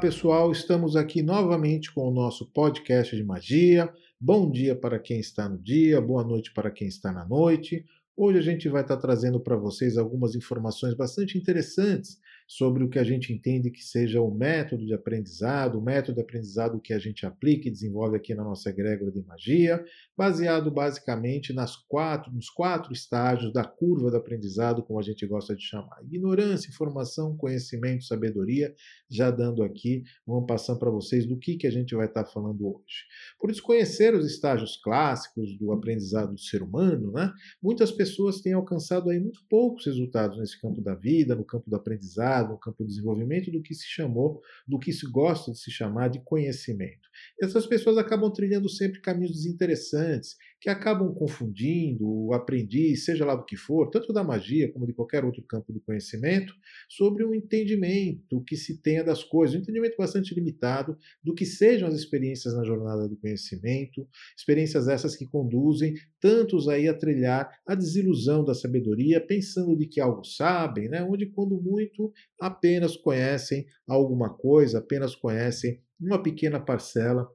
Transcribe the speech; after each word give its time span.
Pessoal, 0.00 0.52
estamos 0.52 0.94
aqui 0.94 1.22
novamente 1.22 1.92
com 1.92 2.08
o 2.08 2.12
nosso 2.12 2.46
podcast 2.52 3.16
de 3.16 3.24
magia. 3.24 3.92
Bom 4.20 4.48
dia 4.48 4.76
para 4.76 4.96
quem 4.96 5.18
está 5.18 5.48
no 5.48 5.58
dia, 5.58 6.00
boa 6.00 6.22
noite 6.22 6.52
para 6.52 6.70
quem 6.70 6.86
está 6.86 7.10
na 7.10 7.26
noite. 7.26 7.84
Hoje 8.16 8.38
a 8.38 8.42
gente 8.42 8.68
vai 8.68 8.82
estar 8.82 8.96
trazendo 8.98 9.40
para 9.40 9.56
vocês 9.56 9.98
algumas 9.98 10.36
informações 10.36 10.94
bastante 10.94 11.36
interessantes 11.36 12.16
sobre 12.48 12.82
o 12.82 12.88
que 12.88 12.98
a 12.98 13.04
gente 13.04 13.30
entende 13.30 13.70
que 13.70 13.84
seja 13.84 14.22
o 14.22 14.34
método 14.34 14.86
de 14.86 14.94
aprendizado, 14.94 15.78
o 15.78 15.82
método 15.82 16.14
de 16.14 16.22
aprendizado 16.22 16.80
que 16.80 16.94
a 16.94 16.98
gente 16.98 17.26
aplica 17.26 17.68
e 17.68 17.70
desenvolve 17.70 18.16
aqui 18.16 18.34
na 18.34 18.42
nossa 18.42 18.70
egrégora 18.70 19.12
de 19.12 19.22
magia, 19.22 19.84
baseado 20.16 20.70
basicamente 20.70 21.52
nas 21.52 21.76
quatro, 21.76 22.32
nos 22.32 22.48
quatro 22.48 22.90
estágios 22.90 23.52
da 23.52 23.64
curva 23.64 24.10
do 24.10 24.16
aprendizado, 24.16 24.82
como 24.82 24.98
a 24.98 25.02
gente 25.02 25.26
gosta 25.26 25.54
de 25.54 25.62
chamar. 25.62 26.02
Ignorância, 26.02 26.70
informação, 26.70 27.36
conhecimento, 27.36 28.04
sabedoria, 28.04 28.74
já 29.10 29.30
dando 29.30 29.62
aqui, 29.62 30.02
vamos 30.26 30.46
passando 30.46 30.78
para 30.78 30.90
vocês 30.90 31.26
do 31.26 31.38
que, 31.38 31.58
que 31.58 31.66
a 31.66 31.70
gente 31.70 31.94
vai 31.94 32.06
estar 32.06 32.24
falando 32.24 32.66
hoje. 32.66 33.04
Por 33.38 33.50
desconhecer 33.50 34.14
os 34.14 34.24
estágios 34.24 34.76
clássicos 34.76 35.54
do 35.58 35.70
aprendizado 35.70 36.32
do 36.32 36.40
ser 36.40 36.62
humano, 36.62 37.12
né, 37.12 37.30
muitas 37.62 37.92
pessoas 37.92 38.40
têm 38.40 38.54
alcançado 38.54 39.10
aí 39.10 39.20
muito 39.20 39.40
poucos 39.50 39.84
resultados 39.84 40.38
nesse 40.38 40.58
campo 40.58 40.80
da 40.80 40.94
vida, 40.94 41.36
no 41.36 41.44
campo 41.44 41.68
do 41.68 41.76
aprendizado, 41.76 42.37
no 42.46 42.58
campo 42.58 42.84
do 42.84 42.88
desenvolvimento 42.88 43.50
do 43.50 43.62
que 43.62 43.74
se 43.74 43.86
chamou, 43.86 44.42
do 44.66 44.78
que 44.78 44.92
se 44.92 45.10
gosta 45.10 45.50
de 45.50 45.58
se 45.58 45.70
chamar 45.70 46.08
de 46.08 46.20
conhecimento. 46.24 47.08
Essas 47.40 47.66
pessoas 47.66 47.96
acabam 47.96 48.30
trilhando 48.32 48.68
sempre 48.68 49.00
caminhos 49.00 49.32
desinteressantes, 49.32 50.36
que 50.60 50.68
acabam 50.68 51.14
confundindo 51.14 52.04
o 52.06 52.32
aprendiz, 52.32 53.04
seja 53.04 53.24
lá 53.24 53.34
do 53.36 53.44
que 53.44 53.56
for, 53.56 53.90
tanto 53.90 54.12
da 54.12 54.24
magia 54.24 54.70
como 54.72 54.86
de 54.86 54.92
qualquer 54.92 55.24
outro 55.24 55.42
campo 55.42 55.72
do 55.72 55.80
conhecimento, 55.80 56.52
sobre 56.88 57.24
um 57.24 57.32
entendimento 57.32 58.42
que 58.44 58.56
se 58.56 58.80
tenha 58.82 59.04
das 59.04 59.22
coisas, 59.22 59.54
um 59.54 59.60
entendimento 59.60 59.96
bastante 59.96 60.34
limitado 60.34 60.96
do 61.22 61.34
que 61.34 61.46
sejam 61.46 61.88
as 61.88 61.94
experiências 61.94 62.54
na 62.54 62.64
jornada 62.64 63.08
do 63.08 63.16
conhecimento, 63.16 64.06
experiências 64.36 64.88
essas 64.88 65.14
que 65.14 65.26
conduzem 65.26 65.94
tantos 66.20 66.68
aí 66.68 66.88
a 66.88 66.94
trilhar 66.94 67.48
a 67.66 67.74
desilusão 67.74 68.44
da 68.44 68.54
sabedoria, 68.54 69.24
pensando 69.24 69.76
de 69.76 69.86
que 69.86 70.00
algo 70.00 70.24
sabem, 70.24 70.88
né? 70.88 71.02
onde 71.02 71.26
quando 71.26 71.60
muito 71.60 72.12
apenas 72.40 72.96
conhecem 72.96 73.66
alguma 73.86 74.34
coisa, 74.34 74.78
apenas 74.78 75.14
conhecem 75.14 75.80
uma 76.00 76.22
pequena 76.22 76.60
parcela 76.60 77.28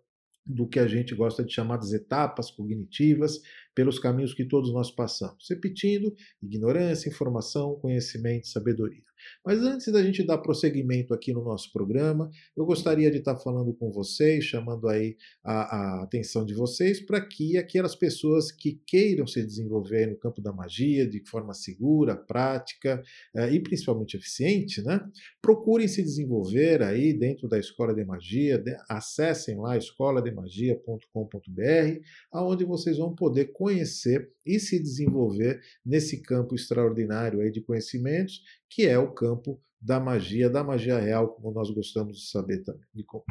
do 0.46 0.68
que 0.68 0.80
a 0.80 0.88
gente 0.88 1.16
gosta 1.16 1.44
de 1.44 1.54
chamar 1.54 1.78
de 1.78 1.96
etapas 1.96 2.52
cognitivas, 2.52 3.40
pelos 3.75 4.00
caminhos 4.00 4.34
que 4.34 4.45
todos 4.45 4.73
nós 4.73 4.91
passamos. 4.91 5.45
Repetindo, 5.50 6.13
ignorância, 6.41 7.09
informação, 7.09 7.75
conhecimento, 7.75 8.47
sabedoria. 8.47 9.03
Mas 9.45 9.59
antes 9.59 9.91
da 9.91 10.01
gente 10.01 10.23
dar 10.23 10.38
prosseguimento 10.38 11.13
aqui 11.13 11.34
no 11.34 11.44
nosso 11.44 11.72
programa, 11.72 12.29
eu 12.56 12.66
gostaria 12.66 13.11
de 13.11 13.17
estar 13.17 13.38
falando 13.38 13.73
com 13.73 13.91
vocês, 13.91 14.45
chamando 14.45 14.88
aí 14.88 15.17
a, 15.44 15.53
a 15.53 16.03
atenção 16.03 16.45
de 16.45 16.53
vocês 16.53 17.00
para 17.00 17.22
que 17.22 17.57
aquelas 17.57 17.95
pessoas 17.95 18.51
que 18.51 18.81
queiram 18.85 19.28
se 19.28 19.44
desenvolver 19.44 20.07
no 20.07 20.17
campo 20.17 20.41
da 20.41 20.51
magia 20.51 21.07
de 21.07 21.23
forma 21.28 21.53
segura, 21.53 22.16
prática 22.16 23.03
eh, 23.35 23.53
e 23.53 23.59
principalmente 23.59 24.17
eficiente, 24.17 24.81
né, 24.81 25.00
procurem 25.41 25.88
se 25.88 26.01
desenvolver 26.01 26.81
aí 26.81 27.13
dentro 27.13 27.47
da 27.47 27.59
Escola 27.59 27.94
de 27.94 28.03
Magia, 28.03 28.63
acessem 28.90 29.57
lá 29.57 29.78
escolademagia.com.br, 29.78 32.00
aonde 32.31 32.66
vocês 32.66 32.97
vão 32.97 33.13
poder 33.13 33.51
conhecer 33.63 34.29
e 34.46 34.59
se 34.59 34.78
desenvolver 34.78 35.62
nesse 35.85 36.22
campo 36.22 36.53
extraordinário 36.53 37.40
aí 37.40 37.50
de 37.50 37.62
conhecimentos 37.62 38.41
que 38.69 38.85
é 38.85 39.00
o 39.00 39.13
campo 39.13 39.57
da 39.79 40.01
magia, 40.01 40.50
da 40.50 40.63
magia 40.63 40.97
real, 41.00 41.29
como 41.29 41.51
nós 41.51 41.69
gostamos 41.69 42.18
de 42.18 42.29
saber 42.29 42.63
também, 42.63 42.81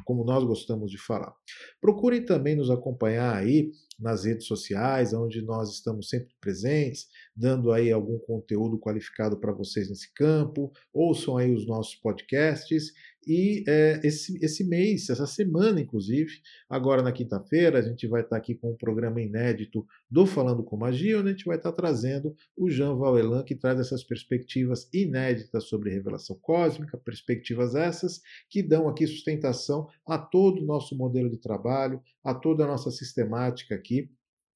como 0.05 0.25
nós 0.25 0.43
gostamos 0.45 0.91
de 0.91 0.99
falar. 0.99 1.35
Procurem 1.81 2.25
também 2.25 2.55
nos 2.55 2.71
acompanhar 2.71 3.35
aí 3.37 3.73
nas 3.99 4.25
redes 4.25 4.47
sociais, 4.47 5.15
onde 5.15 5.43
nós 5.43 5.71
estamos 5.71 6.09
sempre 6.09 6.35
presentes, 6.41 7.09
dando 7.35 7.73
aí 7.73 7.91
algum 7.91 8.19
conteúdo 8.19 8.79
qualificado 8.79 9.39
para 9.39 9.53
vocês 9.53 9.89
nesse 9.89 10.13
campo. 10.15 10.71
Ouçam 10.93 11.37
aí 11.39 11.55
os 11.55 11.67
nossos 11.67 11.95
podcasts 11.95 12.93
e 13.27 13.63
é, 13.69 14.01
esse, 14.03 14.39
esse 14.45 14.65
mês, 14.65 15.09
essa 15.09 15.27
semana, 15.27 15.81
inclusive, 15.81 16.33
agora 16.69 17.03
na 17.03 17.13
quinta-feira, 17.13 17.79
a 17.79 17.83
gente 17.83 18.07
vai 18.07 18.23
estar 18.23 18.37
aqui 18.37 18.55
com 18.55 18.73
um 18.73 18.77
programa 18.77 19.21
inédito 19.21 19.87
do 20.11 20.27
Falando 20.27 20.65
com 20.65 20.77
Magia, 20.77 21.19
onde 21.19 21.29
a 21.29 21.33
gente 21.33 21.45
vai 21.45 21.57
estar 21.57 21.73
trazendo 21.73 22.35
o 22.57 22.69
Jean 22.69 22.97
Valelan, 22.97 23.45
que 23.45 23.55
traz 23.55 23.79
essas 23.79 24.03
perspectivas 24.03 24.89
inéditas 24.93 25.65
sobre 25.65 25.91
revelação 25.91 26.37
cósmica, 26.41 26.99
perspectivas 26.99 27.75
essas 27.75 28.21
que 28.51 28.63
dão 28.63 28.89
aqui 28.89 29.07
sustentação 29.07 29.87
a 30.07 30.19
todo 30.19 30.63
o 30.63 30.67
nosso 30.67 30.97
modelo 30.97 31.31
de 31.31 31.39
trabalho, 31.39 32.01
a 32.25 32.35
toda 32.35 32.65
a 32.65 32.69
nossa 32.69 32.91
sistemática 32.91 33.75
aqui 33.75 34.11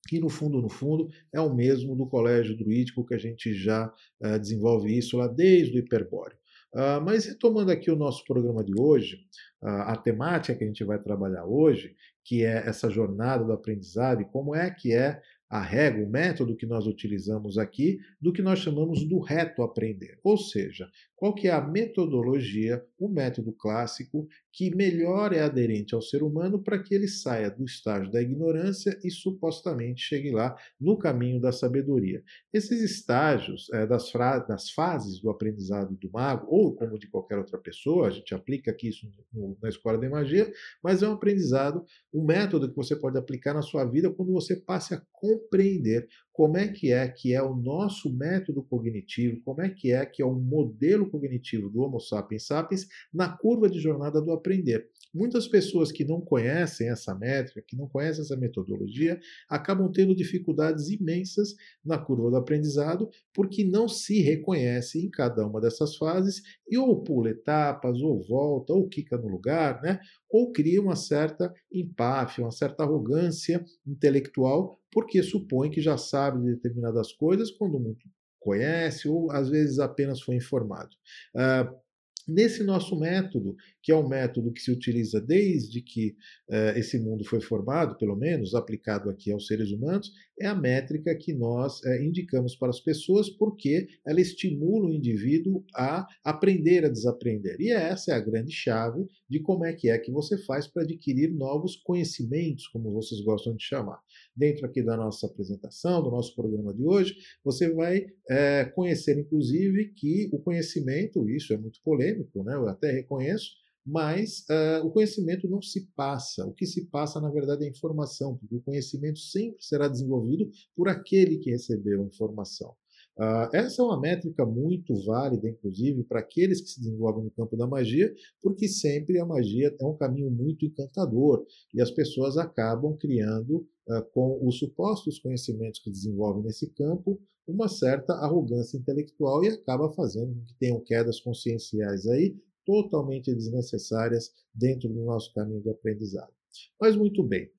que 0.08 0.20
no 0.20 0.28
fundo, 0.28 0.62
no 0.62 0.68
fundo, 0.68 1.08
é 1.32 1.40
o 1.40 1.52
mesmo 1.52 1.96
do 1.96 2.06
colégio 2.06 2.56
druídico 2.56 3.04
que 3.04 3.14
a 3.14 3.18
gente 3.18 3.52
já 3.52 3.92
uh, 4.20 4.38
desenvolve 4.38 4.96
isso 4.96 5.16
lá 5.16 5.26
desde 5.26 5.76
o 5.76 5.80
hiperbóreo. 5.80 6.38
Uh, 6.76 7.00
mas 7.02 7.24
retomando 7.24 7.72
aqui 7.72 7.90
o 7.90 7.96
nosso 7.96 8.22
programa 8.26 8.62
de 8.62 8.78
hoje, 8.78 9.24
uh, 9.62 9.88
a 9.88 9.96
temática 9.96 10.54
que 10.54 10.62
a 10.62 10.66
gente 10.66 10.84
vai 10.84 10.98
trabalhar 10.98 11.46
hoje, 11.46 11.96
que 12.22 12.44
é 12.44 12.68
essa 12.68 12.90
jornada 12.90 13.42
do 13.42 13.52
aprendizado 13.54 14.20
e 14.20 14.26
como 14.26 14.54
é 14.54 14.70
que 14.70 14.92
é 14.92 15.22
a 15.48 15.62
regra, 15.62 16.04
o 16.04 16.10
método 16.10 16.56
que 16.56 16.66
nós 16.66 16.86
utilizamos 16.86 17.56
aqui, 17.58 17.98
do 18.20 18.32
que 18.32 18.42
nós 18.42 18.58
chamamos 18.58 19.08
do 19.08 19.20
reto 19.20 19.62
aprender. 19.62 20.18
Ou 20.24 20.36
seja, 20.36 20.88
qual 21.14 21.34
que 21.34 21.48
é 21.48 21.50
a 21.50 21.66
metodologia, 21.66 22.84
o 22.98 23.08
método 23.08 23.52
clássico 23.52 24.28
que 24.52 24.74
melhor 24.74 25.32
é 25.32 25.40
aderente 25.40 25.94
ao 25.94 26.02
ser 26.02 26.22
humano 26.22 26.62
para 26.62 26.82
que 26.82 26.94
ele 26.94 27.08
saia 27.08 27.50
do 27.50 27.64
estágio 27.64 28.10
da 28.10 28.22
ignorância 28.22 28.98
e 29.04 29.10
supostamente 29.10 30.02
chegue 30.02 30.30
lá 30.30 30.56
no 30.80 30.98
caminho 30.98 31.40
da 31.40 31.52
sabedoria. 31.52 32.22
Esses 32.52 32.82
estágios 32.82 33.68
é, 33.72 33.86
das, 33.86 34.10
das, 34.48 34.70
fases 34.70 35.20
do 35.20 35.30
aprendizado 35.30 35.94
do 35.96 36.10
mago, 36.10 36.46
ou 36.48 36.74
como 36.74 36.98
de 36.98 37.08
qualquer 37.08 37.38
outra 37.38 37.58
pessoa, 37.58 38.08
a 38.08 38.10
gente 38.10 38.34
aplica 38.34 38.70
aqui 38.70 38.88
isso 38.88 39.06
no, 39.32 39.56
na 39.62 39.68
escola 39.68 39.98
de 39.98 40.08
magia, 40.08 40.50
mas 40.82 41.02
é 41.02 41.08
um 41.08 41.12
aprendizado, 41.12 41.84
um 42.12 42.24
método 42.24 42.68
que 42.68 42.76
você 42.76 42.96
pode 42.96 43.18
aplicar 43.18 43.54
na 43.54 43.62
sua 43.62 43.84
vida 43.84 44.10
quando 44.10 44.32
você 44.32 44.56
passe 44.56 44.94
a 44.94 45.02
compreender 45.38 46.08
como 46.32 46.56
é 46.58 46.68
que 46.68 46.92
é 46.92 47.08
que 47.08 47.34
é 47.34 47.42
o 47.42 47.54
nosso 47.54 48.12
método 48.14 48.62
cognitivo, 48.62 49.40
como 49.42 49.62
é 49.62 49.70
que 49.70 49.92
é 49.92 50.04
que 50.04 50.22
é 50.22 50.26
o 50.26 50.34
modelo 50.34 51.08
cognitivo 51.10 51.70
do 51.70 51.80
Homo 51.80 52.00
sapiens 52.00 52.46
sapiens 52.46 52.86
na 53.12 53.28
curva 53.28 53.68
de 53.68 53.80
jornada 53.80 54.20
do 54.20 54.32
aprender. 54.32 54.88
Muitas 55.16 55.48
pessoas 55.48 55.90
que 55.90 56.04
não 56.04 56.20
conhecem 56.20 56.90
essa 56.90 57.14
métrica, 57.14 57.64
que 57.66 57.74
não 57.74 57.88
conhecem 57.88 58.20
essa 58.20 58.36
metodologia, 58.36 59.18
acabam 59.48 59.90
tendo 59.90 60.14
dificuldades 60.14 60.90
imensas 60.90 61.54
na 61.82 61.96
curva 61.96 62.30
do 62.30 62.36
aprendizado, 62.36 63.08
porque 63.32 63.64
não 63.64 63.88
se 63.88 64.20
reconhece 64.20 65.02
em 65.02 65.08
cada 65.08 65.46
uma 65.46 65.58
dessas 65.58 65.96
fases 65.96 66.42
e 66.68 66.76
ou 66.76 67.02
pula 67.02 67.30
etapas, 67.30 68.02
ou 68.02 68.22
volta, 68.22 68.74
ou 68.74 68.86
quica 68.90 69.16
no 69.16 69.28
lugar, 69.28 69.80
né? 69.80 69.98
ou 70.28 70.52
cria 70.52 70.82
uma 70.82 70.96
certa 70.96 71.50
empáfia, 71.72 72.44
uma 72.44 72.50
certa 72.50 72.82
arrogância 72.82 73.64
intelectual, 73.86 74.78
porque 74.92 75.22
supõe 75.22 75.70
que 75.70 75.80
já 75.80 75.96
sabe 75.96 76.42
de 76.42 76.54
determinadas 76.56 77.10
coisas 77.14 77.50
quando 77.50 77.80
muito 77.80 78.06
conhece 78.38 79.08
ou 79.08 79.32
às 79.32 79.48
vezes 79.48 79.78
apenas 79.78 80.20
foi 80.20 80.36
informado. 80.36 80.90
Uh, 81.34 81.86
Nesse 82.26 82.64
nosso 82.64 82.98
método, 82.98 83.54
que 83.86 83.92
é 83.92 83.96
um 83.96 84.08
método 84.08 84.52
que 84.52 84.60
se 84.60 84.72
utiliza 84.72 85.20
desde 85.20 85.80
que 85.80 86.16
uh, 86.50 86.76
esse 86.76 86.98
mundo 86.98 87.24
foi 87.24 87.40
formado, 87.40 87.96
pelo 87.96 88.16
menos 88.16 88.52
aplicado 88.52 89.08
aqui 89.08 89.30
aos 89.30 89.46
seres 89.46 89.70
humanos, 89.70 90.10
é 90.40 90.46
a 90.48 90.56
métrica 90.56 91.14
que 91.14 91.32
nós 91.32 91.78
uh, 91.82 92.02
indicamos 92.02 92.56
para 92.56 92.70
as 92.70 92.80
pessoas 92.80 93.30
porque 93.30 93.86
ela 94.04 94.20
estimula 94.20 94.88
o 94.88 94.92
indivíduo 94.92 95.64
a 95.72 96.04
aprender 96.24 96.84
a 96.84 96.88
desaprender. 96.88 97.60
E 97.60 97.70
essa 97.70 98.10
é 98.10 98.14
a 98.16 98.20
grande 98.20 98.50
chave 98.50 99.06
de 99.30 99.38
como 99.38 99.64
é 99.64 99.72
que 99.72 99.88
é 99.88 99.96
que 99.96 100.10
você 100.10 100.36
faz 100.36 100.66
para 100.66 100.82
adquirir 100.82 101.32
novos 101.32 101.76
conhecimentos, 101.76 102.66
como 102.66 102.92
vocês 102.92 103.20
gostam 103.20 103.54
de 103.54 103.62
chamar. 103.62 104.00
Dentro 104.34 104.66
aqui 104.66 104.82
da 104.82 104.96
nossa 104.96 105.28
apresentação, 105.28 106.02
do 106.02 106.10
nosso 106.10 106.34
programa 106.34 106.74
de 106.74 106.82
hoje, 106.82 107.14
você 107.44 107.72
vai 107.72 108.04
é, 108.28 108.64
conhecer, 108.64 109.16
inclusive, 109.16 109.92
que 109.94 110.28
o 110.32 110.40
conhecimento, 110.40 111.30
isso 111.30 111.52
é 111.52 111.56
muito 111.56 111.80
polêmico, 111.84 112.42
né? 112.42 112.56
eu 112.56 112.66
até 112.68 112.90
reconheço, 112.90 113.64
mas 113.86 114.44
uh, 114.50 114.84
o 114.84 114.90
conhecimento 114.90 115.48
não 115.48 115.62
se 115.62 115.88
passa. 115.94 116.44
O 116.44 116.52
que 116.52 116.66
se 116.66 116.86
passa, 116.86 117.20
na 117.20 117.30
verdade, 117.30 117.64
é 117.64 117.68
informação, 117.68 118.36
porque 118.36 118.56
o 118.56 118.62
conhecimento 118.62 119.20
sempre 119.20 119.62
será 119.62 119.86
desenvolvido 119.86 120.50
por 120.74 120.88
aquele 120.88 121.38
que 121.38 121.50
recebeu 121.50 122.02
a 122.02 122.06
informação. 122.06 122.74
Uh, 123.16 123.48
essa 123.54 123.80
é 123.80 123.84
uma 123.84 123.98
métrica 123.98 124.44
muito 124.44 124.92
válida, 125.04 125.48
inclusive, 125.48 126.02
para 126.02 126.20
aqueles 126.20 126.60
que 126.60 126.68
se 126.68 126.80
desenvolvem 126.80 127.24
no 127.24 127.30
campo 127.30 127.56
da 127.56 127.66
magia, 127.66 128.12
porque 128.42 128.66
sempre 128.68 129.20
a 129.20 129.24
magia 129.24 129.74
é 129.80 129.86
um 129.86 129.96
caminho 129.96 130.30
muito 130.30 130.66
encantador 130.66 131.46
e 131.72 131.80
as 131.80 131.90
pessoas 131.90 132.36
acabam 132.36 132.94
criando, 132.98 133.66
uh, 133.88 134.02
com 134.12 134.44
os 134.44 134.58
supostos 134.58 135.20
conhecimentos 135.20 135.80
que 135.80 135.90
desenvolvem 135.90 136.42
nesse 136.42 136.68
campo, 136.72 137.18
uma 137.46 137.68
certa 137.68 138.12
arrogância 138.14 138.76
intelectual 138.76 139.44
e 139.44 139.48
acaba 139.48 139.92
fazendo 139.92 140.34
que 140.44 140.54
tenham 140.58 140.80
quedas 140.80 141.20
conscienciais 141.20 142.04
aí 142.08 142.36
totalmente 142.66 143.32
desnecessárias 143.34 144.32
dentro 144.54 144.88
do 144.88 145.04
nosso 145.04 145.32
caminho 145.32 145.62
de 145.62 145.70
aprendizado. 145.70 146.32
Mas 146.80 146.96
muito 146.96 147.22
bem, 147.22 147.50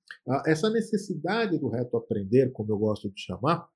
essa 0.45 0.69
necessidade 0.69 1.57
do 1.57 1.69
reto 1.69 1.98
aprender, 1.98 2.51
como 2.51 2.71
eu 2.71 2.77
gosto 2.77 3.09
de 3.09 3.21
chamar, 3.21 3.68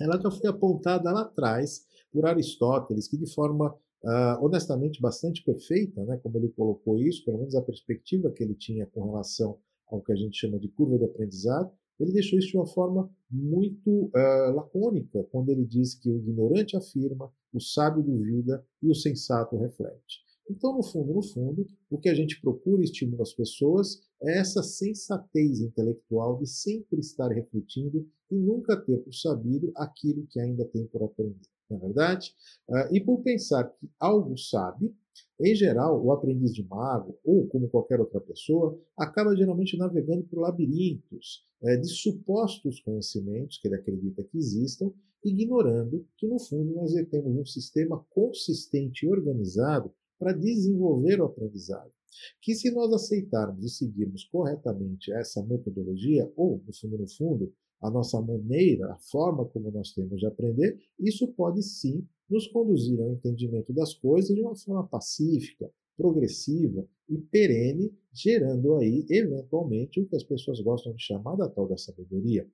ela 0.00 0.20
já 0.20 0.30
foi 0.30 0.50
apontada 0.50 1.10
lá 1.10 1.22
atrás 1.22 1.86
por 2.12 2.26
Aristóteles, 2.26 3.08
que 3.08 3.16
de 3.16 3.32
forma 3.32 3.74
uh, 4.04 4.44
honestamente 4.44 5.00
bastante 5.00 5.42
perfeita, 5.42 6.04
né, 6.04 6.18
como 6.18 6.36
ele 6.38 6.48
colocou 6.50 6.98
isso, 6.98 7.24
pelo 7.24 7.38
menos 7.38 7.54
a 7.54 7.62
perspectiva 7.62 8.30
que 8.30 8.42
ele 8.42 8.54
tinha 8.54 8.86
com 8.86 9.04
relação 9.04 9.58
ao 9.88 10.02
que 10.02 10.12
a 10.12 10.16
gente 10.16 10.38
chama 10.38 10.58
de 10.58 10.68
curva 10.68 10.98
de 10.98 11.04
aprendizado, 11.04 11.70
ele 11.98 12.12
deixou 12.12 12.38
isso 12.38 12.48
de 12.48 12.56
uma 12.56 12.66
forma 12.66 13.08
muito 13.30 14.06
uh, 14.06 14.54
lacônica, 14.54 15.24
quando 15.30 15.50
ele 15.50 15.64
diz 15.64 15.94
que 15.94 16.10
o 16.10 16.18
ignorante 16.18 16.76
afirma, 16.76 17.32
o 17.52 17.60
sábio 17.60 18.02
duvida 18.02 18.64
e 18.82 18.90
o 18.90 18.94
sensato 18.94 19.56
reflete. 19.56 20.23
Então, 20.48 20.76
no 20.76 20.82
fundo, 20.82 21.14
no 21.14 21.22
fundo, 21.22 21.66
o 21.90 21.98
que 21.98 22.08
a 22.08 22.14
gente 22.14 22.40
procura 22.40 22.82
e 22.82 22.84
estimula 22.84 23.22
as 23.22 23.32
pessoas 23.32 24.02
é 24.22 24.38
essa 24.38 24.62
sensatez 24.62 25.60
intelectual 25.60 26.38
de 26.38 26.46
sempre 26.46 27.00
estar 27.00 27.28
refletindo 27.28 28.06
e 28.30 28.34
nunca 28.36 28.76
ter 28.76 28.98
por 28.98 29.14
sabido 29.14 29.72
aquilo 29.76 30.26
que 30.26 30.38
ainda 30.38 30.64
tem 30.66 30.86
por 30.86 31.02
aprender. 31.02 31.48
Na 31.70 31.76
é 31.76 31.80
verdade? 31.80 32.34
Uh, 32.68 32.94
e 32.94 33.00
por 33.00 33.22
pensar 33.22 33.64
que 33.64 33.88
algo 33.98 34.36
sabe, 34.36 34.94
em 35.40 35.54
geral, 35.54 36.04
o 36.04 36.12
aprendiz 36.12 36.52
de 36.52 36.62
mago, 36.62 37.18
ou 37.24 37.46
como 37.48 37.68
qualquer 37.68 38.00
outra 38.00 38.20
pessoa, 38.20 38.78
acaba 38.96 39.34
geralmente 39.36 39.76
navegando 39.76 40.24
por 40.24 40.40
labirintos 40.40 41.46
é, 41.62 41.76
de 41.76 41.88
supostos 41.88 42.80
conhecimentos 42.80 43.58
que 43.58 43.68
ele 43.68 43.76
acredita 43.76 44.24
que 44.24 44.36
existam, 44.36 44.92
ignorando 45.24 46.06
que, 46.16 46.26
no 46.26 46.38
fundo, 46.38 46.74
nós 46.74 46.92
temos 47.10 47.36
um 47.36 47.46
sistema 47.46 48.04
consistente 48.10 49.06
e 49.06 49.08
organizado 49.08 49.92
para 50.24 50.32
desenvolver 50.32 51.20
o 51.20 51.26
aprendizado. 51.26 51.92
Que 52.40 52.54
se 52.54 52.70
nós 52.70 52.90
aceitarmos 52.94 53.62
e 53.62 53.68
seguirmos 53.68 54.24
corretamente 54.24 55.12
essa 55.12 55.44
metodologia, 55.44 56.32
ou, 56.34 56.62
no 56.66 56.72
fundo, 56.72 56.96
no 56.96 57.06
fundo, 57.06 57.52
a 57.82 57.90
nossa 57.90 58.22
maneira, 58.22 58.90
a 58.90 58.96
forma 58.96 59.44
como 59.44 59.70
nós 59.70 59.92
temos 59.92 60.18
de 60.18 60.26
aprender, 60.26 60.78
isso 60.98 61.28
pode 61.34 61.62
sim 61.62 62.06
nos 62.30 62.46
conduzir 62.46 62.98
ao 62.98 63.12
entendimento 63.12 63.70
das 63.74 63.92
coisas 63.92 64.34
de 64.34 64.40
uma 64.40 64.56
forma 64.56 64.88
pacífica, 64.88 65.70
progressiva 65.94 66.88
e 67.06 67.18
perene, 67.18 67.92
gerando 68.10 68.76
aí, 68.76 69.04
eventualmente, 69.10 70.00
o 70.00 70.06
que 70.06 70.16
as 70.16 70.24
pessoas 70.24 70.58
gostam 70.60 70.94
de 70.94 71.02
chamar 71.02 71.36
da 71.36 71.50
tal 71.50 71.68
da 71.68 71.76
sabedoria. 71.76 72.48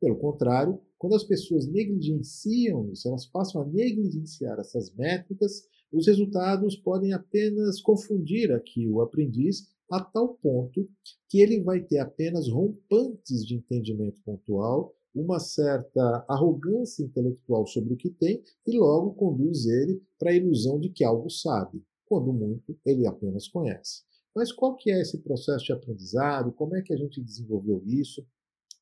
Pelo 0.00 0.16
contrário, 0.16 0.80
quando 0.96 1.16
as 1.16 1.24
pessoas 1.24 1.66
negligenciam 1.66 2.88
isso, 2.92 3.08
elas 3.08 3.26
passam 3.26 3.62
a 3.62 3.66
negligenciar 3.66 4.60
essas 4.60 4.94
métricas, 4.94 5.66
os 5.96 6.06
resultados 6.06 6.76
podem 6.76 7.14
apenas 7.14 7.80
confundir 7.80 8.52
aqui 8.52 8.86
o 8.86 9.00
aprendiz 9.00 9.66
a 9.90 9.98
tal 9.98 10.34
ponto 10.34 10.86
que 11.26 11.40
ele 11.40 11.62
vai 11.62 11.80
ter 11.82 11.98
apenas 11.98 12.50
rompantes 12.50 13.46
de 13.46 13.54
entendimento 13.54 14.20
pontual, 14.22 14.94
uma 15.14 15.40
certa 15.40 16.26
arrogância 16.28 17.02
intelectual 17.02 17.66
sobre 17.66 17.94
o 17.94 17.96
que 17.96 18.10
tem 18.10 18.42
e 18.66 18.78
logo 18.78 19.14
conduz 19.14 19.64
ele 19.64 20.02
para 20.18 20.32
a 20.32 20.36
ilusão 20.36 20.78
de 20.78 20.90
que 20.90 21.02
algo 21.02 21.30
sabe, 21.30 21.82
quando 22.04 22.30
muito 22.30 22.78
ele 22.84 23.06
apenas 23.06 23.48
conhece. 23.48 24.02
Mas 24.34 24.52
qual 24.52 24.76
que 24.76 24.90
é 24.90 25.00
esse 25.00 25.22
processo 25.22 25.64
de 25.64 25.72
aprendizado? 25.72 26.52
Como 26.52 26.76
é 26.76 26.82
que 26.82 26.92
a 26.92 26.96
gente 26.96 27.22
desenvolveu 27.22 27.82
isso? 27.86 28.22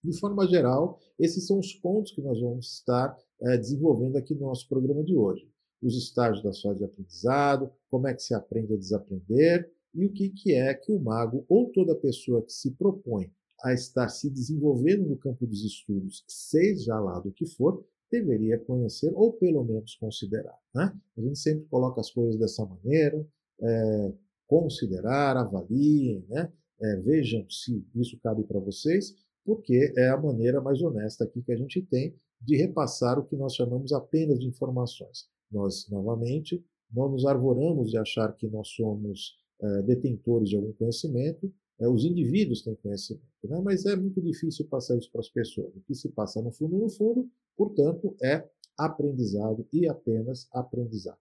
De 0.02 0.18
forma 0.18 0.48
geral, 0.48 0.98
esses 1.16 1.46
são 1.46 1.60
os 1.60 1.72
pontos 1.74 2.10
que 2.10 2.20
nós 2.20 2.40
vamos 2.40 2.78
estar 2.78 3.16
é, 3.40 3.56
desenvolvendo 3.56 4.16
aqui 4.16 4.34
no 4.34 4.46
nosso 4.46 4.68
programa 4.68 5.04
de 5.04 5.16
hoje. 5.16 5.53
Os 5.84 5.96
estágios 5.96 6.42
da 6.42 6.52
fase 6.54 6.78
de 6.78 6.84
aprendizado, 6.84 7.70
como 7.90 8.08
é 8.08 8.14
que 8.14 8.22
se 8.22 8.34
aprende 8.34 8.72
a 8.72 8.76
desaprender 8.76 9.70
e 9.94 10.06
o 10.06 10.12
que, 10.12 10.30
que 10.30 10.54
é 10.54 10.72
que 10.72 10.90
o 10.90 10.98
mago 10.98 11.44
ou 11.48 11.70
toda 11.70 11.94
pessoa 11.94 12.42
que 12.42 12.52
se 12.52 12.70
propõe 12.70 13.30
a 13.62 13.72
estar 13.74 14.08
se 14.08 14.30
desenvolvendo 14.30 15.06
no 15.06 15.16
campo 15.16 15.46
dos 15.46 15.62
estudos, 15.62 16.24
seja 16.26 16.98
lá 16.98 17.20
do 17.20 17.30
que 17.30 17.46
for, 17.46 17.84
deveria 18.10 18.58
conhecer 18.58 19.12
ou 19.14 19.34
pelo 19.34 19.62
menos 19.62 19.94
considerar. 19.96 20.58
Né? 20.74 20.92
A 21.16 21.20
gente 21.20 21.38
sempre 21.38 21.66
coloca 21.66 22.00
as 22.00 22.10
coisas 22.10 22.36
dessa 22.38 22.64
maneira, 22.64 23.26
é, 23.60 24.12
considerar, 24.46 25.36
avaliem, 25.36 26.24
né? 26.28 26.52
É, 26.80 26.96
vejam 26.96 27.48
se 27.48 27.86
isso 27.94 28.18
cabe 28.20 28.42
para 28.44 28.58
vocês, 28.58 29.14
porque 29.44 29.92
é 29.96 30.08
a 30.08 30.20
maneira 30.20 30.60
mais 30.60 30.82
honesta 30.82 31.24
aqui 31.24 31.40
que 31.42 31.52
a 31.52 31.56
gente 31.56 31.80
tem 31.82 32.14
de 32.40 32.56
repassar 32.56 33.18
o 33.18 33.24
que 33.24 33.36
nós 33.36 33.54
chamamos 33.54 33.92
apenas 33.92 34.38
de 34.38 34.48
informações. 34.48 35.28
Nós, 35.54 35.88
novamente, 35.88 36.62
não 36.92 37.08
nos 37.08 37.24
arvoramos 37.24 37.90
de 37.90 37.96
achar 37.96 38.34
que 38.36 38.48
nós 38.48 38.68
somos 38.68 39.36
é, 39.60 39.82
detentores 39.82 40.48
de 40.48 40.56
algum 40.56 40.72
conhecimento, 40.72 41.52
é, 41.80 41.88
os 41.88 42.04
indivíduos 42.04 42.62
têm 42.62 42.74
conhecimento, 42.76 43.24
né? 43.44 43.60
mas 43.64 43.86
é 43.86 43.96
muito 43.96 44.20
difícil 44.20 44.66
passar 44.66 44.96
isso 44.96 45.10
para 45.10 45.20
as 45.20 45.28
pessoas. 45.28 45.74
O 45.74 45.80
que 45.80 45.94
se 45.94 46.08
passa 46.08 46.42
no 46.42 46.52
fundo, 46.52 46.76
no 46.76 46.90
fundo, 46.90 47.28
portanto, 47.56 48.16
é 48.22 48.48
aprendizado 48.76 49.66
e 49.72 49.88
apenas 49.88 50.48
aprendizado. 50.52 51.18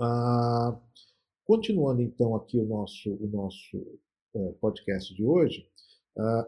Ah, 0.00 0.80
continuando 1.44 2.02
então 2.02 2.34
aqui 2.34 2.58
o 2.58 2.64
nosso, 2.64 3.12
o 3.12 3.26
nosso 3.26 3.98
é, 4.34 4.52
podcast 4.60 5.14
de 5.14 5.24
hoje, 5.24 5.68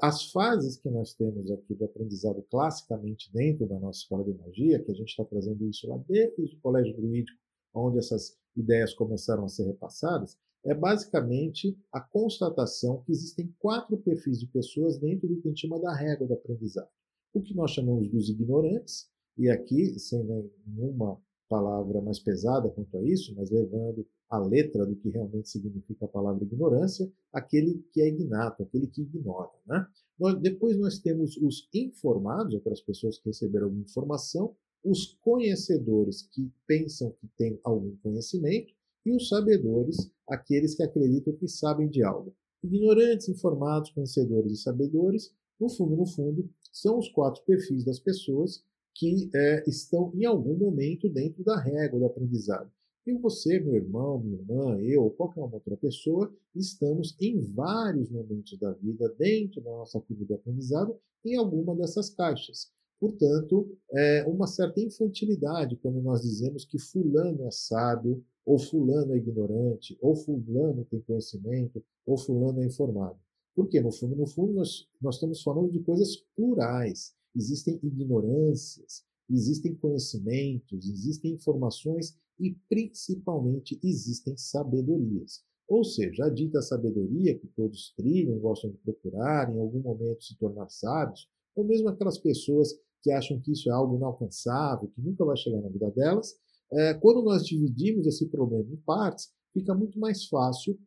as 0.01 0.31
fases 0.31 0.77
que 0.77 0.89
nós 0.89 1.15
temos 1.15 1.51
aqui 1.51 1.75
do 1.75 1.85
aprendizado 1.85 2.43
classicamente 2.51 3.33
dentro 3.33 3.67
da 3.67 3.79
nossa 3.79 4.01
escola 4.01 4.25
de 4.25 4.33
magia, 4.35 4.83
que 4.83 4.93
a 4.93 4.95
gente 4.95 5.09
está 5.09 5.25
trazendo 5.25 5.67
isso 5.69 5.89
lá 5.89 5.99
desde 6.09 6.57
o 6.57 6.61
colégio 6.61 6.97
druídico, 6.97 7.39
onde 7.75 7.99
essas 7.99 8.37
ideias 8.57 8.95
começaram 8.95 9.45
a 9.45 9.49
ser 9.49 9.65
repassadas, 9.65 10.39
é 10.65 10.75
basicamente 10.75 11.79
a 11.93 12.01
constatação 12.01 13.03
que 13.05 13.13
existem 13.13 13.55
quatro 13.59 13.97
perfis 13.99 14.41
de 14.41 14.47
pessoas 14.47 14.99
dentro 14.99 15.29
do 15.29 15.41
que 15.41 15.49
a 15.49 15.51
gente 15.51 15.61
chama 15.61 15.81
da 15.81 15.95
régua 15.95 16.27
do 16.27 16.35
aprendizado. 16.35 16.89
O 17.33 17.43
que 17.43 17.55
nós 17.55 17.73
chamamos 17.73 18.09
dos 18.09 18.29
ignorantes, 18.29 19.09
e 19.37 19.51
aqui, 19.51 19.99
sem 19.99 20.25
nenhuma 20.67 21.21
palavra 21.49 22.01
mais 22.01 22.19
pesada 22.19 22.71
quanto 22.71 22.97
a 22.97 23.03
isso, 23.03 23.35
mas 23.37 23.51
levando 23.51 24.07
a 24.29 24.39
letra 24.39 24.85
do 24.85 24.97
que 24.97 25.09
realmente 25.09 25.49
significa 25.49 26.05
a 26.05 26.09
palavra 26.09 26.45
ignorância, 26.45 27.11
aquele 27.33 27.85
que 27.93 28.01
é 28.01 28.09
ignato, 28.09 28.63
aquele 28.63 28.87
que 28.87 29.03
ignora. 29.03 29.51
Né? 29.67 29.87
Nós, 30.19 30.41
depois 30.41 30.77
nós 30.77 30.99
temos 30.99 31.37
os 31.37 31.69
informados, 31.73 32.55
aquelas 32.55 32.81
pessoas 32.81 33.19
que 33.19 33.29
receberam 33.29 33.67
alguma 33.67 33.85
informação, 33.85 34.55
os 34.85 35.17
conhecedores 35.21 36.23
que 36.23 36.51
pensam 36.67 37.11
que 37.21 37.29
têm 37.37 37.59
algum 37.65 37.97
conhecimento, 37.97 38.75
e 39.05 39.13
os 39.13 39.29
sabedores, 39.29 40.11
aqueles 40.29 40.75
que 40.75 40.83
acreditam 40.83 41.37
que 41.37 41.47
sabem 41.47 41.89
de 41.89 42.03
algo. 42.03 42.35
Ignorantes, 42.63 43.29
informados, 43.29 43.91
conhecedores 43.91 44.53
e 44.53 44.57
sabedores, 44.57 45.33
no 45.61 45.69
fundo, 45.69 45.97
no 45.97 46.07
fundo, 46.07 46.51
são 46.73 46.99
os 46.99 47.09
quatro 47.09 47.43
perfis 47.45 47.85
das 47.85 48.01
pessoas 48.01 48.65
que 48.95 49.31
é, 49.35 49.65
estão 49.69 50.11
em 50.15 50.25
algum 50.25 50.57
momento 50.57 51.09
dentro 51.09 51.45
da 51.45 51.59
régua 51.61 52.01
do 52.01 52.07
aprendizado. 52.07 52.71
E 53.07 53.15
você, 53.15 53.61
meu 53.61 53.77
irmão, 53.77 54.19
minha 54.19 54.37
irmã, 54.37 54.81
eu 54.81 55.05
ou 55.05 55.11
qualquer 55.13 55.41
outra 55.41 55.77
pessoa, 55.77 56.35
estamos 56.53 57.17
em 57.21 57.39
vários 57.39 58.11
momentos 58.11 58.59
da 58.59 58.73
vida, 58.73 59.09
dentro 59.17 59.61
da 59.61 59.71
nossa 59.71 60.01
curva 60.01 60.25
de 60.25 60.35
aprendizado, 60.35 60.99
em 61.25 61.37
alguma 61.37 61.77
dessas 61.77 62.11
caixas. 62.11 62.73
Portanto, 62.99 63.79
é 63.93 64.25
uma 64.27 64.49
certa 64.49 64.81
infantilidade 64.81 65.77
quando 65.77 66.03
nós 66.03 66.23
dizemos 66.23 66.65
que 66.65 66.81
fulano 66.81 67.45
é 67.45 67.51
sábio, 67.53 68.25
ou 68.45 68.59
fulano 68.59 69.15
é 69.15 69.19
ignorante, 69.19 69.97
ou 70.01 70.17
fulano 70.17 70.85
tem 70.87 71.01
conhecimento, 71.01 71.85
ou 72.05 72.19
fulano 72.19 72.61
é 72.61 72.67
informado. 72.67 73.21
Porque, 73.55 73.81
no 73.81 73.93
fundo, 73.93 74.17
no 74.17 74.27
fundo, 74.27 74.53
nós, 74.55 74.89
nós 75.01 75.15
estamos 75.15 75.43
falando 75.43 75.71
de 75.71 75.79
coisas 75.79 76.17
plurais. 76.35 77.15
Existem 77.37 77.79
ignorâncias, 77.85 79.05
existem 79.31 79.77
conhecimentos, 79.77 80.89
existem 80.89 81.35
informações 81.35 82.17
e, 82.39 82.57
principalmente, 82.69 83.79
existem 83.83 84.37
sabedorias. 84.37 85.43
Ou 85.69 85.83
seja, 85.83 86.27
a 86.27 86.31
dita 86.31 86.63
sabedoria 86.63 87.37
que 87.37 87.47
todos 87.49 87.93
trilham, 87.97 88.39
gostam 88.39 88.71
de 88.71 88.79
procurar, 88.79 89.53
em 89.53 89.59
algum 89.59 89.81
momento 89.81 90.23
se 90.23 90.37
tornar 90.39 90.69
sábios, 90.69 91.29
ou 91.55 91.65
mesmo 91.65 91.89
aquelas 91.89 92.19
pessoas 92.19 92.73
que 93.03 93.11
acham 93.11 93.41
que 93.41 93.53
isso 93.53 93.69
é 93.69 93.73
algo 93.73 93.97
inalcançável, 93.97 94.89
que 94.89 95.01
nunca 95.01 95.25
vai 95.25 95.37
chegar 95.37 95.61
na 95.61 95.69
vida 95.69 95.91
delas, 95.91 96.35
é, 96.73 96.95
quando 96.95 97.23
nós 97.23 97.47
dividimos 97.47 98.07
esse 98.07 98.27
problema 98.29 98.69
em 98.73 98.77
partes, 98.77 99.31
fica 99.53 99.75
muito 99.75 99.99
mais 99.99 100.27
fácil 100.27 100.79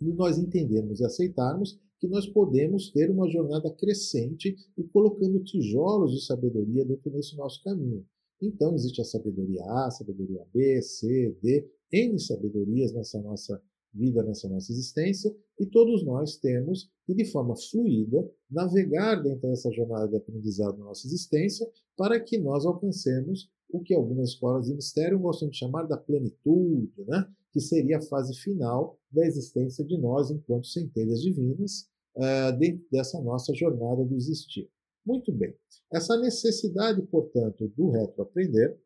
de 0.00 0.12
nós 0.12 0.38
entendermos 0.38 1.00
e 1.00 1.04
aceitarmos 1.04 1.78
que 1.98 2.08
nós 2.08 2.26
podemos 2.26 2.90
ter 2.90 3.10
uma 3.10 3.28
jornada 3.30 3.70
crescente 3.70 4.54
e 4.76 4.84
colocando 4.84 5.42
tijolos 5.42 6.12
de 6.12 6.24
sabedoria 6.24 6.84
dentro 6.84 7.10
desse 7.10 7.36
nosso 7.36 7.62
caminho. 7.62 8.06
Então, 8.46 8.74
existe 8.74 9.00
a 9.00 9.04
sabedoria 9.04 9.62
A, 9.64 9.86
a 9.86 9.90
sabedoria 9.90 10.44
B, 10.52 10.80
C, 10.82 11.36
D, 11.42 11.68
N 11.92 12.18
sabedorias 12.18 12.92
nessa 12.92 13.20
nossa 13.20 13.60
vida, 13.92 14.22
nessa 14.22 14.48
nossa 14.48 14.72
existência, 14.72 15.34
e 15.58 15.64
todos 15.66 16.04
nós 16.04 16.36
temos 16.36 16.90
que, 17.06 17.14
de 17.14 17.24
forma 17.26 17.54
fluida, 17.56 18.28
navegar 18.50 19.22
dentro 19.22 19.48
dessa 19.48 19.70
jornada 19.70 20.08
de 20.08 20.16
aprendizado 20.16 20.76
na 20.78 20.86
nossa 20.86 21.06
existência 21.06 21.70
para 21.96 22.18
que 22.18 22.36
nós 22.38 22.66
alcancemos 22.66 23.48
o 23.70 23.80
que 23.80 23.94
algumas 23.94 24.30
escolas 24.30 24.66
de 24.66 24.74
mistério 24.74 25.18
gostam 25.18 25.48
de 25.48 25.56
chamar 25.56 25.86
da 25.86 25.96
plenitude, 25.96 26.92
né? 27.06 27.26
que 27.52 27.60
seria 27.60 27.98
a 27.98 28.02
fase 28.02 28.34
final 28.34 28.98
da 29.10 29.24
existência 29.24 29.84
de 29.84 29.96
nós 29.96 30.30
enquanto 30.30 30.66
centelhas 30.66 31.22
divinas 31.22 31.88
uh, 32.16 32.56
dentro 32.58 32.84
dessa 32.90 33.20
nossa 33.20 33.54
jornada 33.54 34.04
do 34.04 34.16
existir. 34.16 34.68
Muito 35.04 35.32
bem. 35.32 35.54
Essa 35.92 36.16
necessidade, 36.16 37.02
portanto, 37.02 37.68
do 37.76 37.90
retroaprender, 37.90 38.78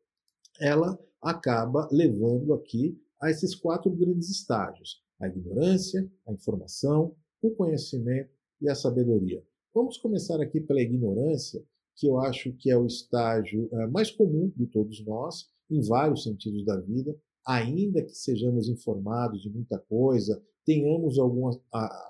ela 0.61 0.99
acaba 1.23 1.89
levando 1.93 2.53
aqui 2.55 3.01
a 3.21 3.31
esses 3.31 3.55
quatro 3.55 3.91
grandes 3.91 4.29
estágios: 4.29 5.03
a 5.21 5.29
ignorância, 5.29 6.11
a 6.27 6.33
informação, 6.33 7.15
o 7.41 7.51
conhecimento 7.53 8.31
e 8.61 8.69
a 8.69 8.75
sabedoria. 8.75 9.43
Vamos 9.73 9.97
começar 9.99 10.41
aqui 10.41 10.61
pela 10.61 10.81
ignorância, 10.81 11.63
que 11.95 12.09
eu 12.09 12.19
acho 12.19 12.53
que 12.55 12.71
é 12.71 12.77
o 12.77 12.87
estágio 12.87 13.69
uh, 13.73 13.91
mais 13.91 14.11
comum 14.11 14.53
de 14.57 14.67
todos 14.67 15.05
nós, 15.05 15.49
em 15.71 15.81
vários 15.83 16.25
sentidos 16.25 16.65
da 16.65 16.81
vida, 16.81 17.17
ainda 17.47 18.03
que 18.03 18.15
sejamos 18.15 18.69
informados 18.69 19.41
de 19.43 19.51
muita 19.51 19.79
coisa, 19.79 20.43
tenhamos 20.65 21.19
algum, 21.19 21.51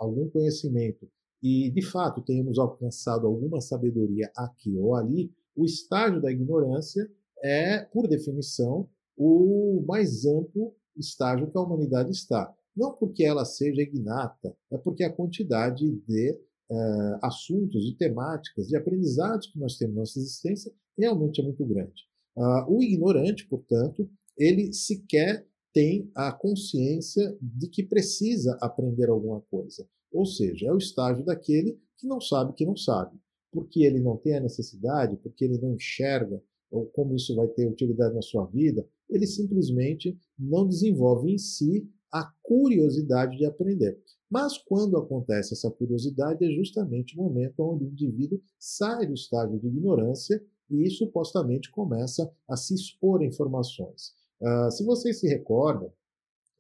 algum 0.01 0.29
conhecimento 0.31 1.09
e, 1.43 1.71
de 1.71 1.83
fato, 1.83 2.23
tenhamos 2.23 2.59
alcançado 2.59 3.27
alguma 3.27 3.61
sabedoria 3.61 4.31
aqui 4.37 4.77
ou 4.77 4.95
ali, 4.95 5.33
o 5.57 5.65
estágio 5.65 6.21
da 6.21 6.31
ignorância 6.31 7.09
é, 7.43 7.81
por 7.85 8.09
definição, 8.09 8.89
o 9.17 9.85
mais 9.87 10.25
amplo 10.25 10.75
estágio 10.97 11.51
que 11.51 11.59
a 11.59 11.61
humanidade 11.61 12.11
está. 12.11 12.53
Não 12.77 12.93
porque 12.93 13.25
ela 13.25 13.45
seja 13.45 13.83
ignata, 13.83 14.57
é 14.71 14.79
porque 14.79 15.03
a 15.03 15.13
quantidade 15.13 15.91
de 16.07 16.31
uh, 16.71 17.19
assuntos, 17.23 17.85
de 17.85 17.97
temáticas, 17.97 18.69
de 18.69 18.77
aprendizados 18.77 19.49
que 19.49 19.59
nós 19.59 19.77
temos 19.77 19.95
na 19.95 20.01
nossa 20.03 20.19
existência 20.19 20.73
realmente 20.97 21.41
é 21.41 21.45
muito 21.45 21.65
grande. 21.65 22.07
Uh, 22.37 22.77
o 22.77 22.83
ignorante, 22.83 23.49
portanto, 23.49 24.09
ele 24.37 24.73
sequer 24.73 25.47
tem 25.73 26.11
a 26.15 26.33
consciência 26.33 27.37
de 27.41 27.69
que 27.69 27.83
precisa 27.83 28.57
aprender 28.61 29.09
alguma 29.09 29.41
coisa. 29.51 29.89
Ou 30.13 30.25
seja, 30.27 30.67
é 30.67 30.73
o 30.73 30.79
estágio 30.79 31.25
daquele 31.25 31.79
que 31.97 32.07
não 32.07 32.21
sabe 32.21 32.55
que 32.55 32.65
não 32.65 32.77
sabe. 32.77 33.19
Porque 33.51 33.83
ele 33.83 34.01
não 34.01 34.17
tem 34.17 34.37
a 34.37 34.41
necessidade, 34.41 35.17
porque 35.17 35.45
ele 35.45 35.59
não 35.59 35.75
enxerga 35.75 36.43
ou 36.71 36.87
como 36.87 37.15
isso 37.15 37.35
vai 37.35 37.49
ter 37.49 37.67
utilidade 37.67 38.15
na 38.15 38.23
sua 38.23 38.45
vida, 38.47 38.87
ele 39.09 39.27
simplesmente 39.27 40.19
não 40.39 40.67
desenvolve 40.67 41.33
em 41.33 41.39
si 41.39 41.89
a 42.13 42.31
curiosidade 42.43 43.37
de 43.37 43.45
aprender. 43.45 43.99
Mas 44.31 44.59
quando 44.59 44.97
acontece 44.97 45.55
essa 45.55 45.71
curiosidade, 45.71 46.45
é 46.45 46.51
justamente 46.51 47.19
o 47.19 47.23
momento 47.23 47.61
onde 47.61 47.85
o 47.85 47.89
indivíduo 47.89 48.41
sai 48.59 49.07
do 49.07 49.15
estágio 49.15 49.59
de 49.59 49.67
ignorância 49.67 50.43
e 50.71 50.91
supostamente 50.91 51.71
começa 51.71 52.31
a 52.47 52.57
se 52.57 52.75
expor 52.75 53.23
a 53.23 53.27
informações. 53.27 54.13
Uh, 54.41 54.71
se 54.71 54.85
vocês 54.85 55.19
se 55.19 55.27
recordam, 55.27 55.91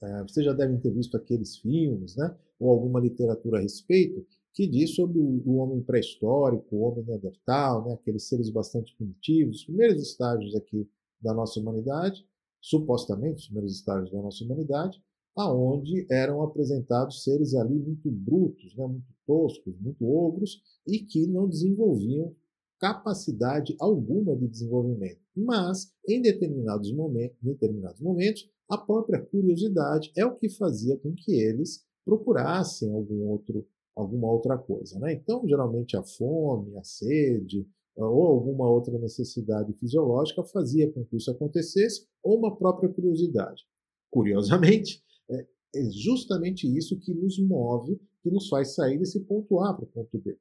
uh, 0.02 0.26
vocês 0.26 0.44
já 0.44 0.52
devem 0.54 0.80
ter 0.80 0.90
visto 0.90 1.16
aqueles 1.16 1.58
filmes, 1.58 2.16
né, 2.16 2.34
ou 2.58 2.70
alguma 2.70 3.00
literatura 3.00 3.58
a 3.58 3.62
respeito, 3.62 4.26
que 4.52 4.66
diz 4.66 4.94
sobre 4.94 5.20
o, 5.20 5.56
homem 5.56 5.80
pré-histórico, 5.82 6.74
o 6.74 6.80
homem 6.80 7.04
neandertal, 7.04 7.84
né, 7.86 7.94
aqueles 7.94 8.28
seres 8.28 8.50
bastante 8.50 8.94
primitivos, 8.96 9.58
os 9.58 9.64
primeiros 9.64 10.02
estágios 10.02 10.54
aqui 10.56 10.88
da 11.20 11.32
nossa 11.32 11.60
humanidade, 11.60 12.26
supostamente 12.60 13.36
os 13.36 13.44
primeiros 13.46 13.76
estágios 13.76 14.10
da 14.10 14.20
nossa 14.20 14.44
humanidade, 14.44 15.00
aonde 15.36 16.06
eram 16.10 16.42
apresentados 16.42 17.22
seres 17.22 17.54
ali 17.54 17.74
muito 17.74 18.10
brutos, 18.10 18.74
né, 18.74 18.84
muito 18.86 19.06
toscos, 19.24 19.78
muito 19.80 20.04
ogros, 20.04 20.60
e 20.86 20.98
que 20.98 21.26
não 21.26 21.48
desenvolviam 21.48 22.34
capacidade 22.80 23.76
alguma 23.78 24.36
de 24.36 24.48
desenvolvimento. 24.48 25.20
Mas, 25.36 25.92
em 26.08 26.20
determinados 26.20 26.92
momentos, 26.92 27.36
determinados 27.40 28.00
momentos, 28.00 28.48
a 28.68 28.76
própria 28.76 29.20
curiosidade 29.24 30.12
é 30.16 30.24
o 30.24 30.36
que 30.36 30.48
fazia 30.48 30.96
com 30.98 31.14
que 31.14 31.32
eles 31.32 31.84
procurassem 32.08 32.90
algum 32.90 33.28
outro, 33.28 33.66
alguma 33.94 34.30
outra 34.32 34.56
coisa. 34.56 34.98
Né? 34.98 35.12
Então, 35.12 35.46
geralmente, 35.46 35.94
a 35.94 36.02
fome, 36.02 36.74
a 36.78 36.82
sede 36.82 37.68
ou 37.94 38.26
alguma 38.26 38.70
outra 38.70 38.96
necessidade 38.96 39.72
fisiológica 39.74 40.42
fazia 40.44 40.90
com 40.92 41.04
que 41.04 41.16
isso 41.16 41.30
acontecesse, 41.32 42.06
ou 42.22 42.38
uma 42.38 42.56
própria 42.56 42.88
curiosidade. 42.88 43.64
Curiosamente, 44.08 45.02
é 45.28 45.90
justamente 45.90 46.64
isso 46.78 46.98
que 47.00 47.12
nos 47.12 47.38
move, 47.40 48.00
que 48.22 48.30
nos 48.30 48.48
faz 48.48 48.74
sair 48.74 48.98
desse 48.98 49.20
ponto 49.20 49.58
A 49.60 49.74
para 49.74 49.84
o 49.84 49.88
ponto 49.88 50.16
B 50.16 50.38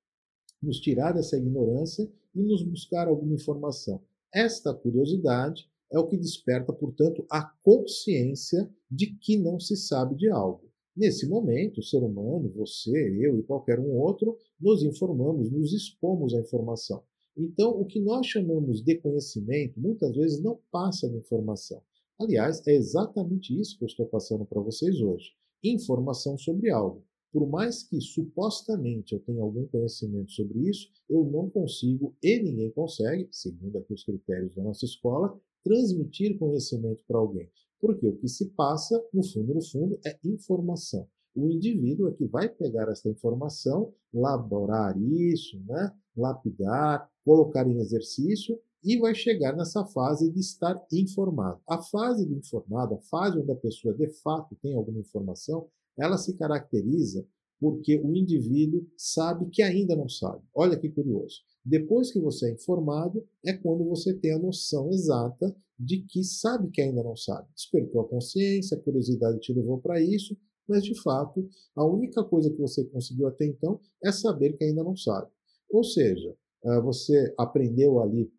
nos 0.61 0.79
tirar 0.79 1.13
dessa 1.13 1.37
ignorância 1.37 2.09
e 2.33 2.41
nos 2.41 2.63
buscar 2.63 3.07
alguma 3.07 3.35
informação. 3.35 4.01
Esta 4.33 4.73
curiosidade 4.73 5.69
é 5.91 5.97
o 5.97 6.07
que 6.07 6.17
desperta, 6.17 6.73
portanto, 6.73 7.25
a 7.31 7.43
consciência 7.63 8.69
de 8.89 9.17
que 9.17 9.37
não 9.37 9.59
se 9.59 9.75
sabe 9.75 10.15
de 10.15 10.29
algo. 10.29 10.66
Nesse 10.97 11.27
momento, 11.27 11.79
o 11.79 11.83
ser 11.83 12.03
humano, 12.03 12.51
você, 12.55 12.91
eu 13.23 13.37
e 13.39 13.43
qualquer 13.43 13.79
um 13.79 13.95
outro, 13.97 14.35
nos 14.59 14.81
informamos, 14.81 15.51
nos 15.51 15.71
expomos 15.71 16.33
à 16.33 16.39
informação. 16.39 17.03
Então, 17.37 17.69
o 17.79 17.85
que 17.85 17.99
nós 17.99 18.25
chamamos 18.25 18.81
de 18.81 18.95
conhecimento 18.95 19.79
muitas 19.79 20.15
vezes 20.15 20.41
não 20.41 20.59
passa 20.71 21.07
de 21.07 21.17
informação. 21.17 21.81
Aliás, 22.19 22.65
é 22.67 22.73
exatamente 22.73 23.57
isso 23.57 23.77
que 23.77 23.83
eu 23.83 23.87
estou 23.87 24.07
passando 24.07 24.43
para 24.43 24.59
vocês 24.59 24.99
hoje: 24.99 25.33
informação 25.63 26.35
sobre 26.35 26.71
algo 26.71 27.05
por 27.31 27.47
mais 27.47 27.83
que 27.83 27.99
supostamente 28.01 29.13
eu 29.13 29.19
tenha 29.19 29.43
algum 29.43 29.67
conhecimento 29.67 30.31
sobre 30.31 30.69
isso, 30.69 30.89
eu 31.09 31.23
não 31.25 31.49
consigo, 31.49 32.15
e 32.23 32.41
ninguém 32.41 32.71
consegue, 32.71 33.27
segundo 33.31 33.77
aqui 33.77 33.93
os 33.93 34.03
critérios 34.03 34.55
da 34.55 34.63
nossa 34.63 34.85
escola, 34.85 35.39
transmitir 35.63 36.37
conhecimento 36.39 37.03
para 37.07 37.19
alguém. 37.19 37.47
Porque 37.79 38.07
o 38.07 38.15
que 38.17 38.27
se 38.27 38.49
passa, 38.49 39.03
no 39.13 39.23
fundo, 39.23 39.53
no 39.53 39.61
fundo, 39.61 39.99
é 40.05 40.17
informação. 40.23 41.07
O 41.35 41.49
indivíduo 41.51 42.07
é 42.07 42.13
que 42.13 42.25
vai 42.25 42.49
pegar 42.49 42.89
essa 42.89 43.07
informação, 43.09 43.93
laborar 44.11 44.97
isso, 44.97 45.59
né? 45.67 45.93
lapidar, 46.17 47.07
colocar 47.23 47.67
em 47.67 47.77
exercício 47.77 48.59
e 48.83 48.97
vai 48.97 49.13
chegar 49.13 49.55
nessa 49.55 49.85
fase 49.85 50.31
de 50.31 50.39
estar 50.39 50.83
informado. 50.91 51.61
A 51.69 51.81
fase 51.81 52.25
do 52.25 52.35
informado, 52.35 52.95
a 52.95 53.01
fase 53.01 53.39
onde 53.39 53.51
a 53.51 53.55
pessoa 53.55 53.93
de 53.93 54.07
fato 54.21 54.55
tem 54.61 54.75
alguma 54.75 54.99
informação, 54.99 55.67
ela 55.97 56.17
se 56.17 56.35
caracteriza 56.35 57.25
porque 57.59 57.99
o 57.99 58.15
indivíduo 58.15 58.87
sabe 58.95 59.47
que 59.49 59.61
ainda 59.61 59.95
não 59.95 60.07
sabe. 60.07 60.43
Olha 60.53 60.77
que 60.77 60.89
curioso. 60.89 61.41
Depois 61.67 62.13
que 62.13 62.19
você 62.19 62.49
é 62.49 62.53
informado, 62.53 63.21
é 63.45 63.51
quando 63.51 63.83
você 63.83 64.13
tem 64.13 64.31
a 64.31 64.39
noção 64.39 64.89
exata 64.89 65.53
de 65.77 66.01
que 66.01 66.23
sabe 66.23 66.71
que 66.71 66.81
ainda 66.81 67.03
não 67.03 67.17
sabe. 67.17 67.45
Despertou 67.53 67.99
a 67.99 68.07
consciência, 68.07 68.77
a 68.77 68.81
curiosidade 68.81 69.39
te 69.41 69.51
levou 69.51 69.77
para 69.77 70.01
isso, 70.01 70.37
mas 70.65 70.81
de 70.81 70.95
fato, 71.01 71.45
a 71.75 71.85
única 71.85 72.23
coisa 72.23 72.49
que 72.49 72.57
você 72.57 72.85
conseguiu 72.85 73.27
até 73.27 73.45
então 73.45 73.81
é 74.01 74.13
saber 74.13 74.53
que 74.53 74.63
ainda 74.63 74.81
não 74.81 74.95
sabe. 74.95 75.29
Ou 75.69 75.83
seja, 75.83 76.33
ah, 76.63 76.79
você 76.79 77.33
aprendeu 77.37 77.99
ali 77.99 78.31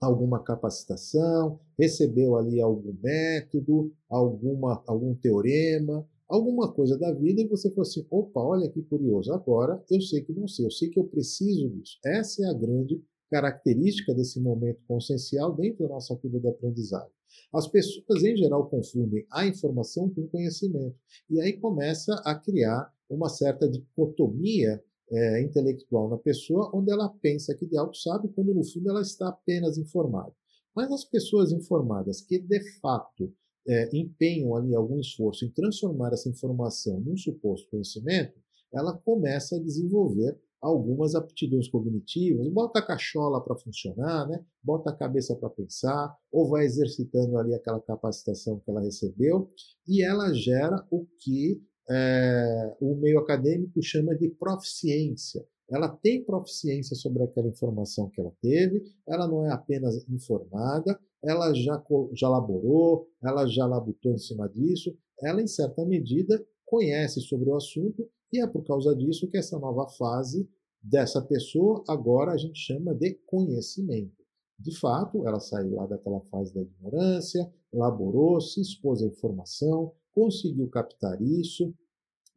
alguma 0.00 0.42
capacitação, 0.42 1.60
recebeu 1.78 2.34
ali 2.36 2.62
algum 2.62 2.96
método, 3.02 3.92
alguma, 4.08 4.82
algum 4.86 5.14
teorema, 5.14 6.08
alguma 6.30 6.72
coisa 6.72 6.96
da 6.96 7.12
vida 7.12 7.42
e 7.42 7.48
você 7.48 7.68
falou 7.70 7.82
assim: 7.82 8.06
opa, 8.10 8.40
olha 8.40 8.70
que 8.70 8.82
curioso, 8.82 9.32
agora 9.32 9.82
eu 9.90 10.00
sei 10.00 10.22
que 10.22 10.32
não 10.32 10.46
sei, 10.48 10.66
eu 10.66 10.70
sei 10.70 10.88
que 10.88 10.98
eu 10.98 11.04
preciso 11.04 11.68
disso. 11.70 11.98
Essa 12.04 12.44
é 12.44 12.48
a 12.48 12.54
grande 12.54 13.02
característica 13.30 14.14
desse 14.14 14.40
momento 14.40 14.80
consciencial 14.88 15.54
dentro 15.54 15.84
da 15.84 15.94
nossa 15.94 16.16
curva 16.16 16.40
de 16.40 16.48
aprendizagem. 16.48 17.12
As 17.52 17.68
pessoas, 17.68 18.24
em 18.24 18.36
geral, 18.36 18.68
confundem 18.68 19.24
a 19.30 19.46
informação 19.46 20.10
com 20.10 20.22
o 20.22 20.28
conhecimento. 20.28 20.96
E 21.28 21.40
aí 21.40 21.52
começa 21.52 22.14
a 22.24 22.34
criar 22.34 22.92
uma 23.08 23.28
certa 23.28 23.68
dicotomia 23.68 24.82
é, 25.10 25.42
intelectual 25.42 26.08
na 26.08 26.18
pessoa, 26.18 26.70
onde 26.74 26.90
ela 26.90 27.08
pensa 27.20 27.54
que 27.54 27.66
de 27.66 27.76
algo 27.76 27.94
sabe, 27.94 28.28
quando 28.28 28.54
no 28.54 28.64
fundo 28.64 28.90
ela 28.90 29.00
está 29.00 29.28
apenas 29.28 29.78
informada. 29.78 30.32
Mas 30.74 30.90
as 30.92 31.04
pessoas 31.04 31.52
informadas 31.52 32.20
que 32.20 32.38
de 32.38 32.60
fato 32.80 33.32
é, 33.70 33.88
empenham 33.92 34.56
ali 34.56 34.74
algum 34.74 34.98
esforço 34.98 35.44
em 35.44 35.50
transformar 35.50 36.12
essa 36.12 36.28
informação 36.28 37.00
num 37.00 37.16
suposto 37.16 37.70
conhecimento, 37.70 38.34
ela 38.72 38.96
começa 38.96 39.56
a 39.56 39.60
desenvolver 39.60 40.36
algumas 40.60 41.14
aptidões 41.14 41.68
cognitivas, 41.68 42.46
bota 42.48 42.80
a 42.80 42.86
cachola 42.86 43.42
para 43.42 43.56
funcionar, 43.56 44.28
né? 44.28 44.44
bota 44.62 44.90
a 44.90 44.96
cabeça 44.96 45.34
para 45.34 45.48
pensar, 45.48 46.14
ou 46.30 46.48
vai 46.48 46.64
exercitando 46.66 47.38
ali 47.38 47.54
aquela 47.54 47.80
capacitação 47.80 48.58
que 48.58 48.70
ela 48.70 48.82
recebeu, 48.82 49.50
e 49.88 50.04
ela 50.04 50.34
gera 50.34 50.84
o 50.90 51.06
que 51.18 51.62
é, 51.88 52.76
o 52.80 52.94
meio 52.96 53.18
acadêmico 53.18 53.82
chama 53.82 54.14
de 54.14 54.28
proficiência, 54.28 55.44
ela 55.70 55.88
tem 55.88 56.24
proficiência 56.24 56.96
sobre 56.96 57.22
aquela 57.22 57.48
informação 57.48 58.10
que 58.10 58.20
ela 58.20 58.32
teve, 58.42 58.82
ela 59.06 59.26
não 59.28 59.46
é 59.46 59.52
apenas 59.52 60.04
informada, 60.08 60.98
ela 61.22 61.54
já, 61.54 61.82
já 62.12 62.28
laborou, 62.28 63.08
ela 63.22 63.46
já 63.46 63.66
labutou 63.66 64.12
em 64.12 64.18
cima 64.18 64.48
disso, 64.48 64.96
ela, 65.22 65.40
em 65.40 65.46
certa 65.46 65.84
medida, 65.84 66.44
conhece 66.64 67.20
sobre 67.20 67.50
o 67.50 67.56
assunto 67.56 68.08
e 68.32 68.40
é 68.40 68.46
por 68.46 68.64
causa 68.64 68.94
disso 68.94 69.28
que 69.28 69.36
essa 69.36 69.58
nova 69.58 69.88
fase 69.88 70.48
dessa 70.82 71.20
pessoa 71.20 71.84
agora 71.88 72.32
a 72.32 72.36
gente 72.36 72.58
chama 72.58 72.94
de 72.94 73.14
conhecimento. 73.26 74.20
De 74.58 74.76
fato, 74.78 75.26
ela 75.26 75.40
saiu 75.40 75.74
lá 75.74 75.86
daquela 75.86 76.20
fase 76.30 76.54
da 76.54 76.62
ignorância, 76.62 77.50
laborou, 77.72 78.40
se 78.40 78.60
expôs 78.60 79.02
à 79.02 79.06
informação, 79.06 79.92
conseguiu 80.12 80.68
captar 80.68 81.20
isso, 81.20 81.74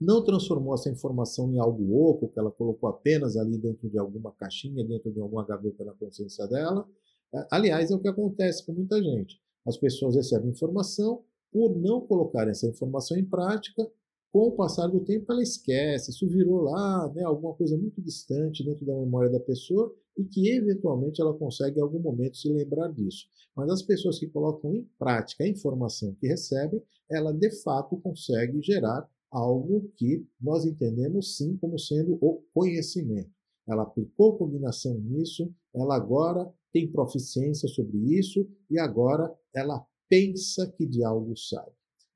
não 0.03 0.23
transformou 0.23 0.73
essa 0.73 0.89
informação 0.89 1.51
em 1.51 1.59
algo 1.59 2.09
oco, 2.09 2.27
que 2.27 2.39
ela 2.39 2.51
colocou 2.51 2.89
apenas 2.89 3.37
ali 3.37 3.57
dentro 3.57 3.89
de 3.89 3.97
alguma 3.97 4.31
caixinha, 4.31 4.83
dentro 4.85 5.11
de 5.11 5.19
alguma 5.19 5.45
gaveta 5.45 5.83
na 5.83 5.93
consciência 5.93 6.47
dela. 6.47 6.87
É, 7.33 7.47
aliás, 7.51 7.89
é 7.89 7.95
o 7.95 7.99
que 7.99 8.07
acontece 8.07 8.65
com 8.65 8.73
muita 8.73 9.01
gente. 9.01 9.39
As 9.65 9.77
pessoas 9.77 10.15
recebem 10.15 10.49
informação, 10.49 11.23
por 11.51 11.75
não 11.77 12.01
colocar 12.01 12.47
essa 12.47 12.67
informação 12.67 13.17
em 13.17 13.23
prática, 13.23 13.87
com 14.33 14.47
o 14.47 14.51
passar 14.51 14.87
do 14.87 14.99
tempo 14.99 15.31
ela 15.31 15.43
esquece, 15.43 16.09
isso 16.09 16.27
virou 16.27 16.61
lá 16.61 17.07
né, 17.13 17.23
alguma 17.23 17.53
coisa 17.53 17.77
muito 17.77 18.01
distante 18.01 18.65
dentro 18.65 18.83
da 18.83 18.95
memória 18.95 19.29
da 19.29 19.39
pessoa 19.39 19.93
e 20.17 20.23
que 20.23 20.49
eventualmente 20.49 21.21
ela 21.21 21.35
consegue 21.35 21.77
em 21.77 21.83
algum 21.83 21.99
momento 21.99 22.37
se 22.37 22.51
lembrar 22.51 22.91
disso. 22.91 23.27
Mas 23.55 23.69
as 23.69 23.83
pessoas 23.83 24.17
que 24.17 24.27
colocam 24.27 24.73
em 24.73 24.89
prática 24.97 25.43
a 25.43 25.47
informação 25.47 26.15
que 26.19 26.27
recebem, 26.27 26.81
ela 27.11 27.31
de 27.31 27.51
fato 27.61 27.95
consegue 27.97 28.59
gerar 28.63 29.07
algo 29.33 29.91
que 29.95 30.25
nós 30.39 30.63
entendemos 30.63 31.35
sim 31.35 31.57
como 31.57 31.79
sendo 31.79 32.17
o 32.21 32.43
conhecimento. 32.53 33.31
Ela 33.67 33.83
aplicou 33.83 34.37
combinação 34.37 34.93
nisso, 34.99 35.51
ela 35.73 35.95
agora 35.95 36.53
tem 36.71 36.91
proficiência 36.91 37.67
sobre 37.67 37.97
isso 38.17 38.47
e 38.69 38.79
agora 38.79 39.33
ela 39.53 39.85
pensa 40.07 40.69
que 40.71 40.85
de 40.85 41.03
algo 41.03 41.35
sabe. 41.35 41.71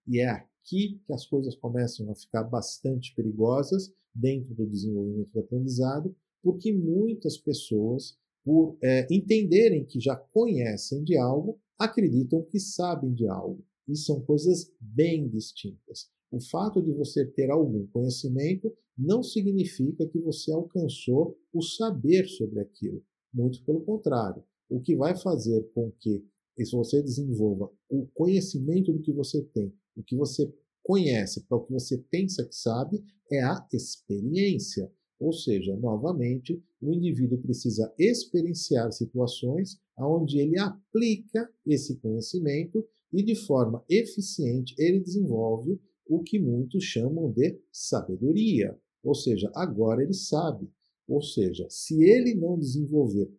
E 0.07 0.19
é 0.19 0.29
aqui 0.29 1.01
que 1.05 1.13
as 1.13 1.25
coisas 1.25 1.55
começam 1.55 2.09
a 2.12 2.15
ficar 2.15 2.43
bastante 2.43 3.13
perigosas 3.15 3.91
dentro 4.13 4.53
do 4.53 4.67
desenvolvimento 4.67 5.31
do 5.31 5.39
aprendizado, 5.39 6.15
porque 6.43 6.74
muitas 6.74 7.38
pessoas, 7.38 8.17
por 8.43 8.77
é, 8.81 9.07
entenderem 9.09 9.86
que 9.86 10.00
já 10.00 10.15
conhecem 10.15 11.03
de 11.03 11.17
algo, 11.17 11.59
acreditam 11.79 12.43
que 12.43 12.59
sabem 12.59 13.13
de 13.13 13.27
algo. 13.27 13.63
E 13.88 13.95
são 13.95 14.21
coisas 14.21 14.71
bem 14.79 15.29
distintas. 15.29 16.09
O 16.31 16.39
fato 16.39 16.81
de 16.81 16.91
você 16.91 17.25
ter 17.25 17.50
algum 17.50 17.88
conhecimento 17.88 18.74
não 18.98 19.24
significa 19.24 20.07
que 20.07 20.19
você 20.19 20.51
alcançou 20.51 21.38
o 21.53 21.62
saber 21.62 22.27
sobre 22.27 22.60
aquilo. 22.60 23.03
Muito 23.34 23.63
pelo 23.63 23.81
contrário. 23.81 24.43
O 24.69 24.81
que 24.81 24.96
vai 24.96 25.15
fazer 25.15 25.62
com 25.74 25.91
que 26.00 26.24
você 26.72 27.01
desenvolva 27.01 27.72
o 27.88 28.07
conhecimento 28.07 28.91
do 28.91 28.99
que 28.99 29.13
você 29.13 29.43
tem 29.54 29.71
o 29.97 30.04
que 30.04 30.15
você 30.15 30.54
conhece 30.84 31.43
para 31.45 31.58
o 31.58 31.65
que 31.65 31.73
você 31.73 31.97
pensa 32.10 32.45
que 32.45 32.56
sabe 32.56 33.04
é 33.32 33.43
a 33.43 33.67
experiência. 33.73 34.89
Ou 35.19 35.34
seja, 35.34 35.75
novamente, 35.75 36.62
o 36.80 36.93
indivíduo 36.93 37.39
precisa 37.39 37.91
experienciar 37.97 38.91
situações 38.91 39.80
onde 39.97 40.38
ele 40.38 40.60
aplica 40.60 41.49
esse 41.65 41.97
conhecimento 41.97 42.88
e, 43.12 43.23
de 43.23 43.34
forma 43.34 43.84
eficiente, 43.89 44.75
ele 44.78 44.99
desenvolve 44.99 45.82
o 46.10 46.22
que 46.22 46.39
muitos 46.39 46.84
chamam 46.84 47.32
de 47.32 47.60
sabedoria. 47.72 48.78
Ou 49.04 49.15
seja, 49.15 49.52
agora 49.56 50.04
ele 50.04 50.13
sabe. 50.13 50.70
Ou 51.08 51.22
seja, 51.22 51.67
se 51.70 52.04
ele 52.04 52.36
não 52.36 52.58
desenvolver 52.58 53.32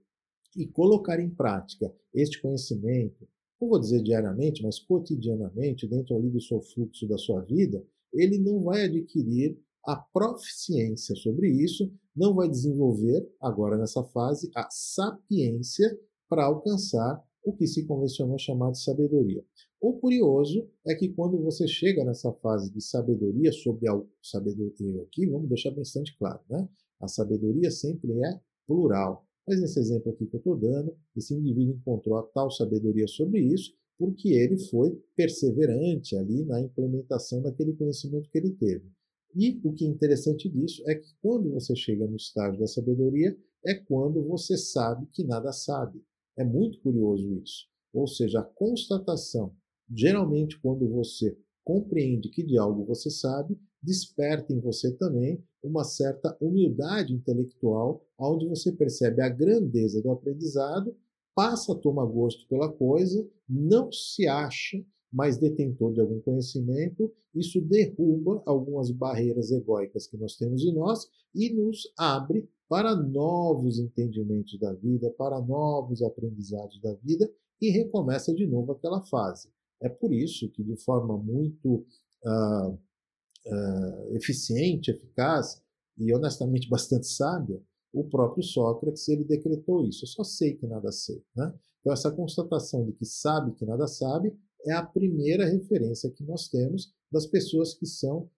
e 0.57 0.67
colocar 0.67 1.21
em 1.21 1.29
prática 1.29 1.93
este 2.15 2.41
conhecimento, 2.41 3.29
não 3.61 3.69
vou 3.69 3.79
dizer 3.79 4.03
diariamente, 4.03 4.63
mas 4.63 4.79
cotidianamente, 4.79 5.87
dentro 5.87 6.17
ali 6.17 6.31
do 6.31 6.41
seu 6.41 6.61
fluxo 6.61 7.07
da 7.07 7.19
sua 7.19 7.41
vida, 7.43 7.85
ele 8.13 8.39
não 8.39 8.63
vai 8.63 8.85
adquirir 8.85 9.59
a 9.85 9.97
proficiência 9.97 11.15
sobre 11.17 11.51
isso, 11.51 11.93
não 12.15 12.35
vai 12.35 12.49
desenvolver, 12.49 13.27
agora 13.41 13.77
nessa 13.77 14.03
fase, 14.05 14.51
a 14.55 14.69
sapiência 14.71 15.99
para 16.29 16.45
alcançar 16.45 17.23
o 17.45 17.53
que 17.53 17.67
se 17.67 17.87
convencionou 17.87 18.39
chamar 18.39 18.73
de 18.73 18.83
sabedoria. 18.83 19.45
O 19.81 19.95
curioso 19.99 20.69
é 20.87 20.95
que 20.95 21.09
quando 21.11 21.39
você 21.39 21.67
chega 21.67 22.05
nessa 22.05 22.33
fase 22.33 22.73
de 22.73 22.81
sabedoria 22.81 23.53
sobre 23.53 23.89
a 23.89 24.01
sabedoria 24.23 25.03
aqui, 25.03 25.27
vamos 25.27 25.49
deixar 25.49 25.71
bastante 25.71 26.17
claro, 26.19 26.41
né? 26.51 26.69
A 27.01 27.09
sabedoria 27.09 27.71
sempre 27.71 28.13
é 28.13 28.41
plural. 28.67 29.27
Mas 29.47 29.61
nesse 29.61 29.79
exemplo 29.79 30.13
aqui 30.13 30.27
que 30.27 30.37
eu 30.37 30.39
estou 30.39 30.57
dando, 30.57 30.95
esse 31.17 31.35
indivíduo 31.35 31.75
encontrou 31.75 32.19
a 32.19 32.23
tal 32.23 32.51
sabedoria 32.51 33.07
sobre 33.07 33.41
isso 33.41 33.73
porque 33.99 34.29
ele 34.29 34.57
foi 34.57 34.97
perseverante 35.17 36.17
ali 36.17 36.45
na 36.45 36.61
implementação 36.61 37.43
daquele 37.43 37.73
conhecimento 37.75 38.31
que 38.31 38.39
ele 38.39 38.53
teve. 38.53 38.89
E 39.35 39.61
o 39.65 39.73
que 39.73 39.85
é 39.85 39.89
interessante 39.89 40.49
disso 40.49 40.83
é 40.89 40.95
que 40.95 41.09
quando 41.21 41.51
você 41.51 41.75
chega 41.75 42.07
no 42.07 42.17
estágio 42.17 42.61
da 42.61 42.67
sabedoria, 42.67 43.37
é 43.67 43.75
quando 43.75 44.23
você 44.25 44.57
sabe 44.57 45.07
que 45.13 45.25
nada 45.25 45.53
sabe. 45.53 46.01
É 46.39 46.45
muito 46.45 46.81
curioso 46.81 47.35
isso. 47.43 47.67
Ou 47.93 48.07
seja, 48.07 48.39
a 48.39 48.45
constatação, 48.45 49.53
geralmente 49.91 50.59
quando 50.61 50.89
você 50.89 51.37
compreende 51.65 52.29
que 52.29 52.45
de 52.45 52.57
algo 52.57 52.85
você 52.85 53.11
sabe, 53.11 53.59
desperta 53.83 54.53
em 54.53 54.61
você 54.61 54.93
também 54.97 55.43
uma 55.63 55.83
certa 55.83 56.37
humildade 56.41 57.13
intelectual, 57.13 58.07
onde 58.17 58.47
você 58.47 58.71
percebe 58.71 59.21
a 59.21 59.29
grandeza 59.29 60.01
do 60.01 60.13
aprendizado, 60.13 60.97
passa 61.35 61.73
a 61.73 61.77
tomar 61.77 62.07
gosto 62.07 62.47
pela 62.49 62.73
coisa, 62.73 63.29
não 63.49 63.91
se 63.91 64.27
acha 64.29 64.79
mais 65.13 65.39
detentor 65.39 65.93
de 65.93 66.01
algum 66.01 66.21
conhecimento, 66.21 67.13
isso 67.35 67.61
derruba 67.61 68.43
algumas 68.47 68.91
barreiras 68.91 69.51
egóicas 69.51 70.07
que 70.07 70.17
nós 70.17 70.37
temos 70.37 70.65
em 70.65 70.73
nós 70.73 71.09
e 71.35 71.51
nos 71.51 71.93
abre 71.99 72.49
para 72.69 72.95
novos 72.95 73.79
entendimentos 73.79 74.59
da 74.59 74.73
vida, 74.75 75.11
para 75.17 75.41
novos 75.41 76.03
aprendizados 76.03 76.81
da 76.81 76.93
vida 76.95 77.31
e 77.61 77.71
recomeça 77.71 78.35
de 78.35 78.47
novo 78.47 78.73
aquela 78.73 79.01
fase. 79.03 79.51
É 79.81 79.89
por 79.89 80.13
isso 80.13 80.51
que, 80.51 80.63
de 80.63 80.77
forma 80.77 81.17
muito 81.17 81.87
uh, 82.25 82.69
uh, 82.71 84.17
eficiente, 84.17 84.91
eficaz 84.91 85.63
e 85.97 86.13
honestamente 86.15 86.69
bastante 86.69 87.07
sábia, 87.07 87.61
o 87.93 88.05
próprio 88.05 88.43
Sócrates 88.43 89.09
ele 89.09 89.25
decretou 89.25 89.85
isso. 89.85 90.05
Eu 90.05 90.09
só 90.09 90.23
sei 90.23 90.55
que 90.55 90.67
nada 90.67 90.93
sei. 90.93 91.23
Né? 91.35 91.55
Então 91.81 91.93
essa 91.93 92.11
constatação 92.11 92.85
de 92.85 92.93
que 92.93 93.05
sabe 93.05 93.55
que 93.55 93.65
nada 93.65 93.87
sabe 93.87 94.37
é 94.67 94.73
a 94.73 94.85
primeira 94.85 95.47
referência 95.47 96.11
que 96.11 96.25
nós 96.25 96.49
temos 96.49 96.93
das 97.11 97.27
pessoas 97.27 97.75
que 97.75 97.87
são 97.87 98.29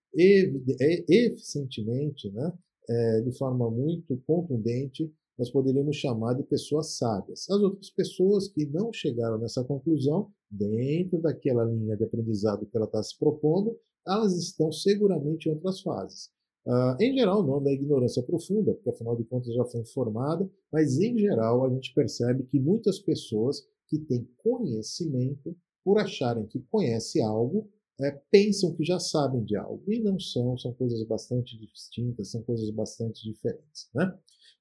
eficientemente, 1.08 2.30
né, 2.30 2.52
é, 2.90 3.20
de 3.20 3.30
forma 3.38 3.70
muito 3.70 4.20
contundente, 4.26 5.12
nós 5.38 5.48
poderíamos 5.48 5.96
chamar 5.96 6.34
de 6.34 6.42
pessoas 6.42 6.98
sábias. 6.98 7.48
As 7.48 7.60
outras 7.60 7.88
pessoas 7.90 8.48
que 8.48 8.66
não 8.66 8.92
chegaram 8.92 9.38
nessa 9.38 9.64
conclusão, 9.64 10.30
dentro 10.50 11.22
daquela 11.22 11.64
linha 11.64 11.96
de 11.96 12.04
aprendizado 12.04 12.66
que 12.66 12.76
ela 12.76 12.86
está 12.86 13.02
se 13.02 13.16
propondo, 13.18 13.78
elas 14.06 14.36
estão 14.36 14.72
seguramente 14.72 15.48
em 15.48 15.52
outras 15.52 15.80
fases. 15.80 16.30
Uh, 16.66 17.00
em 17.00 17.16
geral, 17.16 17.46
não 17.46 17.62
da 17.62 17.72
ignorância 17.72 18.22
profunda, 18.22 18.74
porque 18.74 18.90
afinal 18.90 19.16
de 19.16 19.24
contas 19.24 19.54
já 19.54 19.64
foi 19.64 19.80
informada, 19.80 20.50
mas 20.70 20.98
em 20.98 21.16
geral 21.16 21.64
a 21.64 21.70
gente 21.70 21.94
percebe 21.94 22.44
que 22.44 22.60
muitas 22.60 22.98
pessoas 22.98 23.62
que 23.88 23.98
têm 23.98 24.28
conhecimento, 24.36 25.56
por 25.82 25.98
acharem 25.98 26.46
que 26.46 26.60
conhece 26.70 27.22
algo, 27.22 27.66
é, 28.02 28.10
pensam 28.30 28.74
que 28.74 28.84
já 28.84 28.98
sabem 28.98 29.44
de 29.44 29.56
algo 29.56 29.82
e 29.88 30.00
não 30.00 30.18
são, 30.18 30.56
são 30.56 30.72
coisas 30.72 31.02
bastante 31.06 31.58
distintas, 31.58 32.30
são 32.30 32.42
coisas 32.42 32.70
bastante 32.70 33.22
diferentes. 33.22 33.88
Né? 33.94 34.12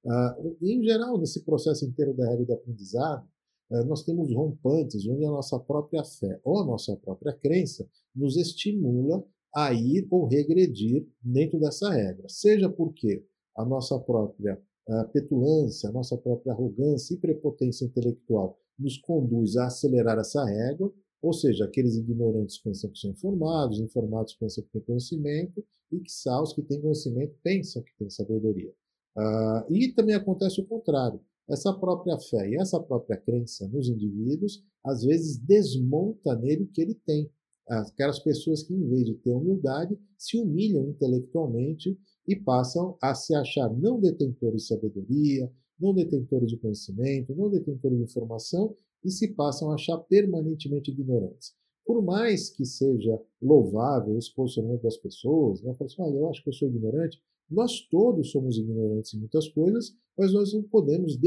Uh, 0.03 0.57
em 0.61 0.83
geral, 0.83 1.17
nesse 1.17 1.43
processo 1.43 1.85
inteiro 1.85 2.13
da 2.13 2.27
regra 2.29 2.45
de 2.45 2.53
aprendizado, 2.53 3.27
uh, 3.71 3.83
nós 3.85 4.03
temos 4.03 4.33
rompantes 4.33 5.07
onde 5.07 5.25
a 5.25 5.31
nossa 5.31 5.59
própria 5.59 6.03
fé 6.03 6.39
ou 6.43 6.59
a 6.59 6.65
nossa 6.65 6.95
própria 6.97 7.33
crença 7.33 7.87
nos 8.15 8.35
estimula 8.35 9.23
a 9.55 9.73
ir 9.73 10.07
ou 10.11 10.27
regredir 10.27 11.07
dentro 11.21 11.59
dessa 11.59 11.89
regra, 11.89 12.27
seja 12.29 12.69
porque 12.69 13.25
a 13.55 13.65
nossa 13.65 13.99
própria 13.99 14.61
uh, 14.87 15.09
petulância, 15.11 15.89
a 15.89 15.93
nossa 15.93 16.17
própria 16.17 16.53
arrogância 16.53 17.13
e 17.13 17.17
prepotência 17.17 17.85
intelectual 17.85 18.59
nos 18.77 18.97
conduz 18.97 19.57
a 19.57 19.67
acelerar 19.67 20.17
essa 20.17 20.43
régua, 20.45 20.93
ou 21.21 21.33
seja, 21.33 21.65
aqueles 21.65 21.95
ignorantes 21.95 22.57
pensam 22.57 22.89
que 22.89 22.99
são 22.99 23.11
informados, 23.11 23.79
informados 23.79 24.33
pensam 24.33 24.63
que 24.63 24.71
têm 24.71 24.81
conhecimento, 24.81 25.63
e 25.91 25.99
que 25.99 26.11
os 26.41 26.53
que 26.53 26.61
têm 26.61 26.81
conhecimento 26.81 27.35
pensam 27.43 27.81
que 27.81 27.91
têm 27.97 28.09
sabedoria. 28.09 28.71
Uh, 29.17 29.73
e 29.73 29.91
também 29.93 30.15
acontece 30.15 30.61
o 30.61 30.65
contrário. 30.65 31.19
Essa 31.49 31.73
própria 31.73 32.17
fé 32.19 32.47
e 32.47 32.55
essa 32.57 32.79
própria 32.79 33.17
crença 33.17 33.67
nos 33.67 33.89
indivíduos, 33.89 34.63
às 34.85 35.03
vezes, 35.03 35.37
desmonta 35.37 36.35
nele 36.35 36.63
o 36.63 36.67
que 36.67 36.81
ele 36.81 36.93
tem. 36.93 37.29
Aquelas 37.67 38.19
pessoas 38.19 38.63
que, 38.63 38.73
em 38.73 38.87
vez 38.87 39.05
de 39.05 39.15
ter 39.15 39.31
humildade, 39.31 39.97
se 40.17 40.37
humilham 40.37 40.87
intelectualmente 40.89 41.99
e 42.27 42.35
passam 42.35 42.97
a 43.01 43.13
se 43.13 43.33
achar 43.33 43.69
não 43.75 43.99
detentores 43.99 44.63
de 44.63 44.67
sabedoria, 44.67 45.51
não 45.79 45.93
detentores 45.93 46.49
de 46.49 46.57
conhecimento, 46.57 47.35
não 47.35 47.49
detentores 47.49 47.97
de 47.97 48.03
informação 48.03 48.75
e 49.03 49.11
se 49.11 49.33
passam 49.33 49.71
a 49.71 49.75
achar 49.75 49.97
permanentemente 49.97 50.91
ignorantes. 50.91 51.53
Por 51.85 52.03
mais 52.03 52.49
que 52.49 52.65
seja 52.65 53.19
louvável 53.41 54.17
esse 54.17 54.33
posicionamento 54.33 54.83
das 54.83 54.97
pessoas, 54.97 55.61
né, 55.63 55.75
assim, 55.79 56.01
ah, 56.01 56.09
eu 56.09 56.29
acho 56.29 56.43
que 56.43 56.49
eu 56.49 56.53
sou 56.53 56.67
ignorante, 56.67 57.19
nós 57.49 57.81
todos 57.89 58.29
somos 58.31 58.57
ignorantes 58.57 59.13
em 59.13 59.19
muitas 59.19 59.47
coisas, 59.49 59.95
mas 60.17 60.31
nós 60.31 60.53
não 60.53 60.61
podemos 60.61 61.17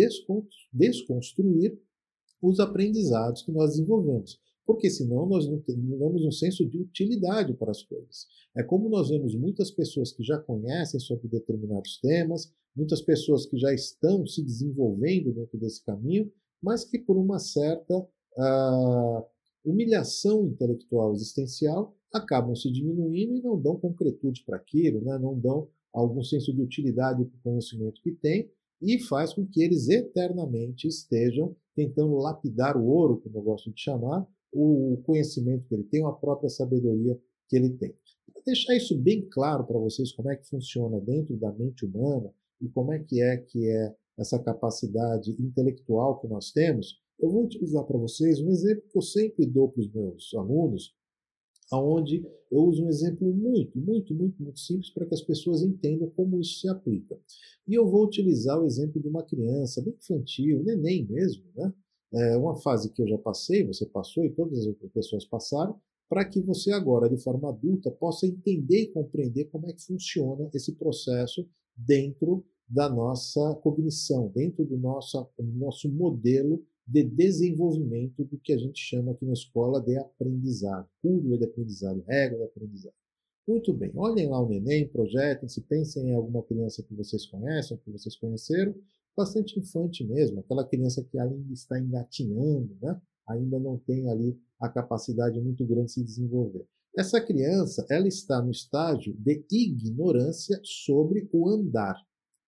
desconstruir 0.72 1.80
os 2.40 2.60
aprendizados 2.60 3.42
que 3.42 3.50
nós 3.50 3.70
desenvolvemos. 3.70 4.40
porque 4.64 4.88
senão 4.88 5.26
nós 5.26 5.48
não 5.48 5.58
temos 5.60 6.24
um 6.24 6.30
senso 6.30 6.64
de 6.64 6.78
utilidade 6.78 7.52
para 7.54 7.72
as 7.72 7.82
coisas. 7.82 8.28
É 8.56 8.62
como 8.62 8.88
nós 8.88 9.08
vemos 9.08 9.34
muitas 9.34 9.72
pessoas 9.72 10.12
que 10.12 10.22
já 10.22 10.38
conhecem 10.38 11.00
sobre 11.00 11.26
determinados 11.26 11.98
temas, 11.98 12.52
muitas 12.74 13.02
pessoas 13.02 13.44
que 13.44 13.58
já 13.58 13.74
estão 13.74 14.24
se 14.24 14.40
desenvolvendo 14.42 15.32
dentro 15.32 15.58
desse 15.58 15.84
caminho, 15.84 16.30
mas 16.62 16.84
que 16.84 16.98
por 16.98 17.16
uma 17.16 17.38
certa 17.38 17.96
uh, 17.98 19.24
humilhação 19.64 20.46
intelectual 20.46 21.12
existencial 21.12 21.94
acabam 22.12 22.54
se 22.54 22.70
diminuindo 22.70 23.36
e 23.36 23.42
não 23.42 23.60
dão 23.60 23.76
concretude 23.76 24.44
para 24.44 24.56
aquilo, 24.56 25.02
né? 25.02 25.18
não 25.18 25.38
dão 25.38 25.68
algum 25.92 26.22
senso 26.22 26.52
de 26.54 26.62
utilidade 26.62 27.24
para 27.24 27.38
o 27.38 27.42
conhecimento 27.42 28.00
que 28.02 28.12
têm 28.12 28.50
e 28.80 28.98
faz 29.00 29.32
com 29.32 29.46
que 29.46 29.62
eles 29.62 29.88
eternamente 29.88 30.88
estejam 30.88 31.54
tentando 31.74 32.16
lapidar 32.16 32.76
o 32.76 32.86
ouro, 32.86 33.18
como 33.18 33.38
eu 33.38 33.42
gosto 33.42 33.72
de 33.72 33.80
chamar, 33.80 34.26
o 34.52 35.00
conhecimento 35.04 35.66
que 35.66 35.74
ele 35.74 35.84
tem, 35.84 36.04
a 36.04 36.12
própria 36.12 36.50
sabedoria 36.50 37.18
que 37.48 37.56
ele 37.56 37.70
tem. 37.70 37.94
Para 38.32 38.42
deixar 38.44 38.76
isso 38.76 38.96
bem 38.98 39.26
claro 39.30 39.64
para 39.64 39.78
vocês, 39.78 40.12
como 40.12 40.30
é 40.30 40.36
que 40.36 40.48
funciona 40.48 41.00
dentro 41.00 41.36
da 41.36 41.52
mente 41.52 41.86
humana 41.86 42.30
e 42.60 42.68
como 42.68 42.92
é 42.92 42.98
que 42.98 43.22
é 43.22 43.36
que 43.36 43.68
é 43.68 43.94
essa 44.18 44.38
capacidade 44.38 45.30
intelectual 45.40 46.20
que 46.20 46.28
nós 46.28 46.52
temos, 46.52 47.00
eu 47.18 47.30
vou 47.30 47.44
utilizar 47.44 47.84
para 47.84 47.98
vocês 47.98 48.40
um 48.40 48.50
exemplo 48.50 48.84
que 48.90 48.98
eu 48.98 49.02
sempre 49.02 49.46
dou 49.46 49.68
para 49.68 49.80
os 49.80 49.92
meus 49.92 50.34
alunos, 50.34 50.94
aonde 51.70 52.26
eu 52.50 52.60
uso 52.64 52.84
um 52.84 52.88
exemplo 52.88 53.32
muito, 53.32 53.78
muito, 53.78 54.14
muito, 54.14 54.42
muito 54.42 54.60
simples 54.60 54.90
para 54.90 55.06
que 55.06 55.14
as 55.14 55.22
pessoas 55.22 55.62
entendam 55.62 56.10
como 56.10 56.40
isso 56.40 56.60
se 56.60 56.68
aplica. 56.68 57.18
E 57.66 57.74
eu 57.74 57.86
vou 57.86 58.04
utilizar 58.04 58.60
o 58.60 58.66
exemplo 58.66 59.00
de 59.00 59.08
uma 59.08 59.22
criança 59.22 59.80
bem 59.80 59.94
infantil, 59.94 60.62
neném 60.62 61.06
mesmo, 61.06 61.44
né? 61.54 61.72
É 62.14 62.36
uma 62.36 62.56
fase 62.56 62.92
que 62.92 63.00
eu 63.00 63.08
já 63.08 63.16
passei, 63.16 63.66
você 63.66 63.86
passou 63.86 64.22
e 64.26 64.30
todas 64.30 64.58
as 64.58 64.66
outras 64.66 64.92
pessoas 64.92 65.24
passaram, 65.24 65.80
para 66.10 66.26
que 66.26 66.42
você 66.42 66.70
agora, 66.70 67.08
de 67.08 67.16
forma 67.16 67.48
adulta, 67.48 67.90
possa 67.90 68.26
entender 68.26 68.82
e 68.82 68.92
compreender 68.92 69.46
como 69.46 69.66
é 69.66 69.72
que 69.72 69.82
funciona 69.82 70.50
esse 70.52 70.74
processo 70.74 71.48
dentro 71.74 72.44
da 72.72 72.88
nossa 72.88 73.54
cognição, 73.56 74.32
dentro 74.34 74.64
do 74.64 74.78
nosso, 74.78 75.28
do 75.38 75.52
nosso 75.52 75.90
modelo 75.90 76.64
de 76.86 77.04
desenvolvimento 77.04 78.24
do 78.24 78.38
que 78.38 78.50
a 78.50 78.56
gente 78.56 78.80
chama 78.80 79.12
aqui 79.12 79.26
na 79.26 79.34
escola 79.34 79.78
de 79.78 79.94
aprendizado, 79.98 80.88
curva 81.02 81.36
de 81.36 81.44
aprendizado, 81.44 82.02
regra 82.08 82.38
de 82.38 82.44
aprendizado. 82.44 82.94
Muito 83.46 83.74
bem, 83.74 83.92
olhem 83.94 84.30
lá 84.30 84.40
o 84.40 84.48
neném, 84.48 84.88
projetem-se, 84.88 85.60
pensem 85.60 86.08
em 86.08 86.14
alguma 86.14 86.42
criança 86.44 86.82
que 86.82 86.94
vocês 86.94 87.26
conhecem, 87.26 87.76
que 87.76 87.90
vocês 87.90 88.16
conheceram, 88.16 88.74
bastante 89.14 89.60
infante 89.60 90.02
mesmo, 90.02 90.40
aquela 90.40 90.66
criança 90.66 91.04
que 91.04 91.18
ainda 91.18 91.52
está 91.52 91.78
engatinhando, 91.78 92.74
né? 92.80 92.98
ainda 93.28 93.58
não 93.58 93.76
tem 93.76 94.08
ali 94.10 94.40
a 94.58 94.68
capacidade 94.70 95.38
muito 95.42 95.66
grande 95.66 95.86
de 95.86 95.92
se 95.92 96.04
desenvolver. 96.04 96.66
Essa 96.96 97.20
criança, 97.20 97.86
ela 97.90 98.08
está 98.08 98.40
no 98.40 98.50
estágio 98.50 99.14
de 99.18 99.44
ignorância 99.50 100.58
sobre 100.62 101.28
o 101.32 101.50
andar. 101.50 101.96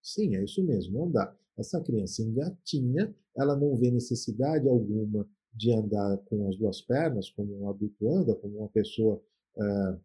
Sim, 0.05 0.37
é 0.37 0.45
isso 0.45 0.62
mesmo, 0.62 1.03
andar. 1.03 1.35
Essa 1.57 1.81
criança 1.81 2.23
engatinha, 2.23 3.14
ela 3.35 3.57
não 3.57 3.75
vê 3.75 3.90
necessidade 3.90 4.69
alguma 4.69 5.27
de 5.55 5.73
andar 5.73 6.19
com 6.27 6.47
as 6.47 6.59
duas 6.59 6.83
pernas, 6.83 7.31
como 7.31 7.59
um 7.59 7.71
adulto 7.71 8.09
anda, 8.11 8.35
como 8.35 8.59
uma 8.59 8.69
pessoa, 8.69 9.23
é, 9.57 9.99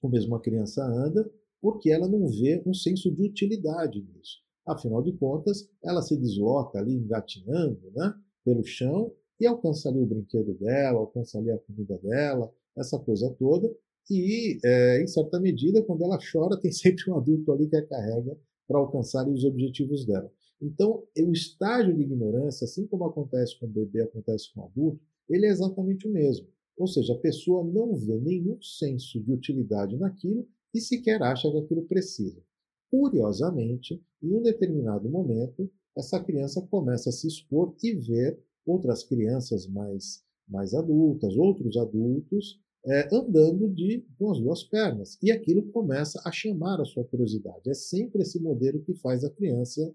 como 0.00 0.12
mesmo 0.12 0.34
uma 0.34 0.40
criança 0.40 0.84
anda, 0.84 1.28
porque 1.60 1.90
ela 1.90 2.06
não 2.06 2.28
vê 2.28 2.62
um 2.64 2.72
senso 2.72 3.10
de 3.10 3.22
utilidade 3.22 4.00
nisso. 4.00 4.38
Afinal 4.64 5.02
de 5.02 5.12
contas, 5.14 5.68
ela 5.82 6.00
se 6.00 6.16
desloca 6.16 6.78
ali 6.78 6.94
engatinhando 6.94 7.90
né, 7.92 8.14
pelo 8.44 8.62
chão 8.62 9.12
e 9.40 9.46
alcança 9.46 9.88
ali 9.88 9.98
o 9.98 10.06
brinquedo 10.06 10.54
dela, 10.54 11.00
alcança 11.00 11.38
ali 11.38 11.50
a 11.50 11.58
comida 11.58 11.98
dela, 11.98 12.52
essa 12.76 13.00
coisa 13.00 13.28
toda. 13.36 13.68
E, 14.08 14.60
é, 14.64 15.02
em 15.02 15.06
certa 15.08 15.40
medida, 15.40 15.82
quando 15.82 16.04
ela 16.04 16.18
chora, 16.18 16.56
tem 16.60 16.70
sempre 16.70 17.10
um 17.10 17.16
adulto 17.16 17.50
ali 17.50 17.68
que 17.68 17.76
a 17.76 17.84
carrega 17.84 18.38
para 18.70 18.78
alcançar 18.78 19.28
os 19.28 19.44
objetivos 19.44 20.06
dela. 20.06 20.32
Então, 20.62 21.02
o 21.18 21.32
estágio 21.32 21.92
de 21.92 22.02
ignorância, 22.02 22.64
assim 22.64 22.86
como 22.86 23.04
acontece 23.04 23.58
com 23.58 23.66
o 23.66 23.68
bebê, 23.68 24.02
acontece 24.02 24.54
com 24.54 24.60
o 24.60 24.64
adulto, 24.64 25.00
ele 25.28 25.46
é 25.46 25.48
exatamente 25.48 26.06
o 26.06 26.12
mesmo. 26.12 26.46
Ou 26.76 26.86
seja, 26.86 27.14
a 27.14 27.18
pessoa 27.18 27.64
não 27.64 27.96
vê 27.96 28.16
nenhum 28.20 28.62
senso 28.62 29.20
de 29.20 29.32
utilidade 29.32 29.96
naquilo 29.96 30.46
e 30.72 30.80
sequer 30.80 31.20
acha 31.20 31.50
que 31.50 31.58
aquilo 31.58 31.82
precisa. 31.82 32.40
Curiosamente, 32.88 34.00
em 34.22 34.32
um 34.32 34.40
determinado 34.40 35.10
momento, 35.10 35.68
essa 35.96 36.22
criança 36.22 36.62
começa 36.70 37.08
a 37.08 37.12
se 37.12 37.26
expor 37.26 37.74
e 37.82 37.92
ver 37.94 38.38
outras 38.64 39.02
crianças 39.02 39.66
mais, 39.66 40.22
mais 40.46 40.74
adultas, 40.74 41.36
outros 41.36 41.76
adultos, 41.76 42.60
é, 42.86 43.14
andando 43.14 43.68
de, 43.68 44.04
com 44.18 44.30
as 44.30 44.40
duas 44.40 44.62
pernas. 44.64 45.18
E 45.22 45.30
aquilo 45.30 45.62
começa 45.70 46.20
a 46.24 46.32
chamar 46.32 46.80
a 46.80 46.84
sua 46.84 47.04
curiosidade. 47.04 47.68
É 47.68 47.74
sempre 47.74 48.22
esse 48.22 48.40
modelo 48.40 48.82
que 48.82 48.94
faz 48.94 49.24
a 49.24 49.30
criança 49.30 49.94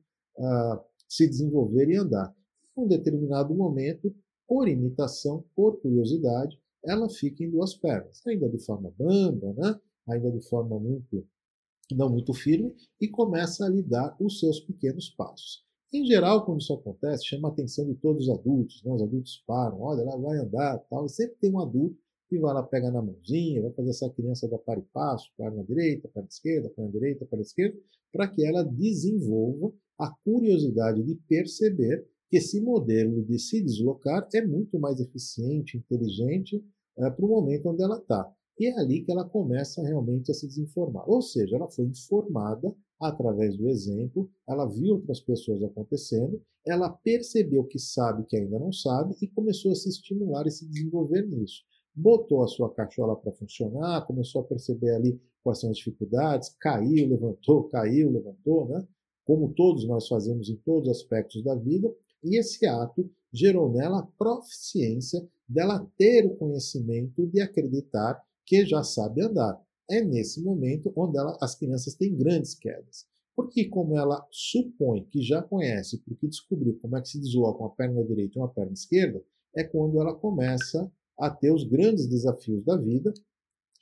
se 1.07 1.27
desenvolver 1.29 1.89
e 1.89 1.95
andar. 1.95 2.35
Em 2.77 2.81
um 2.81 2.87
determinado 2.87 3.55
momento, 3.55 4.13
por 4.47 4.67
imitação, 4.67 5.45
por 5.55 5.79
curiosidade, 5.81 6.59
ela 6.83 7.09
fica 7.09 7.43
em 7.43 7.49
duas 7.49 7.73
pernas, 7.73 8.21
ainda 8.27 8.49
de 8.49 8.59
forma 8.59 8.93
bamba, 8.97 9.53
né? 9.53 9.79
ainda 10.07 10.29
de 10.31 10.41
forma 10.47 10.79
muito 10.79 11.25
não 11.93 12.09
muito 12.09 12.33
firme, 12.33 12.73
e 12.99 13.07
começa 13.07 13.63
a 13.63 13.69
lhe 13.69 13.83
dar 13.83 14.15
os 14.19 14.39
seus 14.39 14.59
pequenos 14.59 15.09
passos. 15.11 15.63
Em 15.93 16.03
geral, 16.05 16.43
quando 16.43 16.59
isso 16.59 16.73
acontece, 16.73 17.27
chama 17.27 17.47
a 17.47 17.51
atenção 17.51 17.85
de 17.85 17.93
todos 17.95 18.27
os 18.27 18.39
adultos. 18.39 18.83
Né? 18.83 18.91
Os 18.91 19.03
adultos 19.03 19.43
param, 19.45 19.79
olha, 19.81 20.01
ela 20.01 20.17
vai 20.17 20.39
andar, 20.39 20.79
tal. 20.89 21.05
E 21.05 21.09
sempre 21.09 21.35
tem 21.39 21.51
um 21.51 21.59
adulto 21.59 21.95
que 22.27 22.39
vai 22.39 22.53
lá, 22.53 22.63
pega 22.63 22.91
na 22.91 23.01
mãozinha, 23.01 23.61
vai 23.61 23.71
fazer 23.71 23.89
essa 23.89 24.09
criança 24.09 24.47
dar 24.47 24.57
para 24.59 24.79
e 24.79 24.83
passo, 24.93 25.29
perna 25.37 25.63
direita, 25.63 26.07
perna 26.07 26.27
esquerda, 26.29 26.69
perna 26.69 26.91
direita, 26.91 27.25
perna 27.25 27.43
esquerda, 27.43 27.77
para 28.11 28.27
que 28.27 28.45
ela 28.45 28.63
desenvolva 28.63 29.73
a 29.99 30.09
curiosidade 30.23 31.03
de 31.03 31.15
perceber 31.27 32.05
que 32.29 32.37
esse 32.37 32.59
modelo 32.59 33.23
de 33.23 33.39
se 33.39 33.61
deslocar 33.61 34.27
é 34.33 34.45
muito 34.45 34.79
mais 34.79 34.99
eficiente, 34.99 35.77
inteligente 35.77 36.63
é, 36.97 37.09
para 37.09 37.25
o 37.25 37.29
momento 37.29 37.69
onde 37.69 37.83
ela 37.83 37.97
está. 37.97 38.31
E 38.59 38.67
é 38.67 38.79
ali 38.79 39.03
que 39.03 39.11
ela 39.11 39.27
começa 39.27 39.81
realmente 39.83 40.31
a 40.31 40.33
se 40.33 40.47
desinformar. 40.47 41.07
Ou 41.09 41.21
seja, 41.21 41.57
ela 41.57 41.69
foi 41.69 41.85
informada 41.85 42.73
através 42.99 43.57
do 43.57 43.67
exemplo, 43.67 44.29
ela 44.47 44.65
viu 44.65 44.95
outras 44.95 45.19
pessoas 45.19 45.61
acontecendo, 45.61 46.41
ela 46.65 46.89
percebeu 46.89 47.65
que 47.65 47.77
sabe 47.77 48.25
que 48.25 48.37
ainda 48.37 48.57
não 48.57 48.71
sabe 48.71 49.15
e 49.21 49.27
começou 49.27 49.71
a 49.71 49.75
se 49.75 49.89
estimular 49.89 50.47
e 50.47 50.51
se 50.51 50.65
desenvolver 50.65 51.27
nisso. 51.27 51.63
Botou 51.95 52.43
a 52.43 52.47
sua 52.47 52.73
cachola 52.73 53.15
para 53.15 53.31
funcionar, 53.31 54.05
começou 54.05 54.41
a 54.41 54.45
perceber 54.45 54.91
ali 54.91 55.19
quais 55.43 55.59
são 55.59 55.69
as 55.69 55.77
dificuldades, 55.77 56.49
caiu, 56.59 57.07
levantou, 57.07 57.65
caiu, 57.69 58.11
levantou, 58.11 58.67
né? 58.67 58.85
como 59.25 59.53
todos 59.53 59.87
nós 59.87 60.07
fazemos 60.07 60.49
em 60.49 60.55
todos 60.57 60.87
os 60.87 60.97
aspectos 60.97 61.43
da 61.43 61.55
vida, 61.55 61.91
e 62.23 62.37
esse 62.37 62.65
ato 62.65 63.09
gerou 63.33 63.71
nela 63.71 63.99
a 63.99 64.07
proficiência 64.17 65.27
dela 65.47 65.85
ter 65.97 66.25
o 66.25 66.35
conhecimento 66.35 67.25
de 67.27 67.41
acreditar 67.41 68.23
que 68.45 68.65
já 68.65 68.83
sabe 68.83 69.23
andar. 69.23 69.61
É 69.89 70.01
nesse 70.03 70.41
momento 70.41 70.91
onde 70.95 71.17
ela, 71.17 71.37
as 71.41 71.55
crianças 71.55 71.95
têm 71.95 72.15
grandes 72.15 72.55
quedas. 72.55 73.05
Porque 73.35 73.65
como 73.65 73.97
ela 73.97 74.25
supõe 74.31 75.03
que 75.11 75.21
já 75.21 75.41
conhece, 75.41 75.99
porque 75.99 76.27
descobriu 76.27 76.79
como 76.81 76.97
é 76.97 77.01
que 77.01 77.09
se 77.09 77.19
desloca 77.19 77.59
uma 77.59 77.75
perna 77.75 78.03
direita 78.03 78.37
e 78.37 78.41
uma 78.41 78.47
perna 78.47 78.73
esquerda, 78.73 79.21
é 79.55 79.63
quando 79.63 79.99
ela 79.99 80.15
começa 80.15 80.89
a 81.17 81.29
ter 81.29 81.51
os 81.51 81.63
grandes 81.63 82.07
desafios 82.07 82.63
da 82.63 82.77
vida 82.77 83.13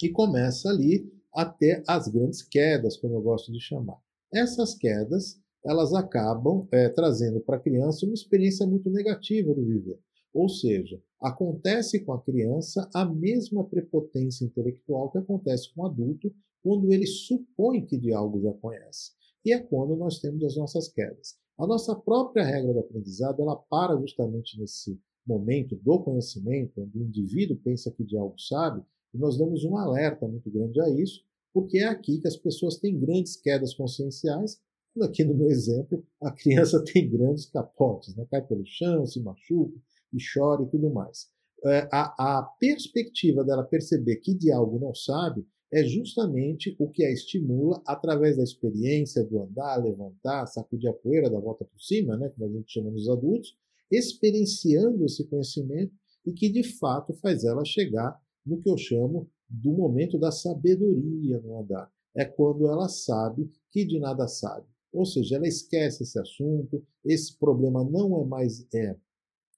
e 0.01 0.09
começa 0.09 0.69
ali 0.69 1.11
a 1.33 1.45
ter 1.45 1.83
as 1.87 2.07
grandes 2.07 2.41
quedas, 2.41 2.97
como 2.97 3.15
eu 3.15 3.21
gosto 3.21 3.51
de 3.51 3.59
chamar. 3.59 3.97
Essas 4.31 4.75
quedas, 4.75 5.39
elas 5.65 5.93
acabam 5.93 6.67
é, 6.71 6.89
trazendo 6.89 7.39
para 7.41 7.57
a 7.57 7.59
criança 7.59 8.05
uma 8.05 8.13
experiência 8.13 8.65
muito 8.67 8.89
negativa 8.89 9.53
do 9.53 9.65
viver. 9.65 9.99
Ou 10.33 10.49
seja, 10.49 11.01
acontece 11.21 12.03
com 12.03 12.13
a 12.13 12.21
criança 12.21 12.89
a 12.93 13.05
mesma 13.05 13.63
prepotência 13.63 14.45
intelectual 14.45 15.11
que 15.11 15.19
acontece 15.19 15.73
com 15.73 15.81
o 15.81 15.85
adulto 15.85 16.33
quando 16.63 16.91
ele 16.91 17.05
supõe 17.05 17.85
que 17.85 17.97
de 17.97 18.13
algo 18.13 18.41
já 18.41 18.51
conhece. 18.53 19.11
E 19.45 19.53
é 19.53 19.59
quando 19.59 19.95
nós 19.95 20.19
temos 20.19 20.43
as 20.43 20.55
nossas 20.55 20.87
quedas. 20.87 21.35
A 21.57 21.67
nossa 21.67 21.95
própria 21.95 22.43
regra 22.43 22.73
do 22.73 22.79
aprendizado, 22.79 23.41
ela 23.41 23.55
para 23.55 23.95
justamente 23.99 24.59
nesse 24.59 24.99
momento 25.25 25.75
do 25.75 25.99
conhecimento, 25.99 26.81
onde 26.81 26.97
o 26.97 27.03
indivíduo 27.03 27.57
pensa 27.57 27.91
que 27.91 28.03
de 28.03 28.17
algo 28.17 28.39
sabe, 28.39 28.83
e 29.13 29.17
nós 29.17 29.38
damos 29.38 29.63
um 29.63 29.77
alerta 29.77 30.27
muito 30.27 30.49
grande 30.49 30.81
a 30.81 30.89
isso, 30.89 31.23
porque 31.53 31.77
é 31.77 31.86
aqui 31.86 32.19
que 32.19 32.27
as 32.27 32.36
pessoas 32.36 32.77
têm 32.77 32.99
grandes 32.99 33.36
quedas 33.36 33.73
conscienciais. 33.73 34.59
Aqui 35.01 35.23
no 35.23 35.36
meu 35.36 35.49
exemplo, 35.49 36.03
a 36.21 36.31
criança 36.31 36.83
tem 36.86 37.09
grandes 37.09 37.45
capotes, 37.45 38.15
né? 38.15 38.25
cai 38.29 38.41
pelo 38.41 38.65
chão, 38.65 39.05
se 39.05 39.21
machuca 39.21 39.79
e 40.12 40.17
chora 40.33 40.63
e 40.63 40.69
tudo 40.69 40.89
mais. 40.91 41.31
É, 41.65 41.88
a, 41.91 42.39
a 42.39 42.43
perspectiva 42.59 43.43
dela 43.43 43.63
perceber 43.63 44.17
que 44.17 44.33
de 44.33 44.51
algo 44.51 44.79
não 44.79 44.93
sabe 44.93 45.45
é 45.71 45.83
justamente 45.83 46.75
o 46.77 46.88
que 46.88 47.03
a 47.03 47.12
estimula 47.12 47.81
através 47.88 48.38
da 48.38 48.43
experiência 48.43 49.23
do 49.23 49.41
andar, 49.41 49.77
levantar, 49.77 50.45
sacudir 50.45 50.89
a 50.89 50.93
poeira, 50.93 51.29
dar 51.29 51.39
volta 51.39 51.65
por 51.65 51.81
cima, 51.81 52.15
né, 52.15 52.29
como 52.29 52.45
a 52.45 52.53
gente 52.53 52.71
chama 52.71 52.91
nos 52.91 53.09
adultos, 53.09 53.57
experienciando 53.97 55.06
esse 55.06 55.25
conhecimento 55.25 55.93
e 56.25 56.32
que 56.32 56.49
de 56.49 56.63
fato 56.63 57.13
faz 57.15 57.43
ela 57.43 57.65
chegar 57.65 58.19
no 58.45 58.60
que 58.62 58.69
eu 58.69 58.77
chamo 58.77 59.29
do 59.49 59.71
momento 59.71 60.17
da 60.17 60.32
sabedoria 60.32 61.39
no 61.41 61.60
andar. 61.60 61.91
É 62.15 62.25
quando 62.25 62.67
ela 62.67 62.88
sabe 62.88 63.49
que 63.71 63.86
de 63.86 63.99
nada 63.99 64.27
sabe. 64.27 64.67
Ou 64.91 65.06
seja, 65.06 65.38
ela 65.38 65.47
esquece 65.47 66.03
esse 66.03 66.19
assunto, 66.19 66.84
esse 67.03 67.38
problema 67.38 67.84
não 67.84 68.21
é 68.21 68.25
mais 68.25 68.65
é, 68.73 68.95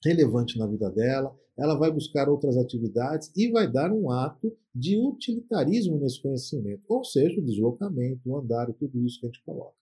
relevante 0.03 0.57
na 0.57 0.65
vida 0.65 0.89
dela, 0.89 1.35
ela 1.57 1.75
vai 1.75 1.91
buscar 1.91 2.29
outras 2.29 2.57
atividades 2.57 3.31
e 3.35 3.49
vai 3.49 3.71
dar 3.71 3.91
um 3.91 4.09
ato 4.09 4.55
de 4.73 4.97
utilitarismo 4.97 5.97
nesse 5.97 6.21
conhecimento, 6.21 6.83
ou 6.87 7.03
seja, 7.03 7.39
o 7.39 7.43
deslocamento, 7.43 8.21
o 8.25 8.37
andar 8.37 8.71
tudo 8.73 8.99
isso 9.05 9.19
que 9.19 9.25
a 9.25 9.29
gente 9.29 9.43
coloca. 9.43 9.75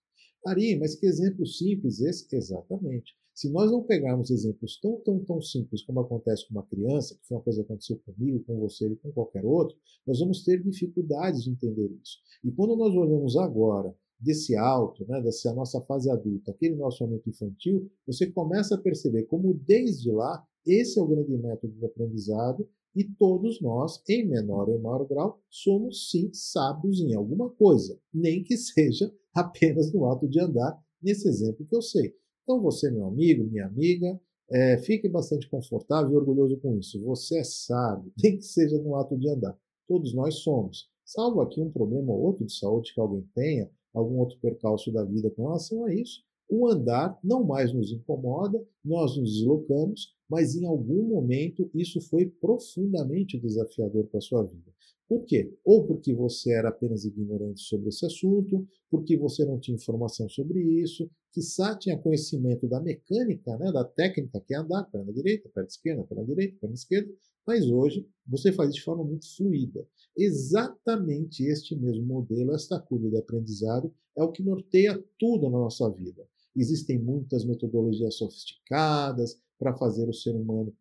Ari, 0.46 0.78
mas 0.78 0.96
que 0.96 1.06
exemplo 1.06 1.46
simples 1.46 2.02
esse? 2.02 2.28
Exatamente. 2.36 3.16
Se 3.34 3.50
nós 3.50 3.72
não 3.72 3.84
pegarmos 3.84 4.30
exemplos 4.30 4.80
tão, 4.80 5.00
tão, 5.02 5.20
tão 5.20 5.42
simples 5.42 5.84
como 5.84 6.00
acontece 6.00 6.48
com 6.48 6.54
uma 6.54 6.66
criança, 6.66 7.16
que 7.16 7.28
foi 7.28 7.38
uma 7.38 7.44
coisa 7.44 7.60
que 7.60 7.66
aconteceu 7.66 8.00
comigo, 8.06 8.44
com 8.46 8.60
você 8.60 8.88
e 8.88 8.96
com 8.96 9.12
qualquer 9.12 9.44
outro, 9.44 9.76
nós 10.06 10.20
vamos 10.20 10.44
ter 10.44 10.62
dificuldades 10.62 11.44
de 11.44 11.50
entender 11.50 11.92
isso. 12.02 12.20
E 12.44 12.52
quando 12.52 12.76
nós 12.76 12.94
olhamos 12.94 13.36
agora 13.36 13.96
desse 14.20 14.56
alto, 14.56 15.06
né, 15.08 15.20
dessa 15.22 15.54
nossa 15.54 15.82
fase 15.82 16.10
adulta, 16.10 16.52
aquele 16.52 16.76
nosso 16.76 17.04
momento 17.04 17.30
infantil, 17.30 17.90
você 18.06 18.28
começa 18.28 18.76
a 18.76 18.82
perceber 18.82 19.24
como 19.24 19.54
desde 19.54 20.12
lá 20.12 20.46
esse 20.66 20.98
é 20.98 21.02
o 21.02 21.08
grande 21.08 21.36
método 21.38 21.74
de 21.74 21.86
aprendizado 21.86 22.68
e 22.96 23.04
todos 23.04 23.60
nós, 23.60 24.02
em 24.08 24.26
menor 24.26 24.70
ou 24.70 24.80
maior 24.80 25.06
grau, 25.06 25.42
somos 25.50 26.10
sim 26.10 26.32
sábios 26.32 27.02
em 27.02 27.14
alguma 27.16 27.50
coisa, 27.50 28.00
nem 28.14 28.44
que 28.44 28.56
seja 28.58 29.14
apenas 29.34 29.92
no 29.92 30.06
ato 30.06 30.28
de 30.28 30.40
andar, 30.40 30.80
nesse 31.02 31.28
exemplo 31.28 31.66
que 31.66 31.76
eu 31.76 31.82
sei. 31.82 32.16
Então 32.44 32.62
você, 32.62 32.92
meu 32.92 33.08
amigo, 33.08 33.46
minha 33.46 33.66
amiga, 33.66 34.20
é, 34.52 34.78
fique 34.78 35.08
bastante 35.08 35.50
confortável 35.50 36.12
e 36.12 36.16
orgulhoso 36.16 36.58
com 36.60 36.78
isso. 36.78 37.02
Você 37.04 37.40
é 37.40 37.44
sábio, 37.44 38.12
nem 38.22 38.38
que 38.38 38.44
seja 38.44 38.78
no 38.78 38.96
ato 38.96 39.18
de 39.18 39.30
andar. 39.30 39.58
Todos 39.88 40.14
nós 40.14 40.36
somos. 40.36 40.90
Salvo 41.06 41.42
aqui 41.42 41.60
um 41.62 41.72
problema 41.72 42.14
ou 42.14 42.22
outro 42.22 42.46
de 42.46 42.54
saúde 42.54 42.94
que 42.94 43.00
alguém 43.00 43.28
tenha, 43.34 43.70
algum 43.94 44.18
outro 44.20 44.38
percalço 44.40 44.92
da 44.92 45.04
vida 45.04 45.30
com 45.32 45.44
relação 45.44 45.86
a 45.86 45.94
isso, 45.94 46.24
o 46.50 46.68
andar 46.68 47.18
não 47.24 47.44
mais 47.44 47.74
nos 47.74 47.92
incomoda, 47.92 48.64
nós 48.84 49.18
nos 49.18 49.34
deslocamos, 49.34 50.14
mas 50.30 50.56
em 50.56 50.66
algum 50.66 51.04
momento 51.04 51.70
isso 51.74 52.02
foi 52.02 52.28
profundamente 52.28 53.40
desafiador 53.40 54.06
para 54.08 54.18
a 54.18 54.22
sua 54.22 54.44
vida. 54.44 54.72
Por 55.08 55.26
quê? 55.26 55.54
Ou 55.64 55.86
porque 55.86 56.14
você 56.14 56.54
era 56.54 56.70
apenas 56.70 57.06
ignorante 57.06 57.62
sobre 57.62 57.90
esse 57.90 58.06
assunto, 58.06 58.68
porque 58.90 59.18
você 59.18 59.46
não 59.46 59.60
tinha 59.60 59.76
informação 59.76 60.28
sobre 60.30 60.62
isso, 60.82 61.10
que 61.34 61.42
só 61.42 61.76
tinha 61.76 61.98
conhecimento 61.98 62.68
da 62.68 62.80
mecânica, 62.80 63.58
né, 63.58 63.72
da 63.72 63.84
técnica 63.84 64.40
que 64.40 64.54
é 64.54 64.58
andar, 64.58 64.84
perna 64.84 65.12
direita, 65.12 65.50
perna 65.50 65.68
esquerda, 65.68 66.04
perna 66.04 66.24
direita, 66.24 66.58
perna 66.62 66.76
esquerda, 66.76 67.12
mas 67.46 67.66
hoje 67.66 68.08
você 68.26 68.52
faz 68.54 68.74
de 68.74 68.82
forma 68.82 69.04
muito 69.04 69.26
fluida. 69.36 69.86
Exatamente 70.16 71.44
este 71.44 71.76
mesmo 71.76 72.06
modelo, 72.06 72.54
esta 72.54 72.80
curva 72.80 73.10
de 73.10 73.18
aprendizado, 73.18 73.92
é 74.16 74.24
o 74.24 74.32
que 74.32 74.44
norteia 74.44 75.04
tudo 75.20 75.50
na 75.50 75.58
nossa 75.58 75.90
vida. 75.90 76.24
Existem 76.56 77.00
muitas 77.00 77.44
metodologias 77.44 78.16
sofisticadas 78.16 79.42
para 79.58 79.76
fazer 79.76 80.08
o 80.08 80.14
ser 80.14 80.36
humano 80.36 80.72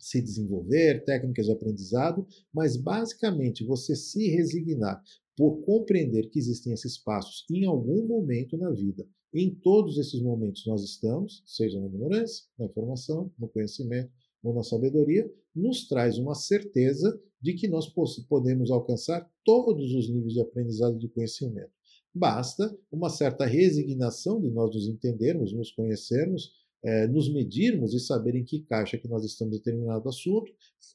se 0.00 0.20
desenvolver, 0.20 1.04
técnicas 1.04 1.46
de 1.46 1.52
aprendizado, 1.52 2.26
mas 2.52 2.76
basicamente 2.76 3.64
você 3.64 3.94
se 3.94 4.28
resignar 4.30 5.00
por 5.36 5.62
compreender 5.64 6.28
que 6.28 6.38
existem 6.38 6.72
esses 6.72 6.98
passos 6.98 7.44
em 7.50 7.64
algum 7.64 8.06
momento 8.06 8.56
na 8.56 8.70
vida. 8.70 9.06
Em 9.34 9.54
todos 9.54 9.96
esses 9.96 10.20
momentos 10.20 10.66
nós 10.66 10.82
estamos, 10.82 11.42
seja 11.46 11.80
na 11.80 11.86
ignorância, 11.86 12.44
na 12.58 12.66
informação, 12.66 13.32
no 13.38 13.48
conhecimento 13.48 14.12
ou 14.42 14.54
na 14.54 14.62
sabedoria, 14.62 15.30
nos 15.54 15.88
traz 15.88 16.18
uma 16.18 16.34
certeza 16.34 17.18
de 17.40 17.54
que 17.54 17.66
nós 17.66 17.92
podemos 18.28 18.70
alcançar 18.70 19.28
todos 19.44 19.92
os 19.94 20.08
níveis 20.08 20.34
de 20.34 20.40
aprendizado 20.40 20.98
de 20.98 21.08
conhecimento. 21.08 21.72
Basta 22.14 22.76
uma 22.90 23.08
certa 23.08 23.46
resignação 23.46 24.38
de 24.40 24.50
nós 24.50 24.74
nos 24.74 24.86
entendermos, 24.86 25.52
nos 25.52 25.72
conhecermos, 25.72 26.52
é, 26.84 27.06
nos 27.06 27.32
medirmos 27.32 27.94
e 27.94 28.00
saber 28.00 28.34
em 28.34 28.44
que 28.44 28.62
caixa 28.62 28.98
que 28.98 29.08
nós 29.08 29.24
estamos 29.24 29.54
em 29.54 29.58
determinado 29.58 30.08
assunto, 30.08 30.52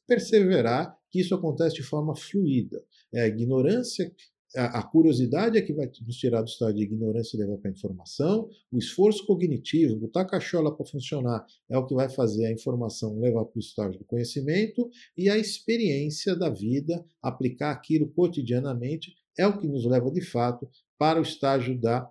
perseverar 0.07 0.97
que 1.09 1.21
isso 1.21 1.33
acontece 1.33 1.75
de 1.75 1.83
forma 1.83 2.15
fluida. 2.15 2.83
É 3.13 3.21
a 3.21 3.27
ignorância, 3.27 4.13
a, 4.55 4.79
a 4.79 4.83
curiosidade 4.83 5.57
é 5.57 5.61
que 5.61 5.73
vai 5.73 5.89
nos 6.05 6.17
tirar 6.17 6.41
do 6.41 6.47
estado 6.47 6.73
de 6.73 6.83
ignorância 6.83 7.35
e 7.35 7.39
levar 7.39 7.57
para 7.57 7.69
a 7.69 7.73
informação, 7.73 8.49
o 8.71 8.77
esforço 8.77 9.25
cognitivo, 9.25 9.97
botar 9.97 10.21
a 10.21 10.27
cachola 10.27 10.75
para 10.75 10.85
funcionar, 10.85 11.45
é 11.69 11.77
o 11.77 11.85
que 11.85 11.95
vai 11.95 12.09
fazer 12.09 12.45
a 12.45 12.51
informação 12.51 13.19
levar 13.19 13.45
para 13.45 13.57
o 13.57 13.59
estágio 13.59 13.99
do 13.99 14.05
conhecimento, 14.05 14.89
e 15.17 15.29
a 15.29 15.37
experiência 15.37 16.35
da 16.35 16.49
vida, 16.49 17.05
aplicar 17.21 17.71
aquilo 17.71 18.09
cotidianamente, 18.09 19.13
é 19.37 19.45
o 19.45 19.59
que 19.59 19.67
nos 19.67 19.85
leva 19.85 20.09
de 20.11 20.21
fato 20.21 20.67
para 20.97 21.19
o 21.19 21.23
estágio 21.23 21.79
da 21.79 22.09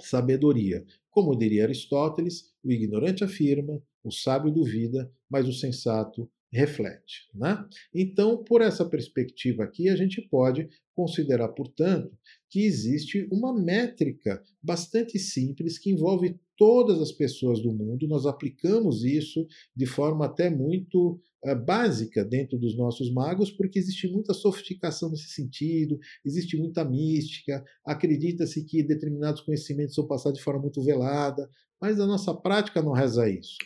sabedoria. 0.00 0.84
Como 1.16 1.34
diria 1.34 1.64
Aristóteles, 1.64 2.52
o 2.62 2.70
ignorante 2.70 3.24
afirma, 3.24 3.82
o 4.04 4.12
sábio 4.12 4.52
duvida, 4.52 5.10
mas 5.30 5.48
o 5.48 5.52
sensato 5.52 6.30
reflete. 6.52 7.26
Né? 7.34 7.66
Então, 7.94 8.44
por 8.44 8.60
essa 8.60 8.84
perspectiva 8.84 9.64
aqui, 9.64 9.88
a 9.88 9.96
gente 9.96 10.20
pode 10.20 10.68
considerar, 10.94 11.48
portanto, 11.48 12.14
que 12.50 12.66
existe 12.66 13.26
uma 13.32 13.58
métrica 13.58 14.44
bastante 14.62 15.18
simples 15.18 15.78
que 15.78 15.90
envolve 15.90 16.38
todas 16.56 17.00
as 17.00 17.12
pessoas 17.12 17.60
do 17.60 17.72
mundo. 17.72 18.08
Nós 18.08 18.26
aplicamos 18.26 19.04
isso 19.04 19.46
de 19.74 19.86
forma 19.86 20.26
até 20.26 20.48
muito 20.48 21.20
uh, 21.44 21.56
básica 21.64 22.24
dentro 22.24 22.58
dos 22.58 22.76
nossos 22.76 23.12
magos, 23.12 23.50
porque 23.50 23.78
existe 23.78 24.08
muita 24.08 24.32
sofisticação 24.32 25.10
nesse 25.10 25.28
sentido, 25.28 25.98
existe 26.24 26.56
muita 26.56 26.84
mística, 26.84 27.64
acredita-se 27.84 28.64
que 28.64 28.82
determinados 28.82 29.42
conhecimentos 29.42 29.94
são 29.94 30.06
passados 30.06 30.38
de 30.38 30.44
forma 30.44 30.62
muito 30.62 30.82
velada, 30.82 31.48
mas 31.80 32.00
a 32.00 32.06
nossa 32.06 32.34
prática 32.34 32.82
não 32.82 32.92
reza 32.92 33.28
isso. 33.28 33.56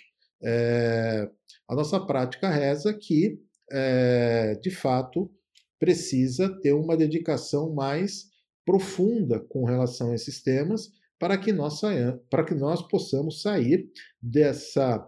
É, 0.42 1.28
a 1.68 1.74
nossa 1.74 2.00
prática 2.00 2.50
reza 2.50 2.92
que, 2.92 3.38
é, 3.70 4.54
de 4.56 4.70
fato, 4.70 5.30
precisa 5.78 6.48
ter 6.60 6.72
uma 6.72 6.96
dedicação 6.96 7.72
mais 7.72 8.28
profunda 8.64 9.40
com 9.40 9.64
relação 9.64 10.10
a 10.10 10.14
esses 10.14 10.42
temas 10.42 10.90
para 11.20 11.36
que 11.36 11.52
nós, 11.52 11.78
saiam, 11.78 12.18
para 12.30 12.42
que 12.42 12.54
nós 12.54 12.82
possamos 12.88 13.42
sair 13.42 13.88
dessa 14.20 15.06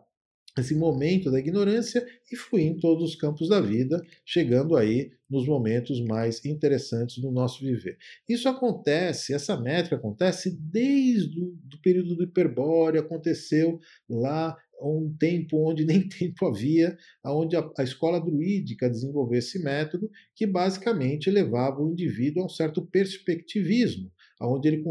esse 0.59 0.75
momento 0.75 1.31
da 1.31 1.38
ignorância 1.38 2.05
e 2.31 2.37
fluir 2.37 2.66
em 2.66 2.79
todos 2.79 3.11
os 3.11 3.16
campos 3.16 3.48
da 3.48 3.59
vida, 3.59 3.98
chegando 4.22 4.77
aí 4.77 5.11
nos 5.31 5.46
momentos 5.46 5.98
mais 6.05 6.44
interessantes 6.44 7.16
do 7.22 7.31
nosso 7.31 7.64
viver. 7.64 7.96
Isso 8.29 8.46
acontece, 8.51 9.33
essa 9.33 9.59
métrica 9.59 9.96
acontece 9.96 10.55
desde 10.61 11.40
o 11.40 11.57
do 11.64 11.81
período 11.81 12.14
do 12.16 12.25
hiperbóreo, 12.25 13.01
aconteceu 13.01 13.81
lá 14.11 14.55
um 14.79 15.14
tempo 15.18 15.57
onde 15.66 15.87
nem 15.87 16.07
tempo 16.07 16.44
havia, 16.44 16.96
onde 17.25 17.57
a, 17.57 17.66
a 17.79 17.83
escola 17.83 18.20
druídica 18.20 18.90
desenvolveu 18.90 19.38
esse 19.38 19.62
método 19.62 20.11
que 20.37 20.46
basicamente 20.46 21.31
levava 21.31 21.81
o 21.81 21.90
indivíduo 21.90 22.42
a 22.42 22.46
um 22.46 22.51
certo 22.51 22.85
perspectivismo, 22.85 24.12
onde 24.42 24.68
ele 24.68 24.83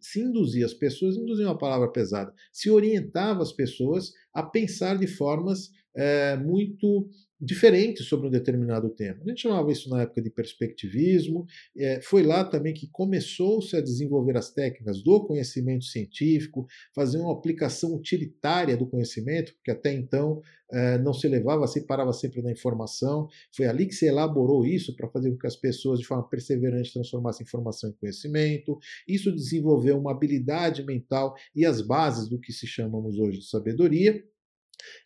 se 0.00 0.20
induzia 0.20 0.66
as 0.66 0.74
pessoas, 0.74 1.16
induzia 1.16 1.46
uma 1.46 1.58
palavra 1.58 1.90
pesada, 1.90 2.32
se 2.52 2.70
orientava 2.70 3.42
as 3.42 3.52
pessoas 3.52 4.12
a 4.32 4.42
pensar 4.42 4.98
de 4.98 5.06
formas 5.06 5.70
é, 5.94 6.36
muito 6.36 7.08
diferentes 7.44 8.06
sobre 8.06 8.28
um 8.28 8.30
determinado 8.30 8.88
tema. 8.90 9.20
A 9.24 9.28
gente 9.28 9.42
chamava 9.42 9.72
isso 9.72 9.90
na 9.90 10.02
época 10.02 10.22
de 10.22 10.30
perspectivismo. 10.30 11.44
É, 11.76 12.00
foi 12.00 12.22
lá 12.22 12.44
também 12.44 12.72
que 12.72 12.86
começou-se 12.86 13.76
a 13.76 13.80
desenvolver 13.80 14.36
as 14.36 14.52
técnicas 14.52 15.02
do 15.02 15.26
conhecimento 15.26 15.84
científico, 15.84 16.66
fazer 16.94 17.18
uma 17.18 17.32
aplicação 17.32 17.96
utilitária 17.96 18.76
do 18.76 18.86
conhecimento, 18.86 19.52
porque 19.54 19.72
até 19.72 19.92
então 19.92 20.40
é, 20.72 20.98
não 20.98 21.12
se 21.12 21.26
levava, 21.26 21.66
se 21.66 21.84
parava 21.84 22.12
sempre 22.12 22.40
na 22.42 22.52
informação. 22.52 23.28
Foi 23.54 23.66
ali 23.66 23.86
que 23.86 23.94
se 23.94 24.06
elaborou 24.06 24.64
isso 24.64 24.94
para 24.94 25.08
fazer 25.08 25.32
com 25.32 25.38
que 25.38 25.46
as 25.48 25.56
pessoas, 25.56 25.98
de 25.98 26.06
forma 26.06 26.28
perseverante, 26.28 26.92
transformassem 26.92 27.44
informação 27.44 27.90
em 27.90 27.94
conhecimento. 27.94 28.78
Isso 29.06 29.34
desenvolveu 29.34 29.98
uma 29.98 30.12
habilidade 30.12 30.84
mental 30.84 31.34
e 31.56 31.66
as 31.66 31.80
bases 31.82 32.28
do 32.28 32.38
que 32.38 32.52
se 32.52 32.68
chamamos 32.68 33.18
hoje 33.18 33.40
de 33.40 33.48
sabedoria. 33.48 34.24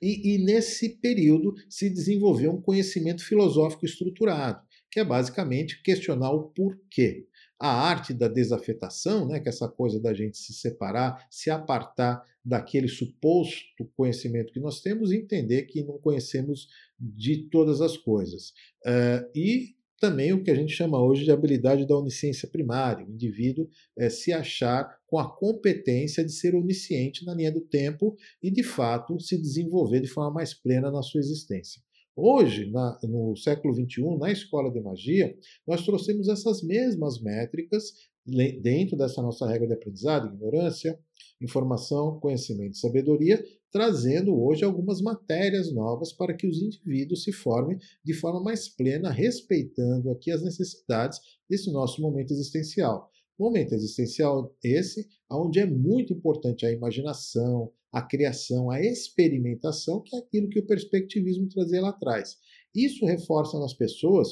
E, 0.00 0.34
e, 0.34 0.44
nesse 0.44 1.00
período 1.00 1.54
se 1.68 1.90
desenvolveu 1.90 2.52
um 2.52 2.60
conhecimento 2.60 3.24
filosófico 3.24 3.84
estruturado, 3.84 4.60
que 4.90 5.00
é 5.00 5.04
basicamente 5.04 5.82
questionar 5.82 6.30
o 6.30 6.50
porquê. 6.50 7.26
A 7.58 7.68
arte 7.68 8.12
da 8.12 8.28
desafetação, 8.28 9.26
né, 9.26 9.40
que 9.40 9.48
é 9.48 9.50
essa 9.50 9.66
coisa 9.66 9.98
da 9.98 10.12
gente 10.12 10.36
se 10.36 10.52
separar, 10.52 11.26
se 11.30 11.50
apartar 11.50 12.22
daquele 12.44 12.86
suposto 12.86 13.90
conhecimento 13.96 14.52
que 14.52 14.60
nós 14.60 14.80
temos 14.80 15.10
e 15.10 15.16
entender 15.16 15.62
que 15.62 15.82
não 15.82 15.98
conhecemos 15.98 16.68
de 17.00 17.48
todas 17.50 17.80
as 17.80 17.96
coisas. 17.96 18.50
Uh, 18.86 19.28
e 19.34 19.74
também 19.98 20.32
o 20.32 20.42
que 20.42 20.50
a 20.50 20.54
gente 20.54 20.72
chama 20.72 21.02
hoje 21.02 21.24
de 21.24 21.30
habilidade 21.30 21.86
da 21.86 21.96
onisciência 21.96 22.48
primária, 22.48 23.06
o 23.06 23.10
indivíduo 23.10 23.68
é, 23.96 24.10
se 24.10 24.32
achar 24.32 24.98
com 25.06 25.18
a 25.18 25.28
competência 25.28 26.24
de 26.24 26.32
ser 26.32 26.54
onisciente 26.54 27.24
na 27.24 27.34
linha 27.34 27.52
do 27.52 27.60
tempo 27.60 28.14
e, 28.42 28.50
de 28.50 28.62
fato, 28.62 29.18
se 29.20 29.40
desenvolver 29.40 30.00
de 30.00 30.08
forma 30.08 30.32
mais 30.32 30.52
plena 30.52 30.90
na 30.90 31.02
sua 31.02 31.20
existência. 31.20 31.80
Hoje, 32.14 32.70
na, 32.70 32.98
no 33.02 33.36
século 33.36 33.74
XXI, 33.74 34.18
na 34.18 34.32
escola 34.32 34.70
de 34.70 34.80
magia, 34.80 35.36
nós 35.66 35.84
trouxemos 35.84 36.28
essas 36.28 36.62
mesmas 36.62 37.20
métricas 37.20 37.92
dentro 38.26 38.96
dessa 38.96 39.22
nossa 39.22 39.46
regra 39.46 39.66
de 39.66 39.74
aprendizado, 39.74 40.34
ignorância, 40.34 40.98
informação, 41.40 42.18
conhecimento 42.18 42.74
e 42.74 42.78
sabedoria, 42.78 43.44
trazendo 43.70 44.34
hoje 44.34 44.64
algumas 44.64 45.00
matérias 45.00 45.72
novas 45.72 46.12
para 46.12 46.34
que 46.34 46.46
os 46.46 46.60
indivíduos 46.60 47.22
se 47.22 47.32
formem 47.32 47.78
de 48.04 48.14
forma 48.14 48.42
mais 48.42 48.68
plena, 48.68 49.10
respeitando 49.10 50.10
aqui 50.10 50.30
as 50.30 50.42
necessidades 50.42 51.20
desse 51.48 51.70
nosso 51.70 52.00
momento 52.00 52.32
existencial. 52.32 53.10
Momento 53.38 53.74
existencial 53.74 54.56
esse, 54.64 55.06
onde 55.30 55.60
é 55.60 55.66
muito 55.66 56.12
importante 56.12 56.64
a 56.64 56.72
imaginação, 56.72 57.70
a 57.92 58.00
criação, 58.00 58.70
a 58.70 58.80
experimentação, 58.80 60.00
que 60.02 60.16
é 60.16 60.18
aquilo 60.18 60.48
que 60.48 60.58
o 60.58 60.66
perspectivismo 60.66 61.48
trazia 61.48 61.82
lá 61.82 61.90
atrás. 61.90 62.38
Isso 62.74 63.04
reforça 63.06 63.58
nas 63.58 63.74
pessoas 63.74 64.28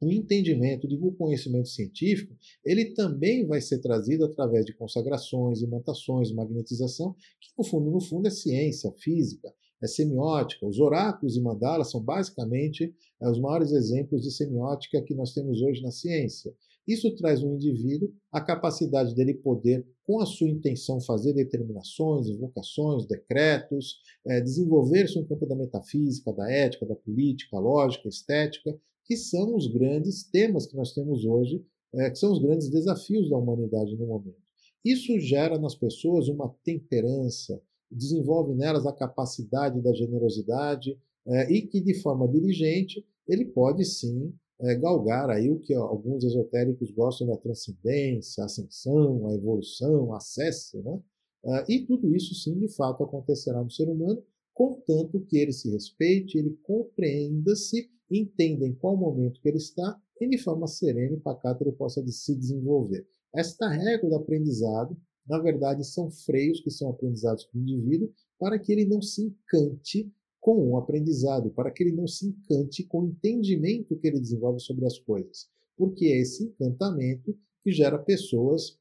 o 0.00 0.10
entendimento 0.10 0.88
de 0.88 0.96
o 0.96 1.12
conhecimento 1.12 1.68
científico, 1.68 2.34
ele 2.64 2.94
também 2.94 3.46
vai 3.46 3.60
ser 3.60 3.80
trazido 3.80 4.24
através 4.24 4.64
de 4.64 4.72
consagrações, 4.72 5.60
imantações, 5.60 6.32
magnetização, 6.32 7.14
que 7.40 7.50
no 7.58 7.64
fundo, 7.64 7.90
no 7.90 8.00
fundo 8.00 8.26
é 8.26 8.30
ciência, 8.30 8.90
física, 8.98 9.52
é 9.82 9.86
semiótica. 9.86 10.66
Os 10.66 10.78
oráculos 10.78 11.36
e 11.36 11.40
mandalas 11.40 11.90
são 11.90 12.02
basicamente 12.02 12.94
é, 13.20 13.28
os 13.28 13.38
maiores 13.38 13.72
exemplos 13.72 14.22
de 14.22 14.30
semiótica 14.30 15.02
que 15.02 15.14
nós 15.14 15.32
temos 15.32 15.60
hoje 15.60 15.82
na 15.82 15.90
ciência. 15.90 16.54
Isso 16.88 17.14
traz 17.14 17.42
no 17.42 17.54
indivíduo 17.54 18.10
a 18.32 18.40
capacidade 18.40 19.14
dele 19.14 19.34
poder, 19.34 19.86
com 20.04 20.20
a 20.20 20.26
sua 20.26 20.48
intenção, 20.48 21.00
fazer 21.00 21.32
determinações, 21.32 22.26
invocações, 22.26 23.06
decretos, 23.06 24.00
é, 24.26 24.40
desenvolver-se 24.40 25.16
no 25.20 25.26
campo 25.26 25.46
da 25.46 25.54
metafísica, 25.54 26.32
da 26.32 26.50
ética, 26.50 26.86
da 26.86 26.96
política, 26.96 27.58
lógica, 27.58 28.08
estética, 28.08 28.76
que 29.10 29.16
são 29.16 29.56
os 29.56 29.66
grandes 29.66 30.22
temas 30.22 30.68
que 30.68 30.76
nós 30.76 30.92
temos 30.92 31.24
hoje, 31.24 31.60
é, 31.92 32.10
que 32.10 32.16
são 32.16 32.30
os 32.30 32.38
grandes 32.38 32.70
desafios 32.70 33.28
da 33.28 33.36
humanidade 33.36 33.96
no 33.96 34.06
momento. 34.06 34.38
Isso 34.84 35.18
gera 35.18 35.58
nas 35.58 35.74
pessoas 35.74 36.28
uma 36.28 36.54
temperança, 36.62 37.60
desenvolve 37.90 38.54
nelas 38.54 38.86
a 38.86 38.92
capacidade 38.92 39.80
da 39.80 39.92
generosidade 39.92 40.96
é, 41.26 41.52
e 41.52 41.62
que, 41.62 41.80
de 41.80 42.00
forma 42.00 42.28
diligente, 42.28 43.04
ele 43.26 43.46
pode 43.46 43.84
sim 43.84 44.32
é, 44.60 44.76
galgar 44.76 45.28
aí 45.28 45.50
o 45.50 45.58
que 45.58 45.74
alguns 45.74 46.22
esotéricos 46.22 46.92
gostam 46.92 47.26
da 47.26 47.36
transcendência, 47.36 48.44
a 48.44 48.46
ascensão, 48.46 49.26
a 49.26 49.34
evolução, 49.34 50.14
a 50.14 50.18
acesse, 50.18 50.78
né? 50.78 51.00
É, 51.44 51.64
e 51.68 51.84
tudo 51.84 52.14
isso 52.14 52.32
sim, 52.36 52.56
de 52.60 52.68
fato, 52.76 53.02
acontecerá 53.02 53.60
no 53.60 53.72
ser 53.72 53.88
humano, 53.88 54.22
contanto 54.54 55.18
que 55.28 55.36
ele 55.36 55.52
se 55.52 55.68
respeite, 55.68 56.38
ele 56.38 56.56
compreenda-se 56.62 57.90
entenda 58.10 58.66
em 58.66 58.74
qual 58.74 58.96
momento 58.96 59.40
que 59.40 59.48
ele 59.48 59.58
está 59.58 60.00
e 60.20 60.28
de 60.28 60.38
forma 60.38 60.66
serena 60.66 61.16
e 61.16 61.20
pacata 61.20 61.64
ele 61.64 61.72
possa 61.72 62.04
se 62.06 62.34
desenvolver. 62.34 63.06
Esta 63.34 63.68
regra 63.68 64.08
do 64.08 64.16
aprendizado, 64.16 64.96
na 65.26 65.38
verdade, 65.38 65.84
são 65.84 66.10
freios 66.10 66.60
que 66.60 66.70
são 66.70 66.90
aprendizados 66.90 67.44
para 67.44 67.58
o 67.58 67.62
indivíduo 67.62 68.12
para 68.38 68.58
que 68.58 68.72
ele 68.72 68.84
não 68.84 69.00
se 69.00 69.22
encante 69.22 70.10
com 70.40 70.70
o 70.70 70.76
aprendizado, 70.76 71.50
para 71.50 71.70
que 71.70 71.82
ele 71.82 71.92
não 71.92 72.06
se 72.06 72.26
encante 72.26 72.82
com 72.84 73.02
o 73.02 73.08
entendimento 73.08 73.96
que 73.96 74.08
ele 74.08 74.18
desenvolve 74.18 74.58
sobre 74.60 74.86
as 74.86 74.98
coisas. 74.98 75.48
Porque 75.76 76.06
é 76.06 76.18
esse 76.20 76.44
encantamento 76.44 77.36
que 77.62 77.70
gera 77.70 77.98
pessoas 77.98 78.78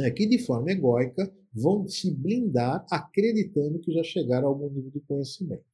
é, 0.00 0.10
que, 0.10 0.26
de 0.26 0.38
forma 0.38 0.72
egóica, 0.72 1.32
vão 1.52 1.86
se 1.86 2.10
blindar 2.10 2.86
acreditando 2.90 3.78
que 3.78 3.92
já 3.92 4.02
chegaram 4.02 4.48
a 4.48 4.50
algum 4.50 4.68
nível 4.68 4.90
de 4.90 5.00
conhecimento. 5.00 5.64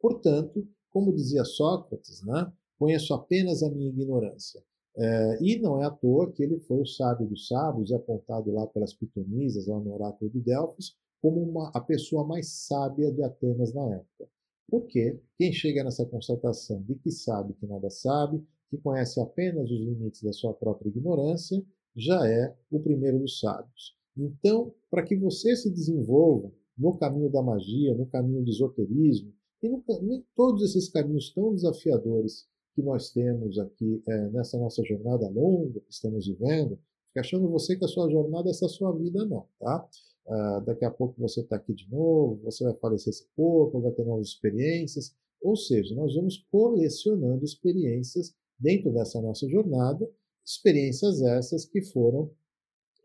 Portanto, 0.00 0.66
como 0.92 1.14
dizia 1.14 1.44
Sócrates, 1.44 2.22
né, 2.24 2.52
conheço 2.78 3.14
apenas 3.14 3.62
a 3.62 3.70
minha 3.70 3.88
ignorância. 3.88 4.62
É, 4.94 5.38
e 5.40 5.58
não 5.58 5.80
é 5.82 5.86
à 5.86 5.90
toa 5.90 6.30
que 6.30 6.42
ele 6.42 6.58
foi 6.60 6.80
o 6.80 6.86
sábio 6.86 7.26
dos 7.26 7.48
sábios 7.48 7.90
e 7.90 7.94
apontado 7.94 8.52
lá 8.52 8.66
pelas 8.66 8.92
pitonisas, 8.92 9.66
lá 9.66 9.78
no 9.80 9.94
oráculo 9.94 10.30
de 10.30 10.40
Delfos, 10.40 10.96
como 11.22 11.40
uma, 11.40 11.70
a 11.74 11.80
pessoa 11.80 12.26
mais 12.26 12.48
sábia 12.66 13.10
de 13.10 13.22
Atenas 13.22 13.72
na 13.72 13.94
época. 13.94 14.28
Porque 14.68 15.18
quem 15.38 15.52
chega 15.52 15.84
nessa 15.84 16.04
constatação 16.04 16.82
de 16.82 16.94
que 16.96 17.10
sabe 17.10 17.54
que 17.54 17.66
nada 17.66 17.88
sabe, 17.88 18.44
que 18.68 18.76
conhece 18.78 19.20
apenas 19.20 19.70
os 19.70 19.80
limites 19.80 20.22
da 20.22 20.32
sua 20.32 20.52
própria 20.52 20.88
ignorância, 20.88 21.62
já 21.94 22.26
é 22.26 22.54
o 22.70 22.80
primeiro 22.80 23.18
dos 23.18 23.38
sábios. 23.38 23.96
Então, 24.16 24.74
para 24.90 25.04
que 25.04 25.16
você 25.16 25.54
se 25.56 25.70
desenvolva 25.70 26.50
no 26.76 26.96
caminho 26.96 27.30
da 27.30 27.42
magia, 27.42 27.94
no 27.94 28.06
caminho 28.06 28.42
do 28.42 28.50
esoterismo, 28.50 29.32
e 29.62 29.68
nem 30.02 30.24
todos 30.34 30.62
esses 30.62 30.88
caminhos 30.88 31.32
tão 31.32 31.54
desafiadores 31.54 32.46
que 32.74 32.82
nós 32.82 33.10
temos 33.10 33.58
aqui 33.58 34.02
é, 34.08 34.28
nessa 34.30 34.58
nossa 34.58 34.82
jornada 34.84 35.28
longa 35.28 35.80
que 35.80 35.92
estamos 35.92 36.26
vivendo, 36.26 36.78
fica 37.08 37.20
achando 37.20 37.48
você 37.48 37.76
que 37.76 37.84
a 37.84 37.88
sua 37.88 38.10
jornada 38.10 38.48
é 38.48 38.50
essa 38.50 38.68
sua 38.68 38.92
vida, 38.96 39.24
não, 39.24 39.46
tá? 39.60 39.88
Ah, 40.26 40.62
daqui 40.64 40.84
a 40.84 40.90
pouco 40.90 41.20
você 41.20 41.40
está 41.40 41.56
aqui 41.56 41.74
de 41.74 41.88
novo, 41.90 42.40
você 42.44 42.64
vai 42.64 42.74
falecer 42.74 43.10
esse 43.10 43.26
corpo, 43.36 43.80
vai 43.80 43.92
ter 43.92 44.04
novas 44.04 44.28
experiências, 44.28 45.14
ou 45.40 45.56
seja, 45.56 45.94
nós 45.94 46.14
vamos 46.14 46.46
colecionando 46.50 47.44
experiências 47.44 48.34
dentro 48.58 48.92
dessa 48.92 49.20
nossa 49.20 49.48
jornada, 49.48 50.08
experiências 50.44 51.20
essas 51.22 51.64
que 51.64 51.82
foram 51.82 52.30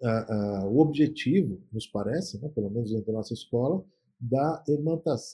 ah, 0.04 0.26
ah, 0.30 0.68
o 0.68 0.80
objetivo, 0.80 1.60
nos 1.74 1.88
parece, 1.88 2.40
né, 2.40 2.50
pelo 2.50 2.70
menos 2.70 2.92
dentro 2.92 3.08
da 3.08 3.14
nossa 3.14 3.34
escola, 3.34 3.84
da, 4.20 4.64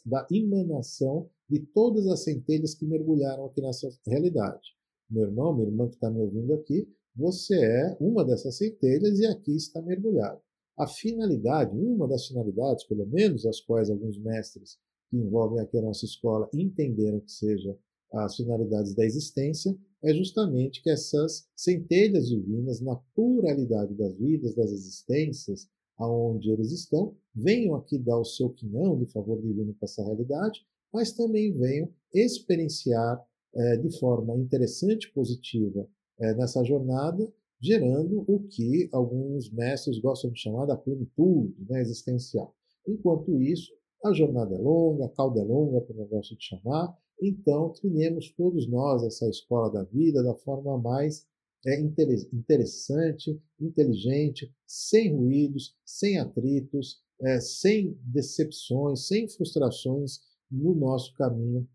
da 0.06 0.28
emanação 0.32 1.30
de 1.50 1.60
todas 1.60 2.08
as 2.08 2.24
centelhas 2.24 2.74
que 2.74 2.86
mergulharam 2.86 3.46
aqui 3.46 3.62
nessa 3.62 3.90
realidade. 4.06 4.76
Meu 5.10 5.24
irmão, 5.24 5.54
minha 5.54 5.68
irmã 5.68 5.88
que 5.88 5.96
está 5.96 6.10
me 6.10 6.20
ouvindo 6.20 6.54
aqui, 6.54 6.88
você 7.16 7.56
é 7.56 7.98
uma 8.00 8.26
dessas 8.26 8.58
centelhas 8.58 9.20
e 9.20 9.26
aqui 9.26 9.56
está 9.56 9.82
mergulhado. 9.82 10.42
A 10.78 10.88
finalidade, 10.88 11.78
uma 11.78 12.08
das 12.08 12.28
finalidades, 12.28 12.84
pelo 12.86 13.06
menos 13.06 13.46
as 13.46 13.60
quais 13.60 13.90
alguns 13.90 14.18
mestres 14.18 14.80
que 15.10 15.18
envolvem 15.18 15.60
aqui 15.60 15.78
a 15.78 15.84
nossa 15.84 16.06
escola 16.06 16.50
entenderam 16.52 17.20
que 17.20 17.32
seja 17.32 17.78
as 18.12 18.36
finalidades 18.36 18.96
da 18.96 19.06
existência, 19.06 19.76
é 20.04 20.14
justamente 20.14 20.82
que 20.82 20.90
essas 20.90 21.48
centelhas 21.56 22.28
divinas, 22.28 22.82
na 22.82 22.96
pluralidade 23.16 23.94
das 23.96 24.16
vidas, 24.18 24.56
das 24.56 24.72
existências, 24.72 25.68
aonde 26.04 26.52
eles 26.52 26.72
estão, 26.72 27.16
venham 27.34 27.76
aqui 27.76 27.98
dar 27.98 28.18
o 28.18 28.26
seu 28.26 28.50
quinhão 28.50 28.98
de 28.98 29.06
favor 29.12 29.42
divino 29.42 29.74
para 29.74 29.86
essa 29.86 30.04
realidade, 30.04 30.62
mas 30.94 31.12
também 31.12 31.52
venham 31.52 31.90
experienciar 32.14 33.22
é, 33.56 33.78
de 33.78 34.00
forma 34.00 34.36
interessante 34.38 35.06
e 35.06 35.14
positiva 35.14 35.88
é, 36.20 36.34
nessa 36.36 36.64
jornada, 36.64 37.32
gerando 37.62 38.24
o 38.28 38.40
que 38.48 38.90
alguns 38.92 39.50
mestres 39.52 40.00
gostam 40.00 40.32
de 40.32 40.40
chamar 40.40 40.66
da 40.66 40.76
plenitude 40.76 41.56
né, 41.70 41.82
existencial. 41.82 42.56
Enquanto 42.88 43.42
isso, 43.42 43.72
a 44.04 44.12
jornada 44.14 44.54
é 44.54 44.58
longa, 44.58 45.06
a 45.06 45.10
cauda 45.10 45.40
é 45.40 45.44
longa, 45.44 45.82
como 45.82 46.02
eu 46.02 46.08
gosto 46.08 46.36
de 46.36 46.44
chamar, 46.44 46.96
então 47.22 47.70
trilhemos 47.70 48.32
todos 48.32 48.68
nós 48.68 49.04
essa 49.04 49.30
escola 49.30 49.72
da 49.72 49.84
vida 49.84 50.22
da 50.22 50.36
forma 50.36 50.78
mais 50.78 51.26
é 51.66 51.80
interessante, 51.80 53.40
inteligente, 53.60 54.52
sem 54.68 55.16
ruídos, 55.16 55.76
sem 55.86 56.20
atritos, 56.20 57.02
é, 57.22 57.40
sem 57.40 57.98
decepções, 58.04 59.08
sem 59.08 59.28
frustrações 59.30 60.20
no 60.52 60.76
nosso 60.76 61.14
caminho 61.14 61.68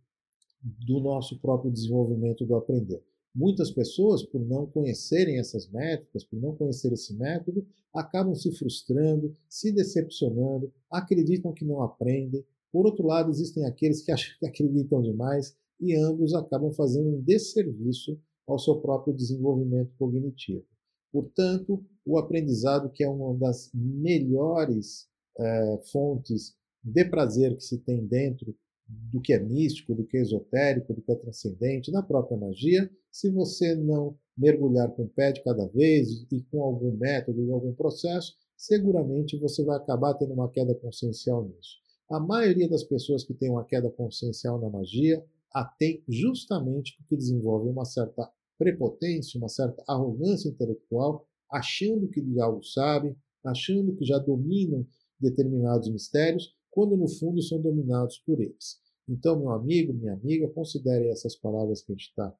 do 0.62 1.00
nosso 1.00 1.40
próprio 1.40 1.70
desenvolvimento 1.70 2.44
do 2.44 2.54
aprender. 2.54 3.02
Muitas 3.34 3.70
pessoas, 3.70 4.22
por 4.22 4.40
não 4.40 4.66
conhecerem 4.66 5.38
essas 5.38 5.70
métricas, 5.70 6.24
por 6.24 6.40
não 6.40 6.56
conhecer 6.56 6.92
esse 6.92 7.14
método, 7.14 7.66
acabam 7.94 8.34
se 8.34 8.50
frustrando, 8.52 9.34
se 9.48 9.72
decepcionando, 9.72 10.72
acreditam 10.90 11.52
que 11.52 11.64
não 11.64 11.82
aprendem. 11.82 12.44
Por 12.72 12.84
outro 12.86 13.06
lado, 13.06 13.30
existem 13.30 13.64
aqueles 13.64 14.02
que 14.02 14.12
que 14.38 14.46
acreditam 14.46 15.00
demais 15.00 15.56
e 15.80 15.94
ambos 15.94 16.34
acabam 16.34 16.72
fazendo 16.72 17.08
um 17.08 17.22
desserviço 17.22 18.20
ao 18.48 18.58
seu 18.58 18.80
próprio 18.80 19.14
desenvolvimento 19.14 19.92
cognitivo. 19.98 20.64
Portanto, 21.12 21.84
o 22.04 22.18
aprendizado, 22.18 22.90
que 22.90 23.04
é 23.04 23.08
uma 23.08 23.34
das 23.34 23.70
melhores 23.74 25.06
é, 25.38 25.80
fontes 25.92 26.56
de 26.82 27.04
prazer 27.04 27.56
que 27.56 27.62
se 27.62 27.78
tem 27.78 28.06
dentro 28.06 28.54
do 28.88 29.20
que 29.20 29.34
é 29.34 29.38
místico, 29.38 29.94
do 29.94 30.06
que 30.06 30.16
é 30.16 30.20
esotérico, 30.22 30.94
do 30.94 31.02
que 31.02 31.12
é 31.12 31.14
transcendente, 31.14 31.92
na 31.92 32.02
própria 32.02 32.38
magia, 32.38 32.90
se 33.10 33.30
você 33.30 33.74
não 33.74 34.16
mergulhar 34.36 34.90
com 34.92 35.02
o 35.02 35.08
pé 35.08 35.32
de 35.32 35.42
cada 35.42 35.66
vez 35.66 36.26
e 36.30 36.42
com 36.50 36.62
algum 36.62 36.96
método 36.96 37.52
algum 37.52 37.74
processo, 37.74 38.34
seguramente 38.56 39.36
você 39.36 39.62
vai 39.62 39.76
acabar 39.76 40.14
tendo 40.14 40.32
uma 40.32 40.50
queda 40.50 40.74
consciencial 40.74 41.44
nisso. 41.44 41.76
A 42.10 42.18
maioria 42.18 42.68
das 42.68 42.82
pessoas 42.82 43.24
que 43.24 43.34
tem 43.34 43.50
uma 43.50 43.64
queda 43.64 43.90
consciencial 43.90 44.58
na 44.58 44.70
magia 44.70 45.22
a 45.52 45.64
tem 45.64 46.02
justamente 46.08 46.96
porque 46.96 47.16
desenvolvem 47.16 47.70
uma 47.70 47.84
certa 47.84 48.30
prepotência, 48.58 49.38
uma 49.38 49.48
certa 49.48 49.82
arrogância 49.88 50.48
intelectual, 50.48 51.26
achando 51.50 52.08
que 52.08 52.20
algo 52.40 52.62
sabem, 52.62 53.16
achando 53.44 53.94
que 53.94 54.04
já 54.04 54.18
dominam 54.18 54.86
determinados 55.18 55.88
mistérios, 55.90 56.54
quando 56.70 56.96
no 56.96 57.08
fundo 57.08 57.42
são 57.42 57.60
dominados 57.60 58.18
por 58.18 58.40
eles. 58.40 58.78
Então, 59.08 59.38
meu 59.38 59.50
amigo, 59.50 59.94
minha 59.94 60.12
amiga, 60.12 60.48
considere 60.48 61.08
essas 61.08 61.34
palavras 61.34 61.82
que 61.82 61.92
a 61.92 61.94
gente 61.94 62.08
está 62.08 62.36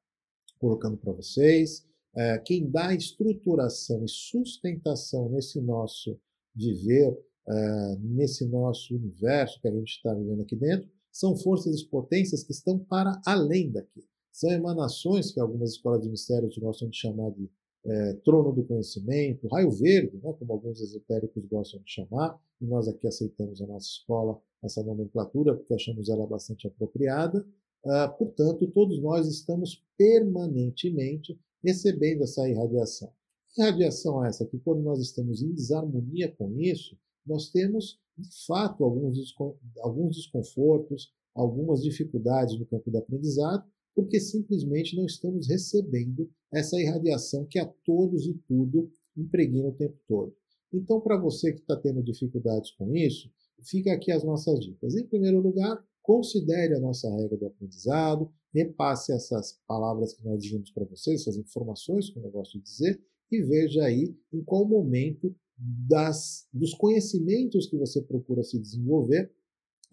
colocando 0.59 0.97
para 0.97 1.13
vocês. 1.13 1.85
É, 2.15 2.37
quem 2.39 2.69
dá 2.69 2.93
estruturação 2.93 4.03
e 4.03 4.09
sustentação 4.09 5.29
nesse 5.29 5.59
nosso 5.61 6.19
viver, 6.55 7.17
é, 7.47 7.95
nesse 7.99 8.47
nosso 8.47 8.95
universo 8.95 9.59
que 9.61 9.67
a 9.67 9.71
gente 9.71 9.89
está 9.89 10.13
vivendo 10.13 10.41
aqui 10.41 10.55
dentro, 10.55 10.89
são 11.11 11.35
forças 11.35 11.79
e 11.79 11.87
potências 11.87 12.43
que 12.43 12.51
estão 12.51 12.77
para 12.77 13.19
além 13.25 13.71
daqui. 13.71 14.07
São 14.31 14.51
emanações 14.51 15.31
que 15.31 15.39
algumas 15.39 15.71
escolas 15.71 16.01
de 16.01 16.09
mistérios 16.09 16.57
gostam 16.57 16.89
de 16.89 16.97
chamar 16.97 17.31
de 17.31 17.49
é, 17.85 18.13
trono 18.25 18.51
do 18.51 18.63
conhecimento, 18.63 19.47
raio 19.47 19.71
verde, 19.71 20.17
né, 20.21 20.33
como 20.33 20.53
alguns 20.53 20.81
esotéricos 20.81 21.45
gostam 21.45 21.81
de 21.81 21.91
chamar, 21.91 22.39
e 22.61 22.65
nós 22.65 22.87
aqui 22.87 23.07
aceitamos 23.07 23.61
a 23.61 23.67
nossa 23.67 23.87
escola 23.87 24.39
essa 24.61 24.83
nomenclatura 24.83 25.55
porque 25.55 25.73
achamos 25.73 26.09
ela 26.09 26.27
bastante 26.27 26.67
apropriada. 26.67 27.45
Uh, 27.83 28.17
portanto, 28.17 28.67
todos 28.67 29.01
nós 29.01 29.25
estamos 29.27 29.81
permanentemente 29.97 31.39
recebendo 31.63 32.23
essa 32.23 32.47
irradiação. 32.47 33.09
Irradiação 33.57 34.23
essa 34.23 34.45
que, 34.45 34.59
quando 34.59 34.81
nós 34.81 34.99
estamos 34.99 35.41
em 35.41 35.53
desarmonia 35.53 36.29
com 36.37 36.51
isso, 36.59 36.97
nós 37.25 37.49
temos, 37.49 37.99
de 38.17 38.45
fato, 38.45 38.83
alguns, 38.83 39.33
alguns 39.79 40.17
desconfortos, 40.17 41.13
algumas 41.33 41.81
dificuldades 41.81 42.59
no 42.59 42.65
campo 42.65 42.91
do 42.91 42.97
aprendizado, 42.97 43.63
porque 43.95 44.19
simplesmente 44.19 44.95
não 44.95 45.05
estamos 45.05 45.47
recebendo 45.47 46.29
essa 46.51 46.79
irradiação 46.79 47.45
que 47.45 47.59
a 47.59 47.65
todos 47.65 48.25
e 48.25 48.33
tudo 48.47 48.91
impregna 49.15 49.67
o 49.67 49.73
tempo 49.73 49.97
todo. 50.07 50.33
Então, 50.73 51.01
para 51.01 51.17
você 51.17 51.51
que 51.51 51.59
está 51.59 51.75
tendo 51.75 52.03
dificuldades 52.03 52.71
com 52.71 52.95
isso, 52.95 53.29
fica 53.63 53.91
aqui 53.91 54.11
as 54.11 54.23
nossas 54.23 54.59
dicas. 54.59 54.95
Em 54.95 55.05
primeiro 55.05 55.39
lugar, 55.39 55.83
considere 56.01 56.75
a 56.75 56.79
nossa 56.79 57.09
regra 57.15 57.37
do 57.37 57.47
aprendizado, 57.47 58.31
repasse 58.53 59.11
essas 59.11 59.59
palavras 59.67 60.13
que 60.13 60.23
nós 60.23 60.41
dizemos 60.41 60.71
para 60.71 60.85
vocês, 60.85 61.21
essas 61.21 61.37
informações, 61.37 62.09
como 62.09 62.27
eu 62.27 62.31
gosto 62.31 62.57
de 62.57 62.63
dizer, 62.63 63.01
e 63.31 63.41
veja 63.41 63.83
aí 63.83 64.15
em 64.33 64.43
qual 64.43 64.67
momento 64.67 65.35
das, 65.57 66.47
dos 66.53 66.73
conhecimentos 66.73 67.67
que 67.67 67.77
você 67.77 68.01
procura 68.01 68.43
se 68.43 68.59
desenvolver, 68.59 69.31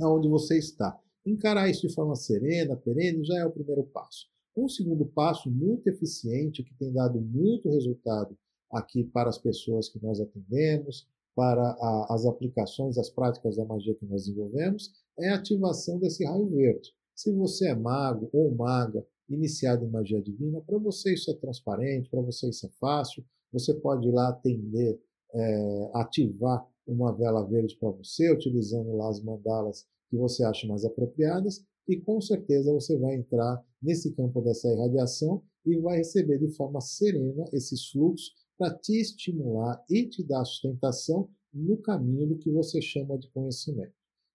aonde 0.00 0.28
você 0.28 0.58
está. 0.58 0.98
Encarar 1.26 1.68
isso 1.68 1.88
de 1.88 1.92
forma 1.92 2.14
serena, 2.14 2.76
perene, 2.76 3.24
já 3.24 3.38
é 3.38 3.44
o 3.44 3.50
primeiro 3.50 3.82
passo. 3.82 4.28
Um 4.56 4.68
segundo 4.68 5.04
passo 5.04 5.50
muito 5.50 5.88
eficiente, 5.88 6.62
que 6.62 6.72
tem 6.74 6.92
dado 6.92 7.20
muito 7.20 7.68
resultado 7.68 8.38
aqui 8.70 9.02
para 9.02 9.28
as 9.28 9.36
pessoas 9.36 9.88
que 9.88 10.02
nós 10.02 10.20
atendemos, 10.20 11.08
para 11.34 11.62
a, 11.62 12.14
as 12.14 12.24
aplicações, 12.24 12.96
as 12.96 13.10
práticas 13.10 13.56
da 13.56 13.64
magia 13.64 13.94
que 13.94 14.06
nós 14.06 14.24
desenvolvemos, 14.24 14.92
é 15.18 15.30
a 15.30 15.34
ativação 15.34 15.98
desse 15.98 16.24
raio 16.24 16.48
verde. 16.48 16.92
Se 17.14 17.32
você 17.32 17.70
é 17.70 17.74
mago 17.74 18.30
ou 18.32 18.54
maga, 18.54 19.04
iniciado 19.28 19.84
em 19.84 19.90
magia 19.90 20.22
divina, 20.22 20.60
para 20.60 20.78
você 20.78 21.12
isso 21.12 21.30
é 21.30 21.34
transparente, 21.34 22.08
para 22.08 22.20
você 22.20 22.48
isso 22.48 22.66
é 22.66 22.70
fácil, 22.80 23.24
você 23.52 23.74
pode 23.74 24.06
ir 24.06 24.12
lá 24.12 24.28
atender, 24.28 25.00
é, 25.34 25.90
ativar 25.94 26.64
uma 26.86 27.12
vela 27.12 27.44
verde 27.44 27.76
para 27.76 27.90
você, 27.90 28.32
utilizando 28.32 28.96
lá 28.96 29.08
as 29.08 29.20
mandalas 29.20 29.86
que 30.08 30.16
você 30.16 30.44
acha 30.44 30.66
mais 30.66 30.84
apropriadas, 30.84 31.64
e 31.88 31.96
com 31.96 32.20
certeza 32.20 32.72
você 32.72 32.98
vai 32.98 33.14
entrar 33.14 33.64
nesse 33.80 34.12
campo 34.14 34.40
dessa 34.40 34.68
irradiação 34.68 35.42
e 35.64 35.76
vai 35.76 35.98
receber 35.98 36.38
de 36.38 36.48
forma 36.54 36.80
serena 36.80 37.44
esses 37.52 37.90
fluxos 37.90 38.32
para 38.58 38.74
te 38.74 39.00
estimular 39.00 39.84
e 39.88 40.08
te 40.08 40.24
dar 40.24 40.44
sustentação 40.44 41.28
no 41.52 41.76
caminho 41.78 42.26
do 42.26 42.38
que 42.38 42.50
você 42.50 42.80
chama 42.80 43.18
de 43.18 43.28
conhecimento. 43.30 43.94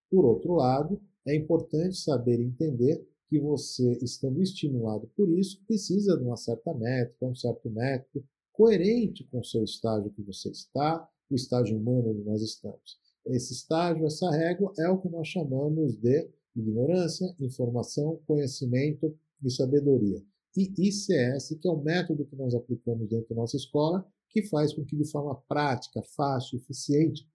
Por 0.09 0.25
outro 0.25 0.55
lado, 0.55 1.01
é 1.25 1.35
importante 1.35 1.97
saber 1.97 2.39
entender 2.39 3.05
que 3.29 3.39
você, 3.39 3.97
estando 4.01 4.41
estimulado 4.41 5.09
por 5.15 5.29
isso, 5.29 5.63
precisa 5.65 6.17
de 6.17 6.23
uma 6.23 6.35
certa 6.35 6.73
métrica, 6.73 7.25
um 7.25 7.35
certo 7.35 7.69
método 7.69 8.25
coerente 8.51 9.23
com 9.25 9.39
o 9.39 9.45
seu 9.45 9.63
estágio 9.63 10.11
que 10.11 10.21
você 10.21 10.49
está, 10.49 11.07
o 11.29 11.35
estágio 11.35 11.77
humano 11.77 12.09
onde 12.09 12.23
nós 12.23 12.41
estamos. 12.41 12.99
Esse 13.25 13.53
estágio, 13.53 14.05
essa 14.05 14.29
régua, 14.31 14.73
é 14.79 14.89
o 14.89 14.99
que 14.99 15.09
nós 15.09 15.27
chamamos 15.27 15.95
de 15.95 16.29
ignorância, 16.55 17.33
informação, 17.39 18.19
conhecimento 18.25 19.15
e 19.43 19.49
sabedoria. 19.49 20.21
E 20.55 20.63
ICS, 20.63 21.57
que 21.61 21.67
é 21.67 21.71
o 21.71 21.81
método 21.81 22.25
que 22.25 22.35
nós 22.35 22.53
aplicamos 22.53 23.07
dentro 23.07 23.29
da 23.29 23.35
nossa 23.35 23.55
escola, 23.55 24.05
que 24.29 24.43
faz 24.43 24.73
com 24.73 24.83
que, 24.83 24.95
de 24.95 25.09
forma 25.09 25.35
prática, 25.47 26.01
fácil, 26.15 26.57
eficiente 26.57 27.27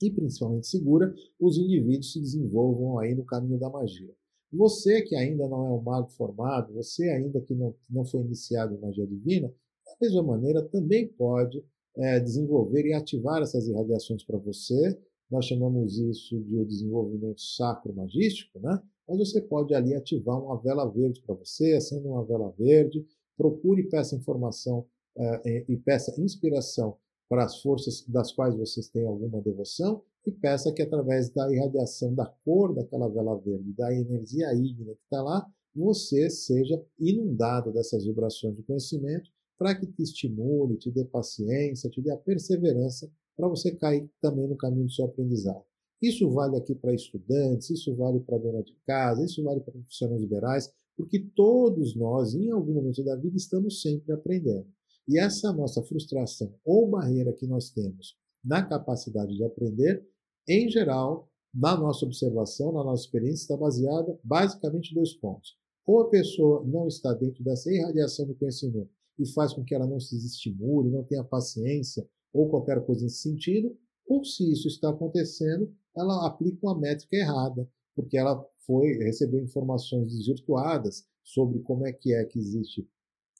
e 0.00 0.10
principalmente 0.10 0.66
segura, 0.66 1.14
os 1.38 1.58
indivíduos 1.58 2.12
se 2.12 2.20
desenvolvam 2.20 2.98
aí 2.98 3.14
no 3.14 3.24
caminho 3.24 3.58
da 3.58 3.68
magia. 3.68 4.14
Você 4.52 5.02
que 5.02 5.14
ainda 5.14 5.48
não 5.48 5.66
é 5.66 5.70
um 5.70 5.82
mago 5.82 6.10
formado, 6.10 6.72
você 6.74 7.08
ainda 7.08 7.40
que 7.40 7.54
não, 7.54 7.74
não 7.88 8.04
foi 8.04 8.20
iniciado 8.20 8.74
em 8.74 8.80
magia 8.80 9.06
divina, 9.06 9.48
da 9.48 9.96
mesma 10.00 10.22
maneira 10.22 10.62
também 10.68 11.06
pode 11.06 11.64
é, 11.96 12.18
desenvolver 12.18 12.86
e 12.86 12.92
ativar 12.92 13.42
essas 13.42 13.68
irradiações 13.68 14.24
para 14.24 14.38
você 14.38 14.98
nós 15.30 15.46
chamamos 15.46 15.98
isso 15.98 16.38
de 16.40 16.56
o 16.56 16.64
desenvolvimento 16.64 17.40
sacro 17.40 17.94
magístico, 17.94 18.58
né? 18.58 18.82
Mas 19.08 19.18
você 19.18 19.40
pode 19.40 19.74
ali 19.74 19.94
ativar 19.94 20.42
uma 20.42 20.60
vela 20.60 20.86
verde 20.86 21.22
para 21.22 21.34
você, 21.34 21.74
acenda 21.74 22.08
uma 22.08 22.24
vela 22.24 22.52
verde, 22.58 23.06
procure 23.36 23.88
peça 23.88 24.16
informação 24.16 24.86
uh, 25.16 25.48
e 25.68 25.76
peça 25.76 26.20
inspiração 26.20 26.96
para 27.28 27.44
as 27.44 27.60
forças 27.62 28.04
das 28.08 28.32
quais 28.32 28.56
vocês 28.56 28.88
têm 28.88 29.06
alguma 29.06 29.40
devoção 29.40 30.02
e 30.26 30.32
peça 30.32 30.72
que 30.72 30.82
através 30.82 31.30
da 31.30 31.50
irradiação 31.52 32.14
da 32.14 32.26
cor 32.44 32.74
daquela 32.74 33.08
vela 33.08 33.38
verde, 33.38 33.72
da 33.72 33.94
energia 33.94 34.52
ígnea 34.52 34.94
que 34.94 35.04
está 35.04 35.22
lá, 35.22 35.46
você 35.74 36.28
seja 36.28 36.82
inundado 36.98 37.72
dessas 37.72 38.04
vibrações 38.04 38.56
de 38.56 38.62
conhecimento 38.62 39.30
para 39.56 39.74
que 39.74 39.86
te 39.86 40.02
estimule, 40.02 40.76
te 40.76 40.90
dê 40.90 41.04
paciência, 41.04 41.88
te 41.88 42.00
dê 42.00 42.10
a 42.10 42.16
perseverança 42.16 43.10
para 43.40 43.48
você 43.48 43.74
cair 43.74 44.08
também 44.20 44.46
no 44.46 44.56
caminho 44.56 44.84
do 44.84 44.92
seu 44.92 45.06
aprendizado. 45.06 45.64
Isso 46.00 46.30
vale 46.30 46.56
aqui 46.56 46.74
para 46.74 46.94
estudantes, 46.94 47.70
isso 47.70 47.94
vale 47.96 48.20
para 48.20 48.38
dona 48.38 48.62
de 48.62 48.74
casa, 48.86 49.24
isso 49.24 49.42
vale 49.42 49.60
para 49.60 49.72
profissionais 49.72 50.20
liberais, 50.20 50.72
porque 50.96 51.18
todos 51.34 51.96
nós, 51.96 52.34
em 52.34 52.50
algum 52.50 52.74
momento 52.74 53.02
da 53.02 53.16
vida, 53.16 53.36
estamos 53.36 53.80
sempre 53.80 54.12
aprendendo. 54.12 54.66
E 55.08 55.18
essa 55.18 55.52
nossa 55.52 55.82
frustração 55.82 56.54
ou 56.64 56.88
barreira 56.88 57.32
que 57.32 57.46
nós 57.46 57.70
temos 57.70 58.14
na 58.44 58.62
capacidade 58.62 59.34
de 59.34 59.44
aprender, 59.44 60.06
em 60.48 60.68
geral, 60.70 61.28
na 61.54 61.76
nossa 61.76 62.04
observação, 62.04 62.72
na 62.72 62.84
nossa 62.84 63.04
experiência, 63.04 63.42
está 63.42 63.56
baseada 63.56 64.18
basicamente 64.22 64.92
em 64.92 64.94
dois 64.94 65.14
pontos. 65.14 65.58
Ou 65.86 66.02
a 66.02 66.08
pessoa 66.08 66.64
não 66.64 66.86
está 66.86 67.12
dentro 67.12 67.42
dessa 67.42 67.72
irradiação 67.72 68.26
do 68.26 68.34
conhecimento 68.34 68.90
e 69.18 69.26
faz 69.32 69.52
com 69.52 69.64
que 69.64 69.74
ela 69.74 69.86
não 69.86 70.00
se 70.00 70.16
estimule, 70.16 70.90
não 70.90 71.04
tenha 71.04 71.24
paciência, 71.24 72.08
ou 72.32 72.48
qualquer 72.48 72.84
coisa 72.84 73.04
nesse 73.04 73.22
sentido, 73.22 73.76
ou 74.06 74.24
se 74.24 74.50
isso 74.50 74.68
está 74.68 74.90
acontecendo, 74.90 75.72
ela 75.96 76.26
aplica 76.26 76.58
uma 76.62 76.78
métrica 76.78 77.16
errada, 77.16 77.68
porque 77.94 78.16
ela 78.16 78.44
foi 78.66 78.92
recebeu 78.98 79.40
informações 79.40 80.12
desvirtuadas 80.12 81.06
sobre 81.22 81.60
como 81.60 81.86
é 81.86 81.92
que 81.92 82.14
é 82.14 82.24
que 82.24 82.38
existe, 82.38 82.88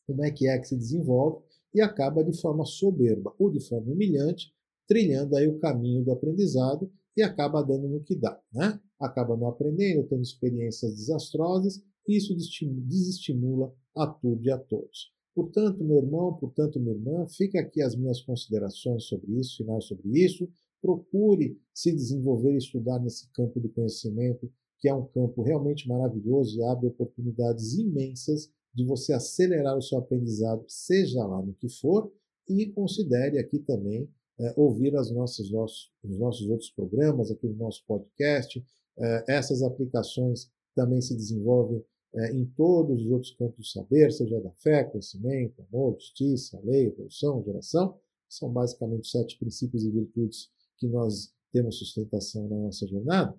como 0.07 0.24
é 0.24 0.30
que 0.30 0.49
é 0.49 0.59
que 0.59 0.68
se 0.68 0.76
desenvolve 0.76 1.45
e 1.74 1.80
acaba 1.80 2.24
de 2.24 2.38
forma 2.41 2.64
soberba 2.64 3.34
ou 3.38 3.51
de 3.51 3.61
forma 3.61 3.93
humilhante 3.93 4.53
trilhando 4.91 5.36
aí 5.36 5.47
o 5.47 5.61
caminho 5.61 6.05
do 6.05 6.11
aprendizado 6.11 6.91
e 7.16 7.22
acaba 7.22 7.62
dando 7.62 7.88
no 7.88 8.03
que 8.03 8.16
dá, 8.16 8.41
né? 8.53 8.80
Acaba 8.99 9.36
não 9.36 9.47
aprendendo, 9.47 10.07
tendo 10.09 10.22
experiências 10.22 10.97
desastrosas 10.97 11.80
e 12.09 12.16
isso 12.16 12.34
desestimula 12.34 13.72
a 13.97 14.07
tudo 14.09 14.45
e 14.45 14.51
a 14.51 14.59
todos. 14.59 15.12
Portanto, 15.35 15.85
meu 15.85 15.99
irmão, 15.99 16.35
portanto, 16.35 16.81
minha 16.81 16.95
irmã, 16.95 17.26
fica 17.28 17.61
aqui 17.61 17.81
as 17.81 17.95
minhas 17.95 18.20
considerações 18.20 19.05
sobre 19.05 19.39
isso, 19.39 19.59
finais 19.59 19.85
sobre 19.85 20.09
isso. 20.18 20.49
Procure 20.83 21.59
se 21.72 21.93
desenvolver 21.93 22.55
e 22.55 22.59
estudar 22.59 22.99
nesse 22.99 23.31
campo 23.33 23.61
do 23.61 23.68
conhecimento, 23.68 24.51
que 24.81 24.89
é 24.89 24.95
um 24.95 25.07
campo 25.07 25.43
realmente 25.43 25.87
maravilhoso 25.89 26.59
e 26.59 26.62
abre 26.64 26.89
oportunidades 26.89 27.74
imensas 27.74 28.51
de 28.74 28.85
você 28.85 29.12
acelerar 29.12 29.76
o 29.76 29.83
seu 29.83 29.99
aprendizado, 29.99 30.64
seja 30.66 31.24
lá 31.24 31.43
no 31.43 31.55
que 31.55 31.68
for, 31.68 32.11
e 32.49 32.66
considere 32.66 33.39
aqui 33.39 33.59
também 33.59 34.09
é, 34.39 34.55
ouvir 34.57 34.97
as 34.97 35.11
nossas, 35.11 35.51
nossos, 35.51 35.93
os 36.03 36.18
nossos 36.18 36.49
outros 36.49 36.70
programas, 36.70 37.31
aqui 37.31 37.47
no 37.47 37.57
nosso 37.57 37.85
podcast. 37.87 38.64
É, 38.99 39.24
essas 39.28 39.62
aplicações 39.62 40.51
também 40.74 41.01
se 41.01 41.14
desenvolvem 41.14 41.85
é, 42.15 42.33
em 42.33 42.45
todos 42.57 43.03
os 43.03 43.11
outros 43.11 43.35
campos 43.35 43.57
do 43.57 43.65
saber, 43.65 44.11
seja 44.13 44.41
da 44.41 44.51
fé, 44.53 44.85
conhecimento, 44.85 45.63
amor, 45.71 45.95
justiça, 45.95 46.61
lei, 46.65 46.87
evolução, 46.87 47.43
geração, 47.45 47.97
são 48.29 48.53
basicamente 48.53 49.09
sete 49.09 49.39
princípios 49.39 49.85
e 49.85 49.91
virtudes 49.91 50.51
que 50.77 50.89
nós 50.89 51.33
temos 51.53 51.79
sustentação 51.79 52.49
na 52.49 52.57
nossa 52.57 52.87
jornada. 52.87 53.37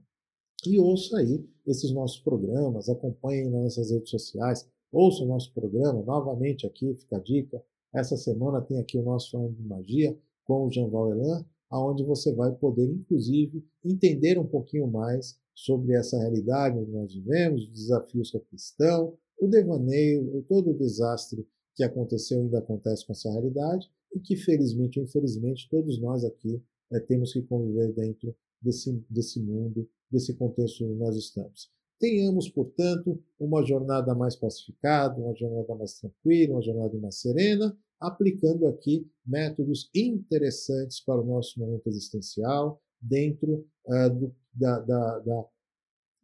E 0.66 0.80
ouça 0.80 1.18
aí 1.18 1.44
esses 1.66 1.92
nossos 1.92 2.20
programas, 2.20 2.88
acompanhem 2.88 3.50
nas 3.50 3.64
nossas 3.64 3.92
redes 3.92 4.10
sociais, 4.10 4.68
ouça 4.92 5.24
o 5.24 5.28
nosso 5.28 5.52
programa 5.54 6.04
novamente 6.04 6.68
aqui, 6.68 6.94
fica 6.96 7.18
a 7.18 7.20
dica. 7.20 7.64
Essa 7.94 8.16
semana 8.16 8.62
tem 8.62 8.80
aqui 8.80 8.98
o 8.98 9.04
nosso 9.04 9.32
Falando 9.32 9.56
de 9.56 9.64
Magia 9.64 10.18
com 10.46 10.68
o 10.68 10.72
Jean 10.72 10.88
Valelan, 10.88 11.46
aonde 11.70 12.04
você 12.04 12.34
vai 12.34 12.52
poder, 12.52 12.90
inclusive, 12.90 13.66
entender 13.84 14.38
um 14.38 14.46
pouquinho 14.46 14.88
mais 14.88 15.40
sobre 15.54 15.94
essa 15.94 16.18
realidade 16.18 16.78
onde 16.78 16.92
nós 16.92 17.14
vivemos, 17.14 17.64
os 17.64 17.70
desafios 17.70 18.32
que 18.32 18.38
aqui 18.38 18.56
estão, 18.56 19.18
o 19.40 19.48
devaneio, 19.48 20.44
todo 20.48 20.72
o 20.72 20.78
desastre 20.78 21.48
que 21.76 21.84
aconteceu 21.84 22.40
ainda 22.40 22.60
acontece 22.60 23.06
com 23.06 23.14
essa 23.14 23.32
realidade 23.32 23.90
e 24.14 24.20
que, 24.20 24.36
felizmente 24.36 25.00
ou 25.00 25.06
infelizmente, 25.06 25.68
todos 25.70 26.00
nós 26.00 26.24
aqui 26.24 26.62
é, 26.92 27.00
temos 27.00 27.34
que 27.34 27.42
conviver 27.44 27.92
dentro 27.94 28.36
desse, 28.62 29.04
desse 29.10 29.40
mundo, 29.40 29.88
desse 30.12 30.34
contexto 30.36 30.86
onde 30.86 30.96
nós 30.96 31.16
estamos. 31.16 31.72
Tenhamos, 32.00 32.50
portanto, 32.50 33.22
uma 33.40 33.64
jornada 33.66 34.14
mais 34.16 34.36
pacificada, 34.36 35.20
uma 35.20 35.36
jornada 35.36 35.76
mais 35.76 35.94
tranquila, 36.00 36.56
uma 36.56 36.62
jornada 36.62 36.98
mais 36.98 37.20
serena, 37.20 37.78
aplicando 38.00 38.68
aqui 38.68 39.08
métodos 39.26 39.90
interessantes 39.94 41.00
para 41.00 41.22
o 41.22 41.26
nosso 41.26 41.60
momento 41.60 41.88
existencial, 41.88 42.82
dentro 43.00 43.66
uh, 43.86 44.10
do, 44.10 44.36
da, 44.54 44.80
da, 44.80 45.20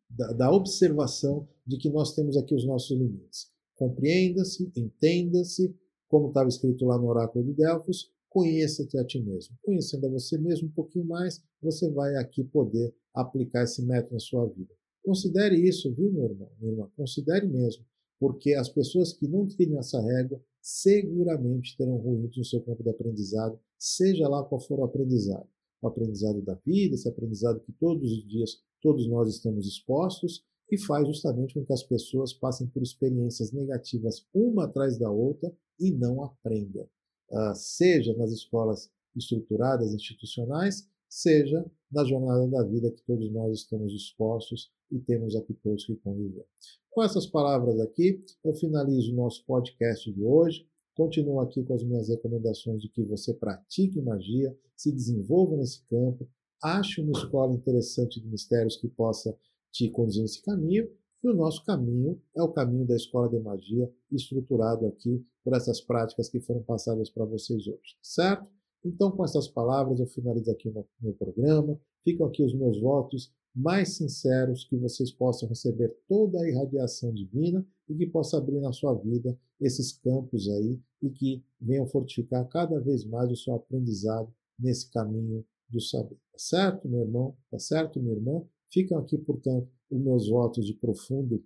da, 0.10 0.34
da, 0.34 0.52
observação 0.52 1.48
de 1.66 1.78
que 1.78 1.90
nós 1.90 2.14
temos 2.14 2.38
aqui 2.38 2.54
os 2.54 2.66
nossos 2.66 2.98
limites. 2.98 3.52
Compreenda-se, 3.76 4.72
entenda-se, 4.76 5.76
como 6.08 6.30
estava 6.30 6.50
escrito 6.50 6.86
lá 6.86 6.98
no 6.98 7.08
Oráculo 7.08 7.46
de 7.46 7.54
Delfos, 7.54 8.12
conheça-te 8.30 8.98
a 8.98 9.06
ti 9.06 9.22
mesmo. 9.22 9.58
Conhecendo 9.64 10.08
a 10.08 10.10
você 10.10 10.38
mesmo 10.38 10.68
um 10.68 10.72
pouquinho 10.72 11.06
mais, 11.06 11.44
você 11.62 11.90
vai 11.90 12.16
aqui 12.16 12.44
poder 12.44 12.94
aplicar 13.14 13.64
esse 13.64 13.82
método 13.84 14.14
na 14.14 14.20
sua 14.20 14.46
vida. 14.48 14.74
Considere 15.04 15.56
isso, 15.56 15.94
viu, 15.94 16.12
meu 16.12 16.26
irmão? 16.26 16.52
Minha 16.60 16.74
irmã? 16.74 16.92
Considere 16.96 17.48
mesmo, 17.48 17.86
porque 18.20 18.54
as 18.54 18.70
pessoas 18.70 19.14
que 19.14 19.28
não 19.28 19.48
trilham 19.48 19.80
essa 19.80 20.02
régua 20.02 20.42
seguramente 20.62 21.78
terão 21.78 21.96
ruídos 21.96 22.38
no 22.38 22.44
seu 22.44 22.62
campo 22.62 22.84
de 22.84 22.90
aprendizado, 22.90 23.58
seja 23.78 24.28
lá 24.28 24.44
qual 24.44 24.60
for 24.60 24.80
o 24.80 24.84
aprendizado. 24.84 25.48
O 25.82 25.88
aprendizado 25.88 26.42
da 26.42 26.56
vida, 26.66 26.96
esse 26.96 27.08
aprendizado 27.08 27.60
que 27.60 27.72
todos 27.74 28.12
os 28.12 28.28
dias 28.28 28.62
todos 28.82 29.08
nós 29.08 29.30
estamos 29.30 29.68
expostos, 29.68 30.46
e 30.72 30.78
faz 30.78 31.08
justamente 31.08 31.54
com 31.54 31.66
que 31.66 31.74
as 31.74 31.84
pessoas 31.84 32.34
passem 32.34 32.68
por 32.68 32.82
experiências 32.82 33.52
negativas 33.52 34.26
uma 34.34 34.66
atrás 34.66 34.98
da 34.98 35.10
outra 35.10 35.54
e 35.80 35.92
não 35.92 36.24
aprendam. 36.24 36.88
Ah, 37.32 37.54
seja 37.56 38.14
nas 38.16 38.32
escolas 38.32 38.92
estruturadas, 39.16 39.94
institucionais, 39.94 40.88
seja 41.10 41.66
na 41.92 42.04
jornada 42.04 42.48
da 42.48 42.64
vida 42.64 42.92
que 42.92 43.02
todos 43.04 43.32
nós 43.32 43.60
estamos 43.60 43.94
expostos 43.94 44.70
e 44.92 45.00
temos 45.00 45.36
aqui 45.36 45.54
todos 45.54 45.86
que 45.86 45.96
conviver. 45.98 46.46
Com 46.90 47.04
essas 47.04 47.26
palavras 47.26 47.80
aqui, 47.80 48.24
eu 48.44 48.54
finalizo 48.54 49.14
o 49.14 49.16
nosso 49.16 49.46
podcast 49.46 50.12
de 50.12 50.24
hoje. 50.24 50.68
Continuo 50.98 51.40
aqui 51.42 51.64
com 51.64 51.76
as 51.76 51.84
minhas 51.84 52.10
recomendações 52.10 52.82
de 52.82 52.90
que 52.90 53.04
você 53.04 53.32
pratique 53.32 54.02
magia, 54.02 54.58
se 54.76 54.92
desenvolva 54.92 55.56
nesse 55.56 55.86
campo, 55.86 56.28
ache 56.60 57.02
uma 57.02 57.12
escola 57.12 57.54
interessante 57.54 58.20
de 58.20 58.28
mistérios 58.28 58.78
que 58.78 58.88
possa 58.88 59.38
te 59.72 59.92
conduzir 59.92 60.24
nesse 60.24 60.42
caminho 60.42 60.90
e 61.24 61.28
o 61.28 61.36
nosso 61.36 61.64
caminho 61.66 62.20
é 62.36 62.42
o 62.42 62.52
caminho 62.52 62.84
da 62.84 62.96
escola 62.96 63.30
de 63.30 63.38
magia, 63.38 63.88
estruturado 64.12 64.88
aqui 64.88 65.24
por 65.44 65.56
essas 65.56 65.80
práticas 65.80 66.30
que 66.30 66.40
foram 66.40 66.64
passadas 66.64 67.12
para 67.12 67.26
vocês 67.26 67.68
hoje, 67.68 67.96
certo? 68.02 68.48
Então, 68.84 69.12
com 69.12 69.24
essas 69.24 69.48
palavras, 69.48 70.00
eu 70.00 70.08
finalizo 70.08 70.50
aqui 70.50 70.68
o 70.68 70.86
meu 71.00 71.14
programa. 71.14 71.80
Ficam 72.04 72.26
aqui 72.26 72.44
os 72.44 72.56
meus 72.56 72.82
votos 72.82 73.32
mais 73.58 73.96
sinceros, 73.96 74.66
que 74.66 74.78
vocês 74.78 75.12
possam 75.12 75.50
receber 75.50 75.90
toda 76.08 76.40
a 76.40 76.48
irradiação 76.48 77.12
divina 77.12 77.66
e 77.90 77.96
que 77.96 78.06
possa 78.06 78.38
abrir 78.38 78.60
na 78.60 78.72
sua 78.72 78.94
vida 78.94 79.36
esses 79.60 79.92
campos 79.94 80.48
aí 80.48 80.80
e 81.02 81.10
que 81.10 81.44
venham 81.60 81.88
fortificar 81.88 82.48
cada 82.48 82.80
vez 82.80 83.04
mais 83.04 83.32
o 83.32 83.36
seu 83.36 83.56
aprendizado 83.56 84.32
nesse 84.60 84.92
caminho 84.92 85.44
do 85.68 85.82
saber. 85.82 86.16
Tá 86.32 86.38
certo, 86.38 86.88
meu 86.88 87.02
irmão? 87.02 87.36
Tá 87.50 87.58
certo, 87.58 88.00
minha 88.00 88.16
irmã? 88.16 88.44
Ficam 88.72 89.00
aqui, 89.00 89.18
portanto, 89.18 89.68
os 89.90 90.00
meus 90.00 90.30
votos 90.30 90.66
de 90.66 90.74
profundo 90.74 91.44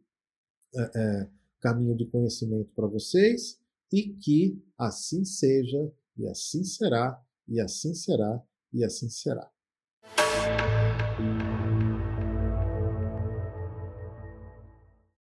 é, 0.75 0.81
é, 0.95 1.29
caminho 1.61 1.95
de 1.95 2.05
conhecimento 2.07 2.71
para 2.75 2.87
vocês 2.87 3.59
e 3.91 4.13
que 4.13 4.61
assim 4.77 5.23
seja, 5.23 5.91
e 6.17 6.27
assim 6.27 6.63
será, 6.63 7.21
e 7.47 7.59
assim 7.59 7.93
será, 7.93 8.43
e 8.73 8.83
assim 8.83 9.09
será. 9.09 9.50